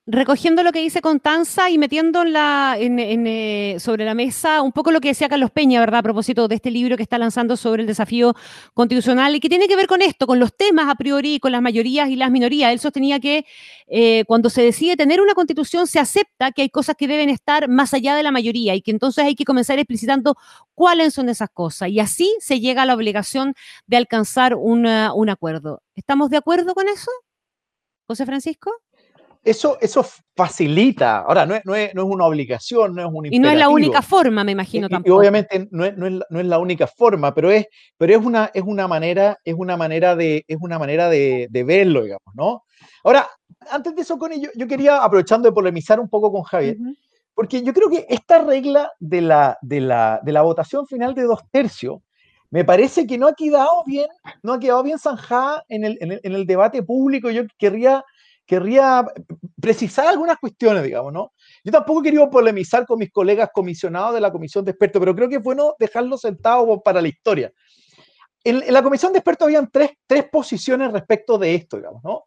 Recogiendo 0.08 0.62
lo 0.62 0.72
que 0.72 0.82
dice 0.82 1.02
Constanza 1.02 1.70
y 1.70 1.78
metiendo 1.78 2.24
la, 2.24 2.78
eh, 2.80 3.78
sobre 3.80 4.06
la 4.06 4.14
mesa 4.14 4.62
un 4.62 4.72
poco 4.72 4.92
lo 4.92 5.02
que 5.02 5.08
decía 5.08 5.28
Carlos 5.28 5.50
Peña, 5.50 5.80
¿verdad? 5.80 6.00
A 6.00 6.04
propósito 6.04 6.48
de 6.48 6.56
este 6.56 6.70
libro 6.70 6.96
que 6.96 7.04
está 7.04 7.18
lanzando 7.18 7.58
sobre 7.58 7.82
el 7.82 7.88
desafío 7.88 8.36
constitucional 8.74 9.36
y 9.36 9.40
que 9.40 9.50
tiene 9.50 9.68
que 9.68 9.76
ver 9.76 9.88
con 9.88 10.04
esto, 10.04 10.28
con 10.28 10.40
los 10.40 10.56
temas 10.56 10.90
a 10.90 10.96
priori, 10.96 11.40
con 11.40 11.52
las 11.52 11.62
mayorías 11.62 12.10
y 12.10 12.16
las 12.16 12.30
minorías. 12.30 12.72
Él 12.72 12.80
sostenía 12.80 13.20
que 13.20 13.46
eh, 13.88 14.26
cuando 14.28 14.50
se 14.50 14.62
decide 14.62 14.96
tener 14.96 15.22
una 15.22 15.34
constitución 15.34 15.88
se 15.88 16.00
acepta 16.00 16.52
que 16.52 16.62
hay 16.62 16.70
cosas 16.70 16.96
que 16.96 17.08
deben 17.08 17.30
estar 17.30 17.68
más 17.68 17.94
allá 17.94 18.16
de 18.16 18.24
la 18.24 18.32
mayoría 18.32 18.76
y 18.76 18.82
que 18.82 18.92
entonces 18.92 19.26
hay 19.26 19.36
que 19.36 19.46
comenzar 19.46 19.80
explicitando 19.80 20.36
cuáles 20.76 21.16
son 21.16 21.30
esas 21.30 21.50
cosas. 21.50 21.90
Y 21.90 22.00
así 22.00 22.36
se 22.40 22.60
llega 22.60 22.84
a 22.84 22.86
la 22.86 22.94
obligación 22.94 23.56
de 23.88 23.98
alcanzar 23.98 24.56
un 24.56 24.86
acuerdo. 25.30 25.82
¿Estamos 25.96 26.30
de 26.30 26.38
acuerdo 26.38 26.76
con 26.76 26.88
eso? 26.88 27.10
José 28.08 28.26
Francisco? 28.26 28.72
Eso, 29.46 29.78
eso 29.80 30.06
facilita, 30.36 31.20
ahora 31.20 31.46
no 31.46 31.54
es, 31.56 31.62
no, 31.66 31.76
es, 31.76 31.94
no 31.94 32.02
es, 32.02 32.08
una 32.10 32.26
obligación, 32.26 32.96
no 32.96 33.02
es 33.02 33.08
un 33.12 33.28
Y 33.32 33.40
no 33.40 33.50
es 33.50 33.58
la 33.58 33.70
única 33.70 34.02
forma, 34.02 34.44
me 34.44 34.52
imagino 34.52 34.90
tampoco. 34.90 35.08
Y 35.08 35.18
obviamente 35.18 35.68
no 35.70 35.86
es, 35.86 35.96
no, 35.96 36.08
es, 36.08 36.14
no 36.30 36.40
es, 36.40 36.46
la 36.48 36.58
única 36.58 36.88
forma, 36.88 37.34
pero 37.34 37.52
es, 37.52 37.68
pero 37.96 38.18
es, 38.18 38.26
una, 38.26 38.50
es 38.54 38.64
una 38.64 38.88
manera, 38.88 39.38
es 39.44 39.54
una 39.54 39.78
manera, 39.78 40.16
de, 40.16 40.44
es 40.48 40.58
una 40.60 40.80
manera 40.80 41.10
de, 41.10 41.48
de 41.50 41.64
verlo, 41.64 42.02
digamos, 42.04 42.34
¿no? 42.34 42.64
Ahora, 43.04 43.30
antes 43.70 43.96
de 43.96 44.02
eso, 44.02 44.18
Connie, 44.18 44.42
yo, 44.42 44.50
yo 44.56 44.68
quería, 44.68 45.04
aprovechando 45.04 45.48
de 45.48 45.54
polemizar 45.54 46.00
un 46.00 46.10
poco 46.10 46.32
con 46.32 46.42
Javier, 46.42 46.78
porque 47.36 47.62
yo 47.62 47.72
creo 47.72 47.90
que 47.90 48.08
esta 48.10 48.42
regla 48.44 48.92
de 49.00 49.22
la, 49.22 49.58
de, 49.62 49.80
la, 49.80 50.20
de 50.24 50.32
la 50.32 50.42
votación 50.42 50.88
final 50.88 51.14
de 51.14 51.24
dos 51.24 51.42
tercios, 51.52 52.00
me 52.50 52.64
parece 52.64 53.06
que 53.06 53.18
no 53.18 53.28
ha 53.28 53.34
quedado 53.34 53.84
bien, 53.86 54.08
no 54.42 54.54
ha 54.54 54.60
quedado 54.60 54.82
bien 54.82 54.98
zanjada 54.98 55.64
en 55.68 55.84
el, 55.84 55.98
en 56.02 56.14
el, 56.14 56.22
en 56.24 56.34
el 56.34 56.46
debate 56.46 56.82
público. 56.84 57.30
Yo 57.30 57.44
querría 57.58 58.04
querría 58.46 59.06
precisar 59.60 60.08
algunas 60.08 60.38
cuestiones, 60.38 60.84
digamos, 60.84 61.12
¿no? 61.12 61.34
Yo 61.64 61.72
tampoco 61.72 62.02
quería 62.02 62.30
polemizar 62.30 62.86
con 62.86 63.00
mis 63.00 63.12
colegas 63.12 63.50
comisionados 63.54 64.14
de 64.14 64.22
la 64.22 64.32
comisión 64.32 64.64
de 64.64 64.72
expertos, 64.72 65.00
pero 65.00 65.16
creo 65.16 65.30
que 65.30 65.36
es 65.36 65.44
bueno 65.44 65.76
dejarlo 65.80 66.18
sentado 66.18 66.82
para 66.82 67.02
la 67.02 67.08
historia. 67.08 67.52
En, 68.44 68.62
la 68.72 68.84
comisión 68.84 69.12
de 69.12 69.20
expertos 69.20 69.48
habían 69.48 69.70
tres, 69.72 69.92
tres 70.06 70.26
posiciones 70.30 70.92
respecto 70.92 71.38
de 71.38 71.56
esto, 71.56 71.78
digamos, 71.78 72.04
¿no? 72.04 72.26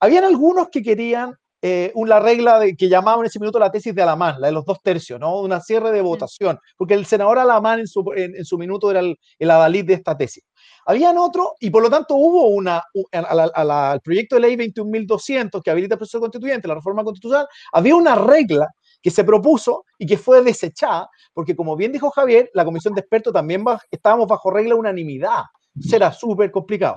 Habían 0.00 0.24
algunos 0.24 0.68
que 0.70 0.82
querían 0.82 1.34
eh, 1.60 1.90
una 1.94 2.20
regla 2.20 2.60
de, 2.60 2.76
que 2.76 2.88
llamaban 2.88 3.20
en 3.20 3.26
ese 3.26 3.40
minuto 3.40 3.58
la 3.58 3.70
tesis 3.70 3.94
de 3.94 4.00
Alamán, 4.00 4.40
la 4.40 4.46
de 4.46 4.52
los 4.52 4.64
dos 4.64 4.80
tercios, 4.80 5.20
¿no? 5.20 5.40
Una 5.40 5.60
cierre 5.60 5.90
de 5.90 6.00
votación, 6.00 6.58
porque 6.76 6.94
el 6.94 7.04
senador 7.04 7.38
Alamán 7.38 7.80
en 7.80 7.88
su, 7.88 8.04
en, 8.14 8.44
su 8.44 8.56
minuto 8.56 8.90
era 8.90 9.00
el, 9.00 9.18
el 9.38 9.50
adalid 9.50 9.84
de 9.84 9.94
esta 9.94 10.16
tesis. 10.16 10.44
Habían 10.88 11.18
otro, 11.18 11.52
y 11.60 11.68
por 11.68 11.82
lo 11.82 11.90
tanto 11.90 12.14
hubo 12.14 12.46
una, 12.46 12.82
al 13.12 14.00
proyecto 14.00 14.36
de 14.36 14.40
ley 14.40 14.56
21.200 14.56 15.62
que 15.62 15.70
habilita 15.70 15.96
el 15.96 15.98
proceso 15.98 16.18
constituyente, 16.18 16.66
la 16.66 16.76
reforma 16.76 17.04
constitucional, 17.04 17.46
había 17.74 17.94
una 17.94 18.14
regla 18.14 18.68
que 19.02 19.10
se 19.10 19.22
propuso 19.22 19.84
y 19.98 20.06
que 20.06 20.16
fue 20.16 20.42
desechada, 20.42 21.10
porque 21.34 21.54
como 21.54 21.76
bien 21.76 21.92
dijo 21.92 22.10
Javier, 22.10 22.50
la 22.54 22.64
comisión 22.64 22.94
de 22.94 23.00
expertos 23.00 23.34
también 23.34 23.62
estábamos 23.90 24.28
bajo 24.28 24.50
regla 24.50 24.72
de 24.74 24.80
unanimidad. 24.80 25.42
Será 25.78 26.10
súper 26.10 26.50
complicado. 26.50 26.94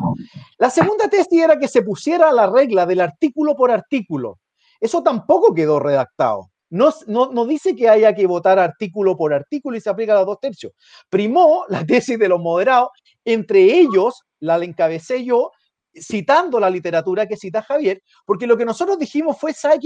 La 0.58 0.69
segunda 0.69 1.10
tesis 1.10 1.43
era 1.43 1.60
que 1.60 1.67
se 1.67 1.82
pusiera 1.82 2.32
la 2.32 2.49
regla 2.49 2.86
del 2.86 3.01
artículo 3.01 3.58
por 3.58 3.71
artículo. 3.71 4.39
Eso 4.80 5.04
tampoco 5.04 5.54
quedó 5.54 5.82
redactado. 5.82 6.49
No, 6.71 6.93
no, 7.08 7.45
dice 7.45 7.75
que 7.75 7.89
haya 7.89 8.15
que 8.15 8.25
votar 8.25 8.58
artículo 8.58 9.17
por 9.17 9.34
artículo 9.34 9.75
y 9.75 9.82
se 9.82 9.89
aplica 9.89 10.13
a 10.13 10.19
los 10.19 10.25
dos 10.25 10.39
tercios. 10.39 10.71
Primó 11.10 11.65
la 11.67 11.86
tesis 11.86 12.17
de 12.17 12.30
los 12.30 12.39
moderados, 12.39 12.91
entre 13.25 13.62
ellos 13.62 14.23
la 14.39 14.57
encabecé 14.57 15.23
yo, 15.23 15.51
citando 15.93 16.60
la 16.60 16.69
literatura 16.69 17.27
que 17.27 17.38
cita 17.38 17.62
Javier, 17.62 18.01
porque 18.25 18.47
lo 18.47 18.57
que 18.57 18.65
nosotros 18.65 18.97
dijimos 18.97 19.38
fue, 19.39 19.53
¿sabe? 19.53 19.79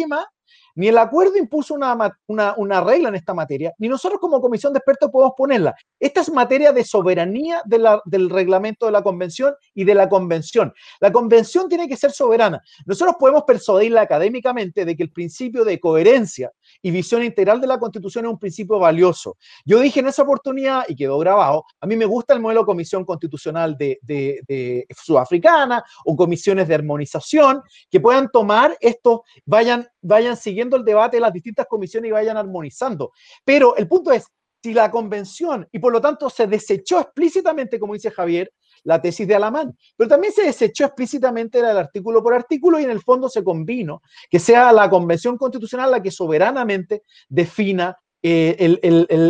Ni 0.76 0.88
el 0.88 0.98
acuerdo 0.98 1.38
impuso 1.38 1.74
una, 1.74 2.18
una, 2.28 2.82
regla 2.82 3.10
en 3.10 3.16
esta 3.16 3.34
materia, 3.34 3.74
ni 3.78 3.88
nosotros 3.88 4.20
como 4.20 4.42
comisión 4.42 4.74
de 4.74 4.80
expertos 4.80 5.10
podemos 5.10 5.34
ponerla. 5.38 5.76
Esta 6.00 6.22
es 6.22 6.32
materia 6.32 6.72
de 6.72 6.84
soberanía 6.84 7.62
del 7.66 8.30
reglamento 8.30 8.86
de 8.86 8.92
la 8.92 9.02
convención 9.02 9.54
y 9.74 9.84
de 9.84 9.96
la 9.96 10.10
convención. 10.10 10.74
La 11.00 11.12
convención 11.12 11.70
tiene 11.70 11.88
que 11.88 11.96
ser 11.96 12.12
soberana. 12.12 12.62
Nosotros 12.86 13.16
podemos 13.20 13.44
persuadirla 13.44 14.02
académicamente 14.02 14.86
de 14.86 14.96
que 14.96 15.04
el 15.04 15.12
principio 15.12 15.64
de 15.64 15.80
coherencia 15.80 16.52
y 16.82 16.92
visión 16.92 17.24
integral 17.24 17.62
de 17.62 17.68
la 17.68 17.80
constitución 17.80 18.26
es 18.26 18.32
un 18.32 18.40
principio 18.40 18.80
valioso. 18.80 19.38
Yo 19.66 19.80
dije 19.80 20.00
en 20.00 20.08
esa 20.08 20.24
oportunidad, 20.24 20.86
y 20.88 20.96
quedó 20.96 21.18
grabado, 21.20 21.66
a 21.80 21.88
mí 21.88 21.96
me 21.96 22.06
gusta 22.06 22.34
el 22.34 22.40
modelo 22.40 22.62
de 22.62 22.66
comisión 22.66 23.06
constitucional 23.06 23.78
de, 23.78 24.00
de, 24.02 24.86
sudafricana 24.96 25.84
o 26.06 26.16
comisiones 26.16 26.68
de 26.68 26.76
armonización 26.76 27.62
que 27.90 28.00
puedan 28.00 28.30
tomar 28.32 28.78
esto, 28.80 29.24
vayan, 29.46 29.88
vayan 30.06 30.38
siguiendo 30.38 30.78
el 30.78 30.86
debate 30.86 31.18
de 31.18 31.22
las 31.22 31.34
distintas 31.34 31.66
comisiones 31.68 32.10
y 32.10 32.12
vayan 32.12 32.38
armonizando. 32.38 33.12
Pero 33.44 33.76
el 33.76 33.88
punto 33.88 34.12
es, 34.12 34.26
si 34.64 34.74
la 34.74 34.90
convención, 34.90 35.68
y 35.72 35.80
por 35.80 35.94
lo 35.94 36.02
tanto 36.02 36.30
se 36.30 36.48
desechó 36.48 37.00
explícitamente, 37.00 37.80
como 37.80 37.94
dice 37.94 38.12
Javier, 38.12 38.52
la 38.84 39.02
tesis 39.02 39.28
de 39.28 39.36
Alamán, 39.36 39.76
pero 39.98 40.08
también 40.08 40.32
se 40.34 40.44
desechó 40.44 40.86
explícitamente 40.86 41.60
el 41.60 41.66
artículo 41.66 42.24
por 42.24 42.34
artículo 42.34 42.80
y 42.80 42.84
en 42.84 42.92
el 42.92 43.02
fondo 43.02 43.30
se 43.30 43.44
convino 43.44 44.02
que 44.30 44.40
sea 44.40 44.72
la 44.72 44.90
convención 44.90 45.38
constitucional 45.38 45.92
la 45.92 46.02
que 46.02 46.12
soberanamente 46.12 47.04
defina 47.28 47.98
eh, 48.28 48.80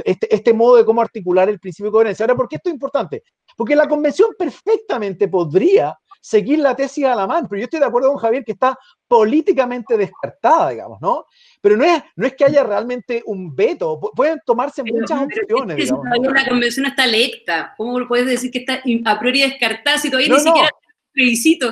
este, 0.05 0.33
este, 0.33 0.53
modo 0.53 0.77
de 0.77 0.85
cómo 0.85 1.01
articular 1.01 1.49
el 1.49 1.59
principio 1.59 1.91
de 1.91 1.95
coherencia. 1.95 2.23
Ahora, 2.23 2.35
¿por 2.35 2.47
qué 2.47 2.55
esto 2.55 2.69
es 2.69 2.73
importante? 2.73 3.23
Porque 3.57 3.75
la 3.75 3.89
convención 3.89 4.29
perfectamente 4.37 5.27
podría 5.27 5.97
seguir 6.25 6.57
la 6.57 6.75
tesis 6.75 7.05
a 7.05 7.13
la 7.13 7.27
mano, 7.27 7.47
pero 7.47 7.59
yo 7.59 7.65
estoy 7.65 7.79
de 7.79 7.85
acuerdo 7.85 8.09
con 8.09 8.17
Javier 8.17 8.43
que 8.43 8.53
está 8.53 8.75
políticamente 9.07 9.95
descartada, 9.95 10.71
digamos, 10.71 10.99
¿no? 10.99 11.27
Pero 11.61 11.77
no 11.77 11.83
es, 11.83 12.01
no 12.15 12.25
es 12.25 12.33
que 12.33 12.45
haya 12.45 12.63
realmente 12.63 13.21
un 13.27 13.55
veto, 13.55 13.99
pueden 14.15 14.41
tomarse 14.43 14.81
muchas 14.83 15.21
opciones. 15.21 15.77
Es 15.77 15.91
que 15.91 16.29
La 16.33 16.49
convención 16.49 16.87
está 16.87 17.05
electa, 17.05 17.75
¿cómo 17.77 18.07
puedes 18.07 18.25
decir 18.25 18.49
que 18.49 18.57
está 18.57 18.81
a 19.05 19.19
priori 19.19 19.41
descartada 19.41 19.99
si 19.99 20.09
todavía 20.09 20.33
ni 20.33 20.39
siquiera 20.39 20.69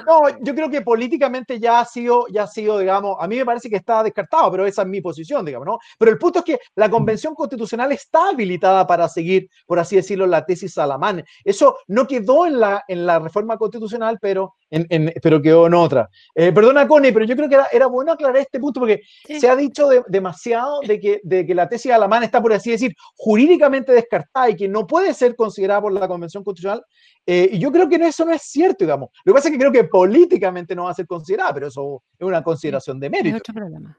no, 0.06 0.30
yo 0.42 0.56
creo 0.56 0.70
que 0.70 0.82
políticamente 0.82 1.60
ya 1.60 1.82
ha 1.82 1.86
sido, 1.86 2.28
ya 2.30 2.44
ha 2.44 2.48
sido, 2.48 2.80
digamos, 2.80 3.18
a 3.20 3.28
mí 3.28 3.36
me 3.36 3.46
parece 3.46 3.70
que 3.70 3.76
está 3.76 4.02
descartado, 4.02 4.50
pero 4.52 4.66
esa 4.66 4.84
es 4.84 4.88
mi 4.88 5.02
posición, 5.02 5.46
digamos, 5.46 5.66
¿no? 5.66 5.80
Pero 6.00 6.12
el 6.12 6.18
punto 6.18 6.40
es 6.40 6.46
que 6.46 6.60
la 6.76 6.90
Convención 6.90 7.36
Constitucional 7.36 7.92
está 7.92 8.30
habilitada 8.30 8.88
para 8.88 9.10
seguir, 9.10 9.50
por 9.66 9.80
así 9.80 9.98
decirlo, 9.98 10.26
la 10.28 10.46
tesis 10.46 10.74
Salamán. 10.74 11.24
Eso 11.44 11.78
no 11.88 12.08
quedó 12.08 12.46
en 12.46 12.60
la, 12.60 12.84
en 12.88 13.06
la 13.06 13.20
reforma 13.20 13.58
constitucional, 13.58 14.18
pero, 14.22 14.56
en, 14.70 15.14
pero 15.22 15.42
quedó 15.42 15.68
en 15.68 15.74
otra. 15.74 16.10
Eh, 16.36 16.52
perdona, 16.52 16.88
Connie, 16.88 17.12
pero 17.12 17.26
yo 17.26 17.36
creo 17.36 17.50
que 17.50 17.56
era, 17.56 17.68
era 17.72 17.88
bueno 17.88 18.14
aclarar 18.14 18.38
este 18.38 18.60
punto 18.60 18.80
porque 18.80 19.02
se 19.26 19.50
ha 19.50 19.56
dicho 19.56 19.90
demasiado 20.08 20.80
de 20.82 21.00
que, 21.00 21.22
de 21.24 21.46
que 21.46 21.54
la 21.54 21.68
tesis 21.68 21.92
Alamán 21.92 22.24
está, 22.24 22.42
por 22.42 22.54
así 22.54 22.72
decir, 22.72 22.96
jurídicamente 23.16 23.92
descartada 23.92 24.50
y 24.50 24.56
que 24.56 24.68
no 24.68 24.88
puede 24.88 25.14
ser 25.14 25.36
considerada 25.36 25.82
por 25.82 25.92
la 25.92 26.08
Convención 26.08 26.44
Constitucional. 26.44 26.84
Eh, 27.26 27.50
y 27.54 27.60
yo 27.60 27.72
creo 27.72 27.88
que 27.88 27.96
eso 27.96 28.26
no 28.26 28.34
es 28.34 28.42
cierto, 28.42 28.84
digamos. 28.84 29.10
Lo 29.24 29.33
que 29.34 29.38
pasa 29.38 29.50
es 29.50 29.54
que 29.54 29.60
creo 29.60 29.72
que 29.72 29.84
políticamente 29.86 30.76
no 30.76 30.84
va 30.84 30.92
a 30.92 30.96
ser 30.96 31.08
considerada, 31.08 31.54
pero 31.54 31.68
eso 31.68 32.04
es 32.18 32.26
una 32.26 32.44
consideración 32.44 33.00
de 33.00 33.10
mérito. 33.10 33.38
otro 33.38 33.54
problema. 33.54 33.98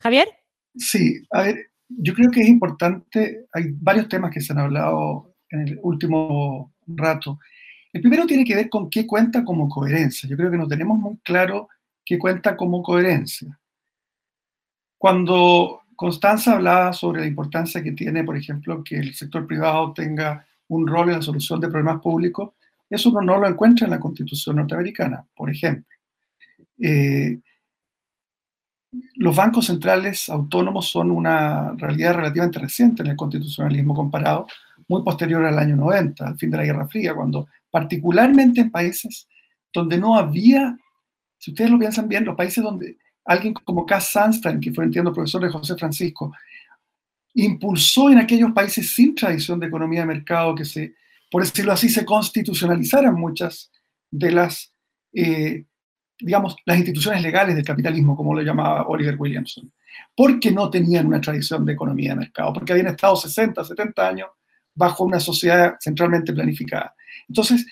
Javier. 0.00 0.28
Sí, 0.76 1.22
a 1.30 1.42
ver, 1.42 1.70
yo 1.88 2.14
creo 2.14 2.30
que 2.30 2.42
es 2.42 2.48
importante, 2.48 3.46
hay 3.52 3.72
varios 3.72 4.08
temas 4.08 4.30
que 4.32 4.40
se 4.40 4.52
han 4.52 4.60
hablado 4.60 5.34
en 5.50 5.68
el 5.68 5.80
último 5.82 6.72
rato. 6.86 7.38
El 7.92 8.00
primero 8.00 8.26
tiene 8.26 8.44
que 8.44 8.54
ver 8.54 8.68
con 8.68 8.88
qué 8.88 9.06
cuenta 9.06 9.44
como 9.44 9.68
coherencia. 9.68 10.28
Yo 10.28 10.36
creo 10.36 10.50
que 10.50 10.58
no 10.58 10.68
tenemos 10.68 10.98
muy 10.98 11.18
claro 11.18 11.68
qué 12.04 12.18
cuenta 12.18 12.56
como 12.56 12.82
coherencia. 12.82 13.58
Cuando 14.96 15.82
Constanza 15.96 16.54
hablaba 16.54 16.92
sobre 16.92 17.20
la 17.20 17.26
importancia 17.26 17.82
que 17.82 17.92
tiene, 17.92 18.22
por 18.24 18.36
ejemplo, 18.36 18.82
que 18.84 18.96
el 18.96 19.14
sector 19.14 19.46
privado 19.46 19.92
tenga 19.92 20.46
un 20.68 20.86
rol 20.86 21.08
en 21.08 21.16
la 21.16 21.22
solución 21.22 21.60
de 21.60 21.68
problemas 21.68 22.00
públicos, 22.00 22.52
Eso 22.90 23.10
uno 23.10 23.22
no 23.22 23.38
lo 23.38 23.46
encuentra 23.46 23.86
en 23.86 23.92
la 23.92 24.00
Constitución 24.00 24.56
norteamericana, 24.56 25.24
por 25.34 25.48
ejemplo. 25.48 25.86
Eh, 26.82 27.38
los 29.14 29.36
bancos 29.36 29.66
centrales 29.66 30.28
autónomos 30.28 30.88
son 30.88 31.12
una 31.12 31.72
realidad 31.76 32.16
relativamente 32.16 32.58
reciente 32.58 33.02
en 33.02 33.10
el 33.10 33.16
constitucionalismo 33.16 33.94
comparado, 33.94 34.48
muy 34.88 35.02
posterior 35.02 35.44
al 35.44 35.58
año 35.58 35.76
90, 35.76 36.26
al 36.26 36.36
fin 36.36 36.50
de 36.50 36.56
la 36.56 36.64
Guerra 36.64 36.88
Fría, 36.88 37.14
cuando 37.14 37.46
particularmente 37.70 38.60
en 38.60 38.72
países 38.72 39.28
donde 39.72 39.96
no 39.96 40.16
había, 40.16 40.76
si 41.38 41.52
ustedes 41.52 41.70
lo 41.70 41.78
piensan 41.78 42.08
bien, 42.08 42.24
los 42.24 42.34
países 42.34 42.64
donde 42.64 42.98
alguien 43.24 43.54
como 43.54 43.86
Cass 43.86 44.10
Sunstein, 44.10 44.58
que 44.58 44.72
fue, 44.72 44.84
entiendo, 44.84 45.12
profesor 45.12 45.42
de 45.42 45.50
José 45.50 45.76
Francisco, 45.76 46.32
impulsó 47.34 48.10
en 48.10 48.18
aquellos 48.18 48.50
países 48.50 48.90
sin 48.90 49.14
tradición 49.14 49.60
de 49.60 49.68
economía 49.68 50.00
de 50.00 50.06
mercado 50.06 50.56
que 50.56 50.64
se, 50.64 50.94
por 51.30 51.42
decirlo 51.42 51.72
así, 51.72 51.88
se 51.88 52.04
constitucionalizaran 52.04 53.14
muchas 53.14 53.70
de 54.10 54.32
las 54.32 54.72
eh, 55.12 55.64
digamos, 56.20 56.56
las 56.64 56.76
instituciones 56.76 57.22
legales 57.22 57.56
del 57.56 57.64
capitalismo, 57.64 58.16
como 58.16 58.34
lo 58.34 58.42
llamaba 58.42 58.86
Oliver 58.86 59.16
Williamson, 59.18 59.72
porque 60.14 60.50
no 60.50 60.70
tenían 60.70 61.06
una 61.06 61.20
tradición 61.20 61.64
de 61.64 61.72
economía 61.72 62.10
de 62.10 62.20
mercado, 62.20 62.52
porque 62.52 62.72
habían 62.72 62.88
estado 62.88 63.16
60, 63.16 63.64
70 63.64 64.08
años 64.08 64.28
bajo 64.74 65.04
una 65.04 65.18
sociedad 65.18 65.76
centralmente 65.80 66.32
planificada. 66.32 66.94
Entonces, 67.28 67.66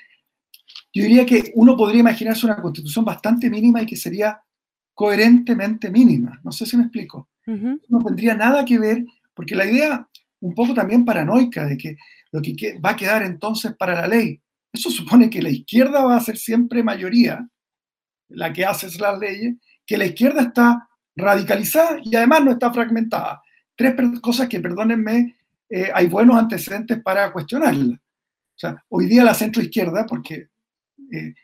yo 0.92 1.02
diría 1.02 1.26
que 1.26 1.52
uno 1.54 1.76
podría 1.76 2.00
imaginarse 2.00 2.46
una 2.46 2.60
constitución 2.60 3.04
bastante 3.04 3.50
mínima 3.50 3.82
y 3.82 3.86
que 3.86 3.96
sería 3.96 4.40
coherentemente 4.94 5.90
mínima. 5.90 6.40
No 6.42 6.50
sé 6.50 6.66
si 6.66 6.76
me 6.76 6.84
explico. 6.84 7.28
No 7.46 8.04
tendría 8.04 8.34
nada 8.34 8.62
que 8.64 8.78
ver, 8.78 9.04
porque 9.32 9.54
la 9.54 9.64
idea, 9.64 10.06
un 10.40 10.54
poco 10.54 10.74
también 10.74 11.04
paranoica, 11.04 11.64
de 11.64 11.78
que 11.78 11.96
lo 12.32 12.42
que 12.42 12.78
va 12.78 12.90
a 12.90 12.96
quedar 12.96 13.22
entonces 13.22 13.74
para 13.76 13.94
la 13.94 14.06
ley, 14.06 14.40
eso 14.72 14.90
supone 14.90 15.30
que 15.30 15.42
la 15.42 15.50
izquierda 15.50 16.04
va 16.04 16.16
a 16.16 16.20
ser 16.20 16.36
siempre 16.36 16.82
mayoría 16.82 17.48
la 18.28 18.52
que 18.52 18.64
hace 18.64 18.86
las 18.98 19.18
leyes, 19.18 19.56
que 19.86 19.96
la 19.96 20.06
izquierda 20.06 20.42
está 20.42 20.88
radicalizada 21.16 21.98
y 22.02 22.14
además 22.14 22.44
no 22.44 22.52
está 22.52 22.72
fragmentada. 22.72 23.42
Tres 23.74 23.94
cosas 24.20 24.48
que, 24.48 24.60
perdónenme, 24.60 25.36
eh, 25.68 25.90
hay 25.92 26.06
buenos 26.06 26.36
antecedentes 26.36 27.02
para 27.02 27.32
cuestionarla. 27.32 27.94
O 27.94 28.58
sea, 28.58 28.84
hoy 28.88 29.06
día 29.06 29.24
la 29.24 29.34
centroizquierda, 29.34 30.04
porque 30.04 30.48
eh, 31.12 31.34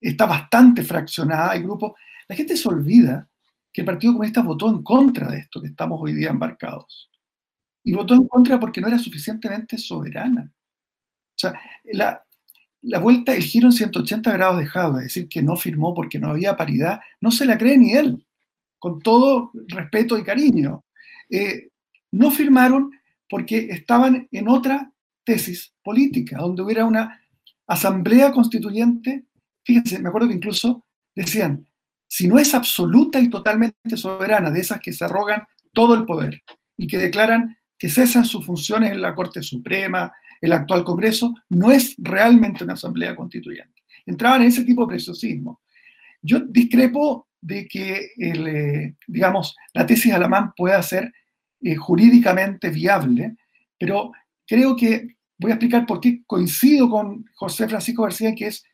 está 0.00 0.26
bastante 0.26 0.82
fraccionada, 0.82 1.52
hay 1.52 1.62
grupos, 1.62 1.92
la 2.28 2.36
gente 2.36 2.56
se 2.56 2.68
olvida 2.68 3.28
que 3.72 3.80
el 3.80 3.86
Partido 3.86 4.12
Comunista 4.12 4.42
votó 4.42 4.68
en 4.68 4.82
contra 4.82 5.30
de 5.30 5.38
esto 5.38 5.60
que 5.60 5.68
estamos 5.68 6.00
hoy 6.00 6.12
día 6.12 6.30
embarcados. 6.30 7.10
Y 7.84 7.92
votó 7.92 8.14
en 8.14 8.26
contra 8.26 8.58
porque 8.58 8.80
no 8.80 8.88
era 8.88 8.98
suficientemente 8.98 9.78
soberana. 9.78 10.50
O 10.50 11.38
sea, 11.38 11.60
la, 11.84 12.24
la 12.82 12.98
vuelta, 12.98 13.34
el 13.34 13.42
giro 13.42 13.68
en 13.68 13.72
180 13.72 14.32
grados 14.32 14.58
dejado, 14.58 14.98
es 14.98 15.04
decir, 15.04 15.28
que 15.28 15.42
no 15.42 15.56
firmó 15.56 15.94
porque 15.94 16.18
no 16.18 16.30
había 16.30 16.56
paridad, 16.56 17.00
no 17.20 17.30
se 17.30 17.46
la 17.46 17.58
cree 17.58 17.78
ni 17.78 17.92
él, 17.92 18.26
con 18.78 19.00
todo 19.00 19.50
respeto 19.68 20.18
y 20.18 20.24
cariño. 20.24 20.84
Eh, 21.30 21.68
no 22.12 22.30
firmaron 22.30 22.90
porque 23.28 23.68
estaban 23.70 24.28
en 24.30 24.48
otra 24.48 24.92
tesis 25.24 25.74
política, 25.82 26.38
donde 26.38 26.62
hubiera 26.62 26.84
una 26.84 27.20
asamblea 27.66 28.32
constituyente. 28.32 29.24
Fíjense, 29.64 29.98
me 29.98 30.08
acuerdo 30.08 30.28
que 30.28 30.34
incluso 30.34 30.84
decían, 31.14 31.66
si 32.06 32.28
no 32.28 32.38
es 32.38 32.54
absoluta 32.54 33.18
y 33.18 33.30
totalmente 33.30 33.96
soberana, 33.96 34.50
de 34.50 34.60
esas 34.60 34.80
que 34.80 34.92
se 34.92 35.04
arrogan 35.04 35.44
todo 35.72 35.94
el 35.94 36.04
poder 36.04 36.42
y 36.76 36.86
que 36.86 36.98
declaran 36.98 37.56
que 37.78 37.88
cesan 37.88 38.24
sus 38.24 38.44
funciones 38.44 38.92
en 38.92 39.00
la 39.00 39.14
Corte 39.14 39.42
Suprema, 39.42 40.12
el 40.40 40.52
actual 40.52 40.84
Congreso, 40.84 41.34
no 41.50 41.70
es 41.70 41.94
realmente 41.98 42.64
una 42.64 42.74
asamblea 42.74 43.16
constituyente. 43.16 43.82
Entraban 44.06 44.42
en 44.42 44.48
ese 44.48 44.64
tipo 44.64 44.82
de 44.82 44.94
preciosismo. 44.94 45.60
Yo 46.20 46.40
discrepo 46.40 47.28
de 47.40 47.66
que, 47.66 48.10
eh, 48.18 48.94
digamos, 49.06 49.54
la 49.72 49.86
tesis 49.86 50.12
Alamán 50.12 50.52
pueda 50.56 50.82
ser 50.82 51.12
eh, 51.60 51.76
jurídicamente 51.76 52.70
viable, 52.70 53.36
pero 53.78 54.12
creo 54.46 54.74
que 54.76 55.16
voy 55.38 55.50
a 55.50 55.54
explicar 55.54 55.84
por 55.86 56.00
qué 56.00 56.22
coincido 56.26 56.88
con 56.88 57.24
José 57.34 57.68
Francisco 57.68 58.02
García 58.02 58.34
que 58.34 58.46
es 58.46 58.64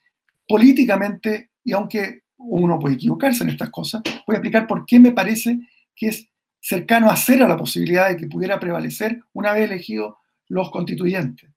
políticamente, 0.46 1.51
y 1.64 1.72
aunque 1.72 2.22
uno 2.36 2.78
puede 2.78 2.94
equivocarse 2.94 3.44
en 3.44 3.51
estas 3.51 3.70
cosas, 3.70 4.03
voy 4.26 4.34
a 4.34 4.38
explicar 4.38 4.66
por 4.66 4.84
qué 4.86 4.98
me 4.98 5.12
parece 5.12 5.59
que 5.94 6.09
es 6.09 6.30
cercano 6.61 7.11
a 7.11 7.17
cero 7.17 7.49
la 7.49 7.57
posibilidad 7.57 8.09
de 8.09 8.17
que 8.17 8.27
pudiera 8.27 8.61
prevalecer 8.61 9.23
una 9.33 9.53
vez 9.53 9.71
elegido 9.71 10.19
los 10.49 10.71
constituyentes. 10.71 11.51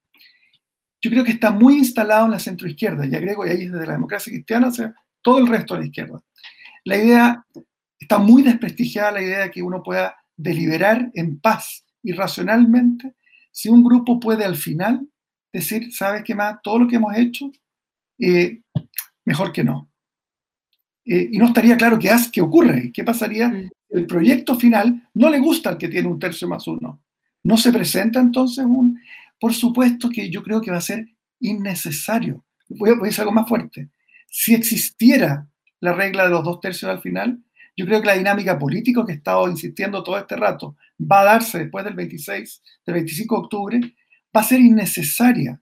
Yo 1.02 1.12
creo 1.12 1.24
que 1.24 1.32
está 1.32 1.52
muy 1.52 1.78
instalado 1.78 2.26
en 2.26 2.32
la 2.32 2.40
centroizquierda, 2.40 3.06
y 3.06 3.14
agrego, 3.14 3.46
y 3.46 3.50
ahí 3.50 3.68
desde 3.68 3.86
la 3.86 3.94
democracia 3.94 4.32
cristiana 4.32 4.68
hacia 4.68 4.96
todo 5.22 5.40
el 5.40 5.48
resto 5.48 5.74
de 5.74 5.82
la 5.82 5.86
izquierda. 5.88 6.22
La 6.86 6.98
idea, 6.98 7.46
está 8.00 8.18
muy 8.18 8.44
desprestigiada 8.44 9.12
la 9.12 9.22
idea 9.22 9.40
de 9.40 9.52
que 9.52 9.62
uno 9.62 9.84
pueda 9.84 10.16
deliberar 10.36 11.12
en 11.14 11.40
paz 11.40 11.86
y 12.02 12.12
racionalmente 12.14 13.14
si 13.52 13.70
un 13.70 13.84
grupo 13.84 14.20
puede 14.20 14.44
al 14.44 14.56
final 14.56 15.08
decir, 15.52 15.94
¿sabes 15.94 16.24
qué 16.24 16.36
más? 16.36 16.58
Todo 16.64 16.80
lo 16.80 16.88
que 16.88 16.96
hemos 16.96 17.16
hecho, 17.16 17.52
eh, 18.20 18.62
mejor 19.26 19.52
que 19.52 19.64
no. 19.64 19.90
Eh, 21.06 21.30
y 21.32 21.38
no 21.38 21.48
estaría 21.48 21.78
claro 21.78 22.00
qué, 22.00 22.10
hace, 22.10 22.32
qué 22.32 22.42
ocurre, 22.42 22.92
qué 22.94 23.04
pasaría. 23.04 23.70
El 23.94 24.08
proyecto 24.08 24.56
final 24.56 25.08
no 25.14 25.30
le 25.30 25.40
gusta 25.40 25.70
al 25.70 25.78
que 25.78 25.88
tiene 25.88 26.08
un 26.08 26.18
tercio 26.18 26.48
más 26.48 26.68
uno. 26.68 27.04
No 27.44 27.58
se 27.58 27.72
presenta 27.72 28.20
entonces 28.20 28.66
un... 28.66 29.00
Por 29.40 29.54
supuesto 29.54 30.10
que 30.10 30.32
yo 30.32 30.42
creo 30.42 30.62
que 30.62 30.72
va 30.72 30.78
a 30.78 30.82
ser 30.82 31.08
innecesario. 31.40 32.44
Voy 32.70 32.90
a, 32.90 32.96
decir 32.96 33.20
algo 33.22 33.34
más 33.34 33.48
fuerte. 33.48 33.90
Si 34.28 34.56
existiera 34.56 35.48
la 35.80 35.94
regla 35.94 36.24
de 36.24 36.32
los 36.32 36.44
dos 36.44 36.60
tercios 36.60 36.90
al 36.90 37.02
final, 37.02 37.40
yo 37.78 37.86
creo 37.86 38.02
que 38.02 38.08
la 38.08 38.18
dinámica 38.18 38.58
política 38.58 39.06
que 39.06 39.12
he 39.12 39.16
estado 39.16 39.48
insistiendo 39.48 40.02
todo 40.02 40.18
este 40.18 40.38
rato 40.38 40.76
va 41.00 41.22
a 41.22 41.26
darse 41.26 41.60
después 41.60 41.86
del 41.86 41.94
26, 41.94 42.64
del 42.86 42.96
25 42.96 43.36
de 43.36 43.42
octubre, 43.42 43.80
va 44.36 44.42
a 44.42 44.44
ser 44.44 44.60
innecesaria 44.60 45.62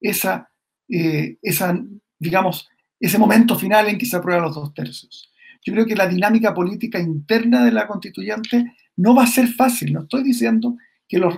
esa, 0.00 0.50
eh, 0.88 1.38
esa, 1.42 1.78
digamos, 2.18 2.68
ese 2.98 3.18
momento 3.18 3.56
final 3.56 3.88
en 3.88 3.98
que 3.98 4.06
se 4.06 4.16
aprueban 4.16 4.44
los 4.44 4.54
dos 4.56 4.74
tercios. 4.74 5.27
Yo 5.64 5.72
creo 5.72 5.86
que 5.86 5.96
la 5.96 6.08
dinámica 6.08 6.54
política 6.54 6.98
interna 6.98 7.64
de 7.64 7.72
la 7.72 7.86
constituyente 7.86 8.72
no 8.96 9.14
va 9.14 9.24
a 9.24 9.26
ser 9.26 9.48
fácil. 9.48 9.92
No 9.92 10.00
estoy 10.00 10.22
diciendo 10.22 10.76
que, 11.08 11.18
los, 11.18 11.34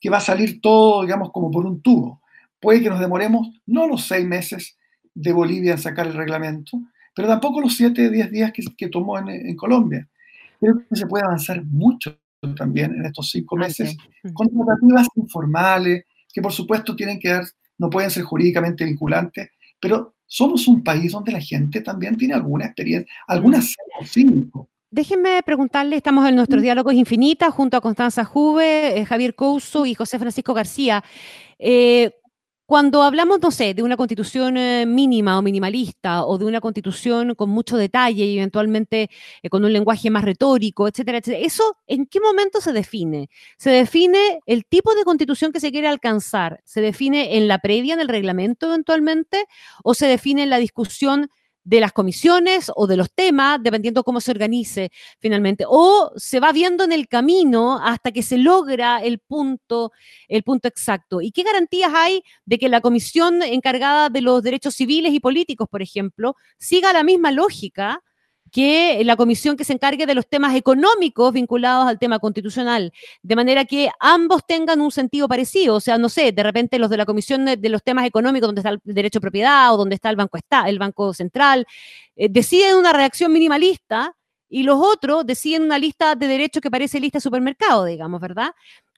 que 0.00 0.10
va 0.10 0.18
a 0.18 0.20
salir 0.20 0.60
todo, 0.60 1.02
digamos, 1.02 1.30
como 1.32 1.50
por 1.50 1.66
un 1.66 1.80
tubo. 1.80 2.20
Puede 2.60 2.82
que 2.82 2.88
nos 2.88 3.00
demoremos 3.00 3.48
no 3.66 3.86
los 3.86 4.06
seis 4.06 4.26
meses 4.26 4.78
de 5.14 5.32
Bolivia 5.32 5.72
en 5.72 5.78
sacar 5.78 6.06
el 6.06 6.14
reglamento, 6.14 6.80
pero 7.14 7.28
tampoco 7.28 7.60
los 7.60 7.76
siete, 7.76 8.10
diez 8.10 8.30
días 8.30 8.52
que, 8.52 8.62
que 8.76 8.88
tomó 8.88 9.18
en, 9.18 9.28
en, 9.28 9.56
Colombia. 9.56 10.08
Creo 10.58 10.78
que 10.88 10.96
se 10.96 11.06
puede 11.06 11.24
avanzar 11.24 11.64
mucho 11.64 12.18
también 12.56 12.94
en 12.94 13.06
estos 13.06 13.30
cinco 13.30 13.56
meses 13.56 13.96
con 14.34 14.48
tratativas 14.48 15.06
informales, 15.16 16.04
que 16.32 16.42
por 16.42 16.52
supuesto 16.52 16.96
tienen 16.96 17.18
que 17.18 17.28
dar, 17.28 17.44
no 17.78 17.88
pueden 17.88 18.10
ser 18.10 18.24
jurídicamente 18.24 18.84
vinculantes, 18.84 19.50
pero 19.80 20.13
somos 20.34 20.66
un 20.66 20.82
país 20.82 21.12
donde 21.12 21.30
la 21.30 21.40
gente 21.40 21.80
también 21.80 22.16
tiene 22.16 22.34
alguna 22.34 22.64
experiencia, 22.64 23.08
algunas 23.28 23.72
cinco. 24.04 24.68
Déjenme 24.90 25.40
preguntarle, 25.44 25.94
estamos 25.94 26.28
en 26.28 26.34
nuestros 26.34 26.60
diálogos 26.60 26.94
infinitas 26.94 27.54
junto 27.54 27.76
a 27.76 27.80
Constanza 27.80 28.24
Juve, 28.24 28.98
eh, 28.98 29.04
Javier 29.04 29.36
Couso 29.36 29.86
y 29.86 29.94
José 29.94 30.18
Francisco 30.18 30.52
García. 30.52 31.04
Eh, 31.56 32.10
cuando 32.66 33.02
hablamos, 33.02 33.40
no 33.40 33.50
sé, 33.50 33.74
de 33.74 33.82
una 33.82 33.96
constitución 33.96 34.56
eh, 34.56 34.86
mínima 34.86 35.38
o 35.38 35.42
minimalista 35.42 36.24
o 36.24 36.38
de 36.38 36.46
una 36.46 36.60
constitución 36.60 37.34
con 37.34 37.50
mucho 37.50 37.76
detalle 37.76 38.24
y 38.24 38.38
eventualmente 38.38 39.10
con 39.50 39.64
un 39.64 39.72
lenguaje 39.72 40.10
más 40.10 40.24
retórico, 40.24 40.88
etcétera, 40.88 41.18
etcétera, 41.18 41.44
¿eso 41.44 41.76
en 41.86 42.06
qué 42.06 42.20
momento 42.20 42.60
se 42.60 42.72
define? 42.72 43.28
¿Se 43.58 43.70
define 43.70 44.40
el 44.46 44.64
tipo 44.64 44.94
de 44.94 45.04
constitución 45.04 45.52
que 45.52 45.60
se 45.60 45.72
quiere 45.72 45.88
alcanzar? 45.88 46.60
¿Se 46.64 46.80
define 46.80 47.36
en 47.36 47.48
la 47.48 47.58
previa, 47.58 47.94
en 47.94 48.00
el 48.00 48.08
reglamento 48.08 48.66
eventualmente? 48.66 49.44
¿O 49.82 49.94
se 49.94 50.06
define 50.06 50.44
en 50.44 50.50
la 50.50 50.58
discusión? 50.58 51.30
De 51.64 51.80
las 51.80 51.92
comisiones 51.92 52.70
o 52.74 52.86
de 52.86 52.96
los 52.96 53.10
temas, 53.12 53.58
dependiendo 53.62 54.04
cómo 54.04 54.20
se 54.20 54.30
organice 54.30 54.90
finalmente. 55.18 55.64
O 55.66 56.12
se 56.16 56.40
va 56.40 56.52
viendo 56.52 56.84
en 56.84 56.92
el 56.92 57.08
camino 57.08 57.80
hasta 57.82 58.12
que 58.12 58.22
se 58.22 58.38
logra 58.38 59.02
el 59.02 59.18
punto, 59.18 59.92
el 60.28 60.42
punto 60.42 60.68
exacto. 60.68 61.20
¿Y 61.20 61.32
qué 61.32 61.42
garantías 61.42 61.92
hay 61.94 62.22
de 62.44 62.58
que 62.58 62.68
la 62.68 62.80
comisión 62.80 63.42
encargada 63.42 64.10
de 64.10 64.20
los 64.20 64.42
derechos 64.42 64.74
civiles 64.74 65.12
y 65.12 65.20
políticos, 65.20 65.68
por 65.70 65.82
ejemplo, 65.82 66.36
siga 66.58 66.92
la 66.92 67.02
misma 67.02 67.32
lógica? 67.32 68.02
Que 68.54 69.02
la 69.04 69.16
comisión 69.16 69.56
que 69.56 69.64
se 69.64 69.72
encargue 69.72 70.06
de 70.06 70.14
los 70.14 70.28
temas 70.28 70.54
económicos 70.54 71.32
vinculados 71.32 71.88
al 71.88 71.98
tema 71.98 72.20
constitucional, 72.20 72.92
de 73.20 73.34
manera 73.34 73.64
que 73.64 73.90
ambos 73.98 74.46
tengan 74.46 74.80
un 74.80 74.92
sentido 74.92 75.26
parecido. 75.26 75.74
O 75.74 75.80
sea, 75.80 75.98
no 75.98 76.08
sé, 76.08 76.30
de 76.30 76.42
repente 76.44 76.78
los 76.78 76.88
de 76.88 76.96
la 76.96 77.04
comisión 77.04 77.44
de, 77.44 77.68
los 77.68 77.82
temas 77.82 78.06
económicos, 78.06 78.46
donde 78.46 78.60
está 78.60 78.70
el 78.70 78.80
derecho 78.84 79.18
de 79.18 79.22
propiedad 79.22 79.74
o 79.74 79.76
donde 79.76 79.96
está 79.96 80.08
el 80.08 80.14
Banco, 80.14 80.36
está, 80.36 80.68
el 80.68 80.78
banco 80.78 81.12
Central, 81.12 81.66
eh, 82.14 82.28
deciden 82.30 82.76
una 82.76 82.92
reacción 82.92 83.32
minimalista 83.32 84.14
y 84.48 84.62
los 84.62 84.78
otros 84.80 85.26
deciden 85.26 85.64
una 85.64 85.80
lista 85.80 86.14
de 86.14 86.28
derechos 86.28 86.60
que 86.60 86.70
parece 86.70 87.00
lista 87.00 87.18
de 87.18 87.22
supermercado, 87.22 87.86
digamos, 87.86 88.20
¿verdad? 88.20 88.50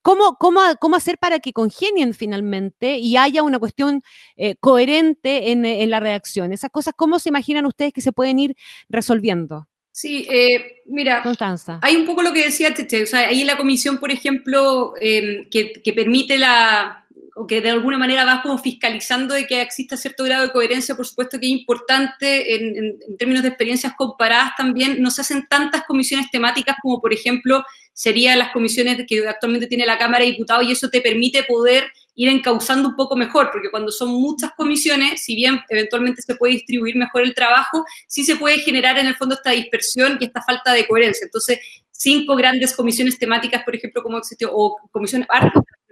¿Cómo, 0.07 0.37
cómo, 0.39 0.61
cómo 0.79 0.95
hacer 0.95 1.19
para 1.19 1.41
que 1.41 1.53
congenien 1.53 2.15
finalmente 2.15 2.97
y 2.99 3.17
haya 3.17 3.43
una 3.43 3.59
cuestión 3.59 4.03
eh, 4.37 4.55
coherente 4.61 5.51
en, 5.51 5.65
en, 5.65 5.91
la 5.91 5.99
redacción? 5.99 6.53
Esas 6.53 6.71
cosas, 6.71 6.95
¿cómo 6.97 7.19
se 7.19 7.31
imaginan 7.31 7.67
ustedes 7.67 7.93
que 7.93 8.01
se 8.01 8.13
pueden 8.13 8.39
ir 8.39 8.57
resolviendo? 8.89 9.67
Sí, 9.91 10.25
eh, 10.31 10.83
mira, 10.87 11.25
Constanza. 11.25 11.81
hay 11.83 11.97
un 11.97 12.07
poco 12.07 12.23
lo 12.23 12.33
que 12.33 12.45
decía 12.45 12.73
Tete, 12.73 13.03
o 13.03 13.07
sea, 13.07 13.29
ahí 13.29 13.43
la 13.43 13.57
comisión, 13.57 13.99
por 13.99 14.13
ejemplo, 14.13 14.95
eh, 15.01 15.49
que, 15.51 15.73
que 15.73 15.93
permite 15.93 16.39
la, 16.39 17.06
o 17.39 17.47
que 17.47 17.61
de 17.61 17.69
alguna 17.69 17.99
manera 17.99 18.25
va 18.25 18.41
como 18.41 18.57
fiscalizando 18.57 19.35
de 19.35 19.47
que 19.47 19.61
exista 19.61 19.99
cierto 19.99 20.25
grado 20.25 20.45
de 20.47 20.53
coherencia, 20.53 20.97
por 20.97 21.07
supuesto 21.07 21.39
que 21.39 21.45
es 21.45 21.53
importante 21.53 22.55
en, 22.55 22.99
términos 23.19 23.43
de 23.43 23.51
experiencias 23.51 23.93
comparadas 23.95 24.53
también, 24.57 25.03
no 25.03 25.11
se 25.11 25.21
hacen 25.21 25.47
tantas 25.47 25.85
comisiones 25.85 26.31
temáticas 26.31 26.77
como 26.81 26.99
por 26.99 27.13
ejemplo 27.13 27.63
serían 27.93 28.39
las 28.39 28.53
comisiones 28.53 29.05
que 29.07 29.29
actualmente 29.29 29.67
tiene 29.67 29.85
la 29.85 29.99
Cámara 29.99 30.25
de 30.25 30.31
Diputados 30.31 30.65
y 30.65 30.73
eso 30.73 30.89
te 30.89 31.03
permite 31.03 31.43
poder 31.45 31.85
ir 32.15 32.31
encauzando 32.31 32.89
un 32.89 32.97
poco 32.97 33.15
mejor, 33.17 33.51
porque 33.53 33.71
cuando 33.71 33.93
son 33.93 34.09
muchas 34.09 34.53
comisiones, 34.57 35.23
si 35.23 35.37
bien 35.37 35.61
eventualmente 35.69 36.23
se 36.23 36.35
puede 36.37 36.55
distribuir 36.55 36.97
mejor 36.97 37.23
el 37.23 37.35
trabajo, 37.35 37.85
sí 38.07 38.25
se 38.25 38.37
puede 38.37 38.61
generar 38.61 38.99
en 38.99 39.09
el 39.09 39.15
fondo 39.15 39.35
esta 39.35 39.51
dispersión 39.51 40.17
y 40.19 40.25
esta 40.25 40.43
falta 40.43 40.73
de 40.73 40.87
coherencia. 40.87 41.27
Entonces, 41.27 41.59
cinco 41.91 42.35
grandes 42.35 42.75
comisiones 42.75 43.19
temáticas, 43.19 43.63
por 43.63 43.77
ejemplo, 43.77 44.03
como 44.03 44.17
existió, 44.17 44.51
o 44.53 44.79
el 44.95 45.27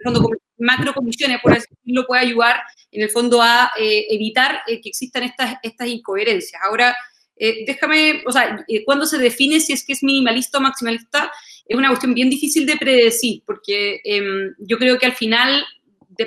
fondo, 0.04 0.30
macro 0.58 0.94
comisiones, 0.94 1.40
por 1.42 1.52
así 1.52 1.66
decirlo, 1.68 2.06
puede 2.06 2.22
ayudar 2.22 2.60
en 2.92 3.02
el 3.02 3.10
fondo 3.10 3.42
a 3.42 3.72
eh, 3.78 4.06
evitar 4.10 4.60
eh, 4.66 4.80
que 4.80 4.88
existan 4.88 5.24
estas, 5.24 5.56
estas 5.62 5.88
incoherencias. 5.88 6.62
Ahora, 6.62 6.94
eh, 7.36 7.64
déjame, 7.66 8.22
o 8.26 8.32
sea, 8.32 8.64
¿cuándo 8.84 9.06
se 9.06 9.18
define 9.18 9.58
si 9.60 9.72
es 9.72 9.84
que 9.84 9.92
es 9.92 10.02
minimalista 10.02 10.58
o 10.58 10.60
maximalista? 10.60 11.30
Es 11.66 11.76
una 11.76 11.88
cuestión 11.88 12.14
bien 12.14 12.30
difícil 12.30 12.66
de 12.66 12.76
predecir, 12.76 13.42
porque 13.46 14.00
eh, 14.04 14.22
yo 14.58 14.78
creo 14.78 14.98
que 14.98 15.06
al 15.06 15.14
final 15.14 15.64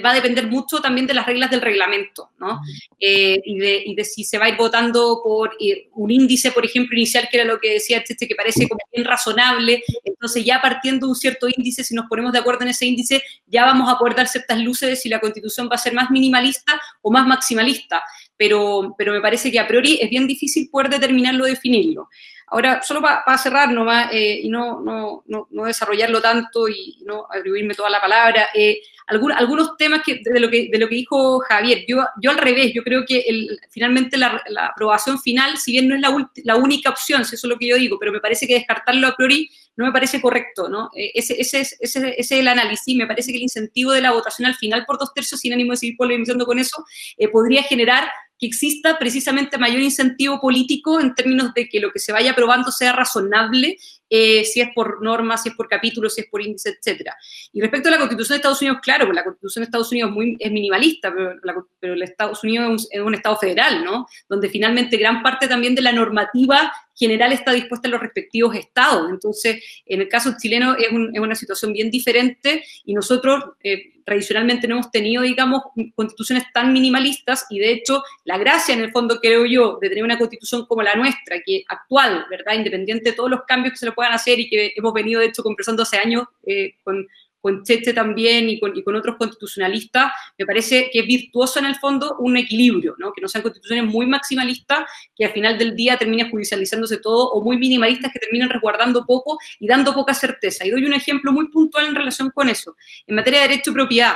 va 0.03 0.11
a 0.11 0.15
depender 0.15 0.47
mucho 0.47 0.79
también 0.81 1.07
de 1.07 1.13
las 1.13 1.25
reglas 1.25 1.49
del 1.49 1.61
reglamento, 1.61 2.31
¿no? 2.39 2.59
Eh, 2.99 3.39
y, 3.43 3.57
de, 3.57 3.83
y, 3.85 3.95
de, 3.95 4.03
si 4.03 4.23
se 4.23 4.37
va 4.37 4.45
a 4.45 4.49
ir 4.49 4.57
votando 4.57 5.21
por 5.23 5.51
eh, 5.59 5.89
un 5.93 6.11
índice, 6.11 6.51
por 6.51 6.65
ejemplo, 6.65 6.97
inicial, 6.97 7.27
que 7.29 7.37
era 7.37 7.45
lo 7.45 7.59
que 7.59 7.73
decía 7.73 8.03
este, 8.05 8.27
que 8.27 8.35
parece 8.35 8.67
como 8.67 8.81
bien 8.93 9.05
razonable, 9.05 9.83
entonces 10.03 10.43
ya 10.43 10.61
partiendo 10.61 11.07
de 11.07 11.11
un 11.11 11.15
cierto 11.15 11.47
índice, 11.47 11.83
si 11.83 11.95
nos 11.95 12.07
ponemos 12.07 12.33
de 12.33 12.39
acuerdo 12.39 12.63
en 12.63 12.69
ese 12.69 12.85
índice, 12.85 13.21
ya 13.45 13.65
vamos 13.65 13.91
a 13.91 13.97
poder 13.97 14.15
dar 14.15 14.27
ciertas 14.27 14.59
luces 14.59 14.89
de 14.89 14.95
si 14.95 15.09
la 15.09 15.19
constitución 15.19 15.69
va 15.71 15.75
a 15.75 15.79
ser 15.79 15.93
más 15.93 16.11
minimalista 16.11 16.79
o 17.01 17.11
más 17.11 17.25
maximalista, 17.25 18.03
pero, 18.35 18.95
pero 18.97 19.13
me 19.13 19.21
parece 19.21 19.51
que 19.51 19.59
a 19.59 19.67
priori 19.67 19.99
es 20.01 20.09
bien 20.09 20.27
difícil 20.27 20.69
poder 20.69 20.89
determinarlo, 20.89 21.45
definirlo. 21.45 22.09
Ahora, 22.49 22.81
solo 22.81 23.01
para 23.01 23.25
pa 23.25 23.37
cerrar 23.37 23.71
nomás 23.73 24.09
eh, 24.13 24.39
y 24.43 24.49
no, 24.49 24.79
no, 24.79 25.23
no, 25.27 25.47
no, 25.51 25.65
desarrollarlo 25.65 26.21
tanto 26.21 26.69
y 26.69 26.97
no 27.05 27.27
atribuirme 27.29 27.75
toda 27.75 27.89
la 27.89 27.99
palabra, 27.99 28.47
eh, 28.53 28.79
algunos, 29.07 29.75
temas 29.77 30.01
que, 30.01 30.21
de, 30.23 30.39
lo 30.39 30.49
que, 30.49 30.69
de 30.71 30.77
lo 30.77 30.87
que 30.87 30.95
dijo 30.95 31.39
Javier, 31.39 31.83
yo, 31.87 32.05
yo 32.21 32.31
al 32.31 32.37
revés, 32.37 32.73
yo 32.73 32.83
creo 32.83 33.05
que 33.05 33.19
el, 33.19 33.59
finalmente 33.69 34.17
la, 34.17 34.41
aprobación 34.73 35.19
final, 35.19 35.57
si 35.57 35.73
bien 35.73 35.89
no 35.89 35.95
es 35.95 36.01
la, 36.01 36.29
la, 36.43 36.55
única 36.55 36.89
opción, 36.89 37.25
si 37.25 37.35
eso 37.35 37.47
es 37.47 37.49
lo 37.49 37.57
que 37.57 37.67
yo 37.67 37.77
digo, 37.77 37.97
pero 37.99 38.11
me 38.13 38.19
parece 38.19 38.47
que 38.47 38.55
descartarlo 38.55 39.07
a 39.07 39.15
priori 39.15 39.49
no 39.75 39.85
me 39.85 39.91
parece 39.91 40.19
correcto, 40.19 40.69
¿no? 40.69 40.89
Eh, 40.95 41.11
ese, 41.13 41.39
ese, 41.39 41.59
ese, 41.61 41.77
ese, 41.81 42.15
es 42.17 42.31
el 42.31 42.47
análisis, 42.47 42.95
me 42.95 43.05
parece 43.05 43.31
que 43.31 43.37
el 43.37 43.43
incentivo 43.43 43.91
de 43.91 44.01
la 44.01 44.11
votación 44.11 44.45
al 44.45 44.55
final 44.55 44.85
por 44.85 44.97
dos 44.97 45.13
tercios, 45.13 45.39
sin 45.39 45.53
ánimo 45.53 45.71
de 45.71 45.77
seguir 45.77 45.97
polemizando 45.97 46.45
con 46.45 46.59
eso, 46.59 46.83
podría 47.31 47.63
generar 47.63 48.09
que 48.39 48.47
exista 48.47 48.97
precisamente 48.99 49.57
mayor 49.57 49.81
incentivo 49.81 50.39
político 50.39 50.99
en 50.99 51.15
términos 51.15 51.53
de 51.53 51.67
que 51.67 51.79
lo 51.79 51.91
que 51.91 51.99
se 51.99 52.11
vaya 52.11 52.31
aprobando 52.31 52.71
sea 52.71 52.93
razonable, 52.93 53.77
eh, 54.09 54.45
si 54.45 54.61
es 54.61 54.69
por 54.73 55.01
normas, 55.03 55.43
si 55.43 55.49
es 55.49 55.55
por 55.55 55.67
capítulos, 55.67 56.13
si 56.13 56.21
es 56.21 56.27
por 56.27 56.41
índice, 56.41 56.69
etcétera. 56.69 57.15
Y 57.51 57.59
respecto 57.61 57.89
a 57.89 57.91
la 57.91 57.97
Constitución 57.97 58.35
de 58.35 58.37
Estados 58.37 58.61
Unidos, 58.61 58.79
claro, 58.81 59.11
la 59.11 59.23
Constitución 59.23 59.61
de 59.61 59.65
Estados 59.65 59.91
Unidos 59.91 60.11
muy, 60.11 60.37
es 60.39 60.51
minimalista, 60.51 61.13
pero, 61.13 61.35
la, 61.43 61.55
el 61.81 62.03
Estados 62.03 62.43
Unidos 62.43 62.65
es 62.65 62.69
un, 62.69 62.99
es 62.99 63.05
un, 63.07 63.15
Estado 63.15 63.37
federal, 63.37 63.83
¿no? 63.83 64.07
Donde 64.29 64.49
finalmente 64.49 64.95
gran 64.97 65.23
parte 65.23 65.47
también 65.47 65.73
de 65.73 65.81
la 65.81 65.91
normativa 65.91 66.71
general 66.95 67.31
está 67.31 67.51
dispuesta 67.51 67.87
en 67.87 67.93
los 67.93 68.01
respectivos 68.01 68.55
estados. 68.55 69.09
Entonces, 69.09 69.63
en 69.85 70.01
el 70.01 70.07
caso 70.07 70.35
chileno 70.39 70.75
es 70.75 70.91
una 70.91 71.35
situación 71.35 71.73
bien 71.73 71.91
diferente 71.91 72.63
y 72.85 72.93
nosotros 72.93 73.43
eh, 73.63 73.96
tradicionalmente 74.07 74.69
no 74.69 74.75
hemos 74.75 74.89
tenido, 74.89 75.21
digamos, 75.21 75.63
constituciones 75.93 76.45
tan 76.53 76.71
minimalistas 76.71 77.45
y 77.49 77.59
de 77.59 77.73
hecho 77.73 78.01
la 78.23 78.37
gracia 78.37 78.73
en 78.73 78.79
el 78.79 78.91
fondo, 78.93 79.19
creo 79.19 79.45
yo, 79.45 79.79
de 79.81 79.89
tener 79.89 80.05
una 80.05 80.17
constitución 80.17 80.65
como 80.65 80.81
la 80.81 80.95
nuestra, 80.95 81.41
que 81.45 81.65
actual, 81.67 82.25
¿verdad? 82.29 82.53
Independiente 82.53 83.09
de 83.09 83.15
todos 83.17 83.29
los 83.29 83.41
cambios 83.45 83.73
que 83.73 83.79
se 83.79 83.85
le 83.85 83.91
puedan 83.91 84.13
hacer 84.13 84.39
y 84.39 84.49
que 84.49 84.71
hemos 84.77 84.93
venido, 84.93 85.19
de 85.19 85.27
hecho, 85.27 85.43
conversando 85.43 85.83
hace 85.83 85.97
años 85.97 86.23
eh, 86.45 86.75
con 86.85 87.05
con 87.47 87.63
Cheche 87.63 87.93
también 87.93 88.49
y 88.49 88.59
con, 88.59 88.95
otros 88.95 89.15
constitucionalistas, 89.15 90.11
me 90.37 90.45
parece 90.45 90.89
que 90.91 90.99
es 90.99 91.07
virtuoso 91.07 91.59
en 91.59 91.65
el 91.65 91.75
fondo 91.75 92.17
un 92.19 92.35
equilibrio, 92.35 92.95
¿no? 92.97 93.13
que 93.13 93.21
no 93.21 93.29
sean 93.29 93.41
constituciones 93.41 93.85
muy 93.85 94.05
maximalistas, 94.05 94.79
que 95.15 95.23
al 95.23 95.31
final 95.31 95.57
del 95.57 95.73
día 95.73 95.97
terminen 95.97 96.29
judicializándose 96.29 96.97
todo, 96.97 97.29
o 97.31 97.41
muy 97.41 97.57
minimalistas 97.57 98.11
que 98.11 98.19
terminen 98.19 98.49
resguardando 98.49 99.05
poco 99.05 99.37
y 99.61 99.67
dando 99.67 99.93
poca 99.93 100.13
certeza. 100.13 100.65
Y 100.65 100.71
doy 100.71 100.83
un 100.83 100.93
ejemplo 100.93 101.31
muy 101.31 101.47
puntual 101.47 101.85
en 101.85 101.95
relación 101.95 102.31
con 102.31 102.49
eso. 102.49 102.75
En 103.05 103.15
materia 103.15 103.39
de 103.39 103.47
derecho 103.47 103.71
de 103.71 103.75
propiedad, 103.75 104.15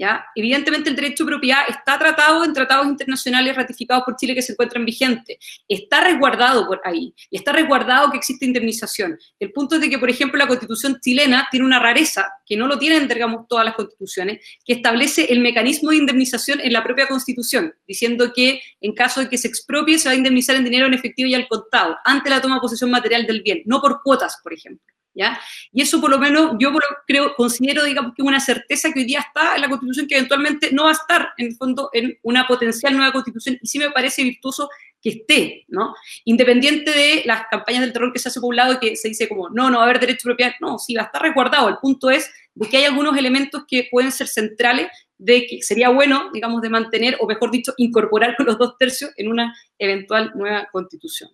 ¿Ya? 0.00 0.24
Evidentemente 0.34 0.88
el 0.88 0.96
derecho 0.96 1.24
de 1.24 1.32
propiedad 1.32 1.60
está 1.68 1.98
tratado 1.98 2.42
en 2.42 2.54
tratados 2.54 2.86
internacionales 2.86 3.54
ratificados 3.54 4.02
por 4.02 4.16
Chile 4.16 4.34
que 4.34 4.40
se 4.40 4.52
encuentran 4.52 4.86
vigentes. 4.86 5.36
Está 5.68 6.00
resguardado 6.00 6.66
por 6.66 6.80
ahí. 6.84 7.12
Y 7.28 7.36
está 7.36 7.52
resguardado 7.52 8.10
que 8.10 8.16
existe 8.16 8.46
indemnización. 8.46 9.18
El 9.38 9.52
punto 9.52 9.74
es 9.74 9.82
de 9.82 9.90
que, 9.90 9.98
por 9.98 10.08
ejemplo, 10.08 10.38
la 10.38 10.46
constitución 10.46 10.98
chilena 11.02 11.48
tiene 11.50 11.66
una 11.66 11.78
rareza, 11.78 12.32
que 12.46 12.56
no 12.56 12.66
lo 12.66 12.78
tienen, 12.78 13.08
digamos, 13.08 13.46
todas 13.46 13.66
las 13.66 13.74
constituciones, 13.74 14.42
que 14.64 14.72
establece 14.72 15.30
el 15.30 15.40
mecanismo 15.40 15.90
de 15.90 15.96
indemnización 15.96 16.60
en 16.60 16.72
la 16.72 16.82
propia 16.82 17.06
constitución, 17.06 17.74
diciendo 17.86 18.32
que 18.34 18.62
en 18.80 18.94
caso 18.94 19.20
de 19.20 19.28
que 19.28 19.36
se 19.36 19.48
expropie 19.48 19.98
se 19.98 20.08
va 20.08 20.14
a 20.14 20.16
indemnizar 20.16 20.56
en 20.56 20.64
dinero 20.64 20.86
en 20.86 20.94
efectivo 20.94 21.28
y 21.28 21.34
al 21.34 21.46
contado, 21.46 21.98
ante 22.06 22.30
la 22.30 22.40
toma 22.40 22.54
de 22.54 22.62
posesión 22.62 22.90
material 22.90 23.26
del 23.26 23.42
bien, 23.42 23.60
no 23.66 23.82
por 23.82 24.00
cuotas, 24.02 24.38
por 24.42 24.54
ejemplo. 24.54 24.82
¿Ya? 25.12 25.40
Y 25.72 25.82
eso 25.82 26.00
por 26.00 26.08
lo 26.08 26.18
menos 26.18 26.52
yo 26.60 26.70
creo, 27.06 27.34
considero, 27.34 27.84
digamos, 27.84 28.14
que 28.14 28.22
una 28.22 28.38
certeza 28.38 28.92
que 28.92 29.00
hoy 29.00 29.06
día 29.06 29.20
está 29.20 29.56
en 29.56 29.62
la 29.62 29.68
Constitución 29.68 30.06
que 30.06 30.16
eventualmente 30.16 30.72
no 30.72 30.84
va 30.84 30.90
a 30.90 30.92
estar, 30.92 31.30
en 31.36 31.48
el 31.48 31.56
fondo, 31.56 31.90
en 31.92 32.16
una 32.22 32.46
potencial 32.46 32.96
nueva 32.96 33.12
Constitución, 33.12 33.58
y 33.60 33.66
sí 33.66 33.78
me 33.80 33.90
parece 33.90 34.22
virtuoso 34.22 34.68
que 35.02 35.10
esté, 35.10 35.64
¿no? 35.68 35.94
Independiente 36.24 36.92
de 36.92 37.22
las 37.24 37.44
campañas 37.50 37.82
del 37.82 37.92
terror 37.92 38.12
que 38.12 38.18
se 38.18 38.28
hace 38.28 38.40
por 38.40 38.50
un 38.50 38.56
lado 38.56 38.74
y 38.74 38.78
que 38.78 38.96
se 38.96 39.08
dice 39.08 39.28
como, 39.28 39.48
no, 39.50 39.70
no 39.70 39.78
va 39.78 39.84
a 39.84 39.86
haber 39.86 40.00
derecho 40.00 40.28
de 40.28 40.34
propiedad, 40.34 40.52
no, 40.60 40.78
sí 40.78 40.94
va 40.94 41.02
a 41.02 41.06
estar 41.06 41.22
resguardado. 41.22 41.68
El 41.68 41.78
punto 41.78 42.10
es 42.10 42.30
de 42.54 42.68
que 42.68 42.76
hay 42.76 42.84
algunos 42.84 43.16
elementos 43.16 43.64
que 43.66 43.88
pueden 43.90 44.12
ser 44.12 44.28
centrales 44.28 44.88
de 45.18 45.46
que 45.46 45.62
sería 45.62 45.90
bueno, 45.90 46.30
digamos, 46.32 46.62
de 46.62 46.70
mantener, 46.70 47.16
o 47.20 47.26
mejor 47.26 47.50
dicho, 47.50 47.74
incorporar 47.76 48.36
con 48.36 48.46
los 48.46 48.58
dos 48.58 48.76
tercios 48.78 49.10
en 49.16 49.28
una 49.28 49.54
eventual 49.78 50.32
nueva 50.34 50.66
Constitución. 50.70 51.30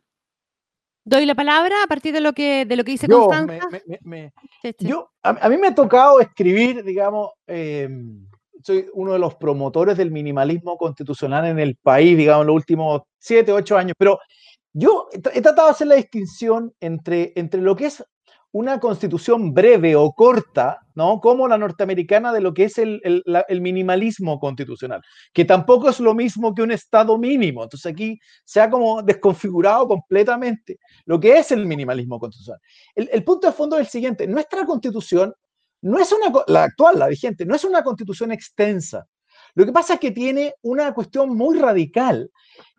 Doy 1.09 1.25
la 1.25 1.37
palabra 1.37 1.85
a 1.85 1.87
partir 1.87 2.13
de 2.13 2.21
lo 2.21 2.33
que, 2.33 2.65
de 2.65 2.75
lo 2.75 2.83
que 2.83 2.91
dice 2.91 3.07
yo, 3.09 3.27
Constanza. 3.27 3.69
Me, 3.71 3.81
me, 3.87 3.99
me, 4.03 4.33
sí, 4.61 4.75
sí. 4.77 4.89
Yo, 4.89 5.09
a, 5.23 5.31
a, 5.47 5.49
mí 5.49 5.57
me 5.57 5.69
ha 5.69 5.75
tocado 5.75 6.19
escribir, 6.19 6.83
digamos, 6.83 7.31
eh, 7.47 7.89
soy 8.61 8.87
uno 8.93 9.13
de 9.13 9.21
los 9.21 9.37
promotores 9.37 9.97
del 9.97 10.11
minimalismo 10.11 10.77
constitucional 10.77 11.47
en 11.47 11.61
el 11.61 11.77
país, 11.77 12.17
digamos, 12.17 12.43
en 12.43 12.47
los 12.49 12.57
últimos 12.57 13.03
siete, 13.19 13.53
ocho 13.53 13.77
años, 13.77 13.95
pero 13.97 14.19
yo 14.73 15.09
he 15.13 15.41
tratado 15.41 15.69
de 15.69 15.71
hacer 15.71 15.87
la 15.87 15.95
distinción 15.95 16.75
entre, 16.81 17.33
entre 17.37 17.61
lo 17.61 17.77
que 17.77 17.87
es 17.87 18.05
una 18.57 18.81
constitución 18.81 19.53
breve 19.53 19.95
o 19.97 20.13
corta, 20.13 20.81
¿no? 20.95 21.21
Como 21.21 21.47
la 21.47 21.59
norteamericana 21.59 22.33
de 22.33 22.41
lo 22.41 22.55
que 22.55 22.65
es 22.65 22.79
el, 22.79 23.03
el, 23.05 23.61
minimalismo 23.61 24.41
constitucional, 24.41 25.03
que 25.35 25.45
tampoco 25.45 25.91
es 25.91 26.01
lo 26.01 26.15
mismo 26.15 26.55
que 26.55 26.63
un 26.63 26.71
Estado 26.71 27.19
mínimo. 27.19 27.65
Entonces 27.65 27.93
aquí 27.93 28.19
se 28.45 28.63
ha 28.63 28.71
como 28.71 29.03
desconfigurado 29.03 29.87
completamente 29.87 30.79
lo 31.05 31.21
que 31.21 31.37
es 31.37 31.53
el 31.53 31.67
minimalismo 31.67 32.19
constitucional. 32.19 32.61
El, 32.95 33.11
el 33.13 33.25
punto 33.25 33.47
de 33.47 33.53
fondo 33.53 33.77
es 33.77 33.83
el 33.83 33.89
siguiente, 33.89 34.27
nuestra 34.27 34.65
constitución 34.65 35.35
no 35.83 35.99
es 35.99 36.11
una, 36.11 36.33
la 36.47 36.65
actual, 36.65 36.99
la 36.99 37.09
vigente, 37.09 37.45
no 37.45 37.55
es 37.55 37.65
una 37.65 37.85
constitución 37.85 38.33
extensa. 38.33 39.07
Lo 39.55 39.67
que 39.67 39.73
pasa 39.73 39.95
es 39.95 40.01
que 40.01 40.13
tiene 40.13 40.55
una 40.63 40.95
cuestión 40.95 41.37
muy 41.37 41.59
radical, 41.59 42.31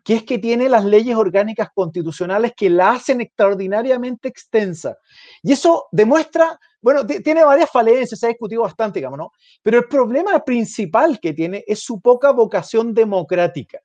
que 0.08 0.14
es 0.14 0.24
que 0.24 0.38
tiene 0.38 0.70
las 0.70 0.86
leyes 0.86 1.14
orgánicas 1.16 1.68
constitucionales 1.74 2.54
que 2.56 2.70
la 2.70 2.92
hacen 2.92 3.20
extraordinariamente 3.20 4.26
extensa. 4.26 4.96
Y 5.42 5.52
eso 5.52 5.88
demuestra, 5.92 6.58
bueno, 6.80 7.06
tiene 7.06 7.44
varias 7.44 7.70
falencias, 7.70 8.18
se 8.18 8.24
ha 8.24 8.30
discutido 8.30 8.62
bastante, 8.62 9.00
digamos, 9.00 9.18
¿no? 9.18 9.32
Pero 9.62 9.76
el 9.76 9.84
problema 9.84 10.42
principal 10.42 11.20
que 11.20 11.34
tiene 11.34 11.62
es 11.66 11.80
su 11.80 12.00
poca 12.00 12.30
vocación 12.30 12.94
democrática. 12.94 13.80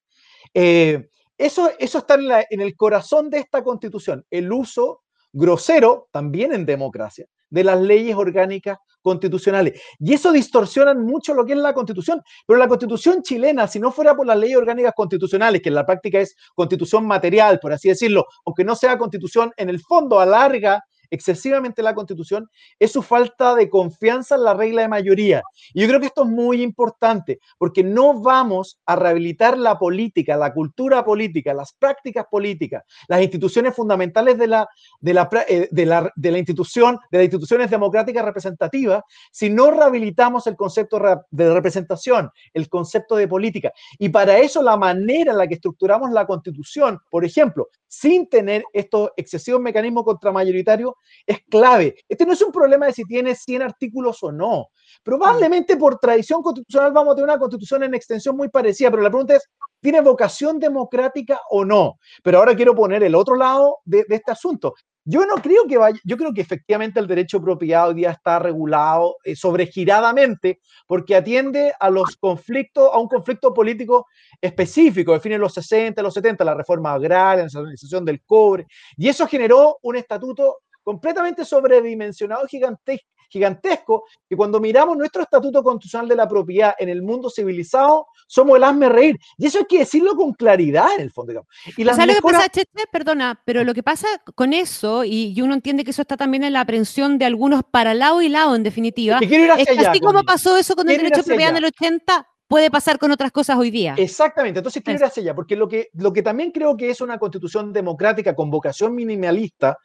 Eh, 0.53 1.09
eso, 1.37 1.69
eso 1.77 1.97
está 1.97 2.13
en, 2.13 2.31
en 2.49 2.61
el 2.61 2.73
corazón 2.77 3.29
de 3.29 3.39
esta 3.39 3.61
constitución, 3.61 4.25
el 4.31 4.49
uso 4.49 5.01
grosero, 5.33 6.07
también 6.09 6.53
en 6.53 6.65
democracia, 6.65 7.25
de 7.49 7.65
las 7.65 7.81
leyes 7.81 8.15
orgánicas 8.15 8.77
constitucionales. 9.03 9.79
Y 9.99 10.13
eso 10.13 10.31
distorsiona 10.31 10.95
mucho 10.95 11.33
lo 11.35 11.45
que 11.45 11.53
es 11.53 11.59
la 11.59 11.73
constitución. 11.73 12.21
Pero 12.47 12.57
la 12.57 12.67
constitución 12.67 13.21
chilena, 13.21 13.67
si 13.67 13.79
no 13.79 13.91
fuera 13.91 14.15
por 14.15 14.25
las 14.25 14.37
leyes 14.37 14.57
orgánicas 14.57 14.93
constitucionales, 14.95 15.61
que 15.61 15.69
en 15.69 15.75
la 15.75 15.85
práctica 15.85 16.19
es 16.19 16.35
constitución 16.55 17.05
material, 17.05 17.59
por 17.59 17.73
así 17.73 17.89
decirlo, 17.89 18.25
aunque 18.45 18.63
no 18.63 18.75
sea 18.75 18.97
constitución, 18.97 19.51
en 19.57 19.69
el 19.69 19.79
fondo 19.79 20.19
alarga 20.19 20.83
excesivamente 21.13 21.83
la 21.83 21.93
constitución 21.93 22.49
es 22.79 22.91
su 22.91 23.03
falta 23.03 23.53
de 23.53 23.69
confianza 23.69 24.35
en 24.35 24.43
la 24.43 24.55
regla 24.55 24.81
de 24.81 24.87
mayoría. 24.87 25.43
Y 25.73 25.81
yo 25.81 25.87
creo 25.87 25.99
que 25.99 26.07
esto 26.07 26.23
es 26.23 26.29
muy 26.29 26.63
importante, 26.63 27.39
porque 27.59 27.83
no 27.83 28.19
vamos 28.19 28.79
a 28.87 28.95
rehabilitar 28.95 29.57
la 29.57 29.77
política, 29.77 30.35
la 30.35 30.51
cultura 30.51 31.05
política, 31.05 31.53
las 31.53 31.73
prácticas 31.73 32.25
políticas, 32.29 32.83
las 33.07 33.21
instituciones 33.21 33.75
fundamentales 33.75 34.39
de 34.39 34.47
la, 34.47 34.67
de 34.99 35.13
la, 35.13 35.29
eh, 35.47 35.67
de 35.69 35.85
la, 35.85 36.11
de 36.15 36.31
la 36.31 36.37
institución, 36.39 36.97
de 37.11 37.19
las 37.19 37.25
instituciones 37.25 37.69
democráticas 37.69 38.25
representativas, 38.25 39.03
si 39.31 39.51
no 39.51 39.69
rehabilitamos 39.69 40.47
el 40.47 40.55
concepto 40.55 40.99
de 41.29 41.53
representación, 41.53 42.31
el 42.53 42.67
concepto 42.69 43.15
de 43.15 43.27
política. 43.27 43.71
Y 43.99 44.09
para 44.09 44.39
eso 44.39 44.63
la 44.63 44.77
manera 44.77 45.31
en 45.31 45.37
la 45.37 45.47
que 45.47 45.55
estructuramos 45.55 46.11
la 46.11 46.25
constitución, 46.25 46.99
por 47.11 47.23
ejemplo, 47.23 47.69
sin 47.93 48.27
tener 48.27 48.63
estos 48.73 49.11
excesivos 49.15 49.61
mecanismos 49.61 50.03
contramayoritarios, 50.03 50.93
es 51.27 51.43
clave. 51.47 51.95
Este 52.09 52.25
no 52.25 52.33
es 52.33 52.41
un 52.41 52.51
problema 52.51 52.87
de 52.87 52.93
si 52.93 53.03
tiene 53.03 53.35
100 53.35 53.61
artículos 53.61 54.23
o 54.23 54.31
no. 54.31 54.69
Probablemente 55.03 55.77
por 55.77 55.99
tradición 55.99 56.41
constitucional 56.41 56.91
vamos 56.91 57.11
a 57.11 57.15
tener 57.15 57.29
una 57.29 57.39
constitución 57.39 57.83
en 57.83 57.93
extensión 57.93 58.35
muy 58.35 58.49
parecida, 58.49 58.89
pero 58.89 59.03
la 59.03 59.09
pregunta 59.09 59.35
es, 59.35 59.47
¿tiene 59.83 60.01
vocación 60.01 60.59
democrática 60.59 61.41
o 61.49 61.65
no? 61.65 61.99
Pero 62.23 62.39
ahora 62.39 62.55
quiero 62.55 62.73
poner 62.73 63.03
el 63.03 63.13
otro 63.13 63.35
lado 63.35 63.79
de, 63.83 64.05
de 64.07 64.15
este 64.15 64.31
asunto. 64.31 64.73
Yo 65.05 65.25
no 65.25 65.35
creo 65.35 65.67
que 65.67 65.77
vaya, 65.77 65.99
yo 66.05 66.15
creo 66.15 66.33
que 66.33 66.39
efectivamente 66.39 66.97
el 66.97 67.07
derecho 67.07 67.41
propiedad 67.41 67.89
hoy 67.89 67.95
día 67.95 68.11
está 68.11 68.39
regulado 68.39 69.17
eh, 69.25 69.35
sobregiradamente 69.35 70.61
porque 70.87 71.13
atiende 71.13 71.73
a 71.77 71.89
los 71.89 72.15
conflictos, 72.15 72.89
a 72.93 72.97
un 72.99 73.09
conflicto 73.09 73.53
político 73.53 74.07
específico, 74.39 75.11
define 75.11 75.37
los 75.37 75.53
60, 75.55 76.01
los 76.01 76.13
70, 76.13 76.45
la 76.45 76.53
reforma 76.53 76.93
agraria, 76.93 77.39
la 77.39 77.43
nacionalización 77.43 78.05
del 78.05 78.23
cobre, 78.23 78.65
y 78.95 79.09
eso 79.09 79.27
generó 79.27 79.77
un 79.81 79.97
estatuto 79.97 80.59
completamente 80.83 81.43
sobredimensionado, 81.43 82.47
gigantesco, 82.47 83.07
gigantesco 83.33 84.05
que 84.29 84.37
cuando 84.37 84.59
miramos 84.59 84.95
nuestro 84.95 85.23
estatuto 85.23 85.63
constitucional 85.63 86.07
de 86.07 86.15
la 86.15 86.27
propiedad 86.27 86.75
en 86.77 86.89
el 86.89 87.01
mundo 87.01 87.29
civilizado, 87.29 88.07
somos 88.27 88.57
el 88.57 88.63
hazme 88.63 88.89
reír. 88.89 89.17
Y 89.37 89.47
eso 89.47 89.59
hay 89.59 89.65
que 89.65 89.79
decirlo 89.79 90.15
con 90.15 90.33
claridad 90.33 90.87
en 90.95 91.01
el 91.01 91.11
fondo. 91.11 91.45
Y 91.75 91.83
lo 91.83 91.95
que 91.95 92.21
pasa, 92.21 92.49
Cheche? 92.49 92.87
Perdona, 92.91 93.41
pero 93.45 93.63
lo 93.63 93.73
que 93.73 93.83
pasa 93.83 94.07
con 94.35 94.53
eso, 94.53 95.03
y 95.03 95.39
uno 95.41 95.53
entiende 95.53 95.83
que 95.83 95.91
eso 95.91 96.03
está 96.03 96.15
también 96.15 96.43
en 96.43 96.53
la 96.53 96.61
aprehensión 96.61 97.17
de 97.17 97.25
algunos 97.25 97.63
para 97.63 97.93
lado 97.93 98.21
y 98.21 98.29
lado, 98.29 98.55
en 98.55 98.63
definitiva, 98.63 99.19
es 99.19 99.29
que 99.67 99.85
así 99.85 99.99
como 99.99 100.23
pasó 100.23 100.57
eso 100.57 100.75
con 100.75 100.89
el 100.89 100.97
derecho 100.97 101.21
de 101.21 101.23
propiedad 101.23 101.51
en 101.51 101.57
el 101.57 101.65
80, 101.65 102.27
puede 102.47 102.69
pasar 102.69 102.99
con 102.99 103.11
otras 103.11 103.31
cosas 103.31 103.57
hoy 103.57 103.71
día. 103.71 103.95
Exactamente, 103.97 104.59
entonces 104.59 104.83
quiero 104.83 104.99
ir 104.99 105.05
hacia 105.05 105.21
allá, 105.23 105.33
porque 105.33 105.55
lo 105.55 105.67
que, 105.67 105.89
lo 105.93 106.13
que 106.13 106.21
también 106.21 106.51
creo 106.51 106.77
que 106.77 106.89
es 106.89 107.01
una 107.01 107.17
constitución 107.17 107.73
democrática 107.73 108.35
con 108.35 108.51
vocación 108.51 108.93
minimalista, 108.93 109.77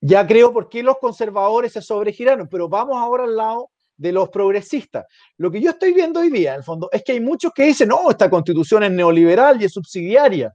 ya 0.00 0.26
creo 0.26 0.52
por 0.52 0.68
qué 0.68 0.82
los 0.82 0.98
conservadores 0.98 1.72
se 1.72 1.82
sobregiraron, 1.82 2.48
pero 2.48 2.68
vamos 2.68 2.96
ahora 2.96 3.24
al 3.24 3.36
lado 3.36 3.70
de 3.96 4.12
los 4.12 4.30
progresistas. 4.30 5.04
Lo 5.36 5.50
que 5.50 5.60
yo 5.60 5.70
estoy 5.70 5.92
viendo 5.92 6.20
hoy 6.20 6.30
día, 6.30 6.52
en 6.52 6.58
el 6.58 6.64
fondo, 6.64 6.88
es 6.90 7.02
que 7.04 7.12
hay 7.12 7.20
muchos 7.20 7.52
que 7.52 7.64
dicen, 7.64 7.88
no, 7.88 8.10
esta 8.10 8.30
constitución 8.30 8.82
es 8.82 8.90
neoliberal 8.90 9.60
y 9.60 9.66
es 9.66 9.72
subsidiaria. 9.72 10.54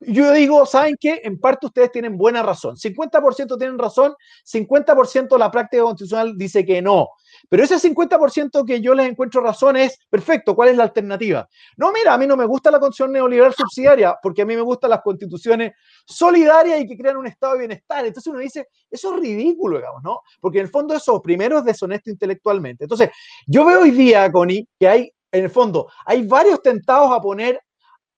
Yo 0.00 0.32
digo, 0.32 0.64
¿saben 0.64 0.96
qué? 1.00 1.20
En 1.24 1.40
parte 1.40 1.66
ustedes 1.66 1.90
tienen 1.90 2.16
buena 2.16 2.42
razón. 2.42 2.76
50% 2.76 3.58
tienen 3.58 3.78
razón, 3.78 4.14
50% 4.44 5.36
la 5.36 5.50
práctica 5.50 5.82
constitucional 5.82 6.38
dice 6.38 6.64
que 6.64 6.80
no. 6.80 7.08
Pero 7.48 7.64
ese 7.64 7.78
50% 7.78 8.64
que 8.64 8.80
yo 8.80 8.94
les 8.94 9.08
encuentro 9.08 9.40
razón 9.40 9.76
es, 9.76 9.98
perfecto, 10.08 10.54
¿cuál 10.54 10.68
es 10.68 10.76
la 10.76 10.84
alternativa? 10.84 11.48
No, 11.76 11.90
mira, 11.92 12.14
a 12.14 12.18
mí 12.18 12.28
no 12.28 12.36
me 12.36 12.44
gusta 12.44 12.70
la 12.70 12.78
constitución 12.78 13.12
neoliberal 13.12 13.54
subsidiaria, 13.54 14.16
porque 14.22 14.42
a 14.42 14.46
mí 14.46 14.54
me 14.54 14.62
gustan 14.62 14.90
las 14.90 15.02
constituciones 15.02 15.72
solidarias 16.06 16.80
y 16.80 16.86
que 16.86 16.96
crean 16.96 17.16
un 17.16 17.26
estado 17.26 17.54
de 17.54 17.60
bienestar. 17.60 18.06
Entonces 18.06 18.30
uno 18.30 18.38
dice, 18.38 18.68
eso 18.88 19.14
es 19.14 19.20
ridículo, 19.20 19.78
digamos, 19.78 20.02
¿no? 20.04 20.20
Porque 20.40 20.58
en 20.58 20.66
el 20.66 20.70
fondo 20.70 20.94
eso 20.94 21.20
primero 21.20 21.58
es 21.58 21.64
deshonesto 21.64 22.08
intelectualmente. 22.10 22.84
Entonces, 22.84 23.10
yo 23.46 23.64
veo 23.64 23.80
hoy 23.80 23.90
día, 23.90 24.30
Connie, 24.30 24.68
que 24.78 24.88
hay, 24.88 25.12
en 25.32 25.44
el 25.44 25.50
fondo, 25.50 25.90
hay 26.06 26.24
varios 26.26 26.62
tentados 26.62 27.10
a 27.12 27.20
poner 27.20 27.60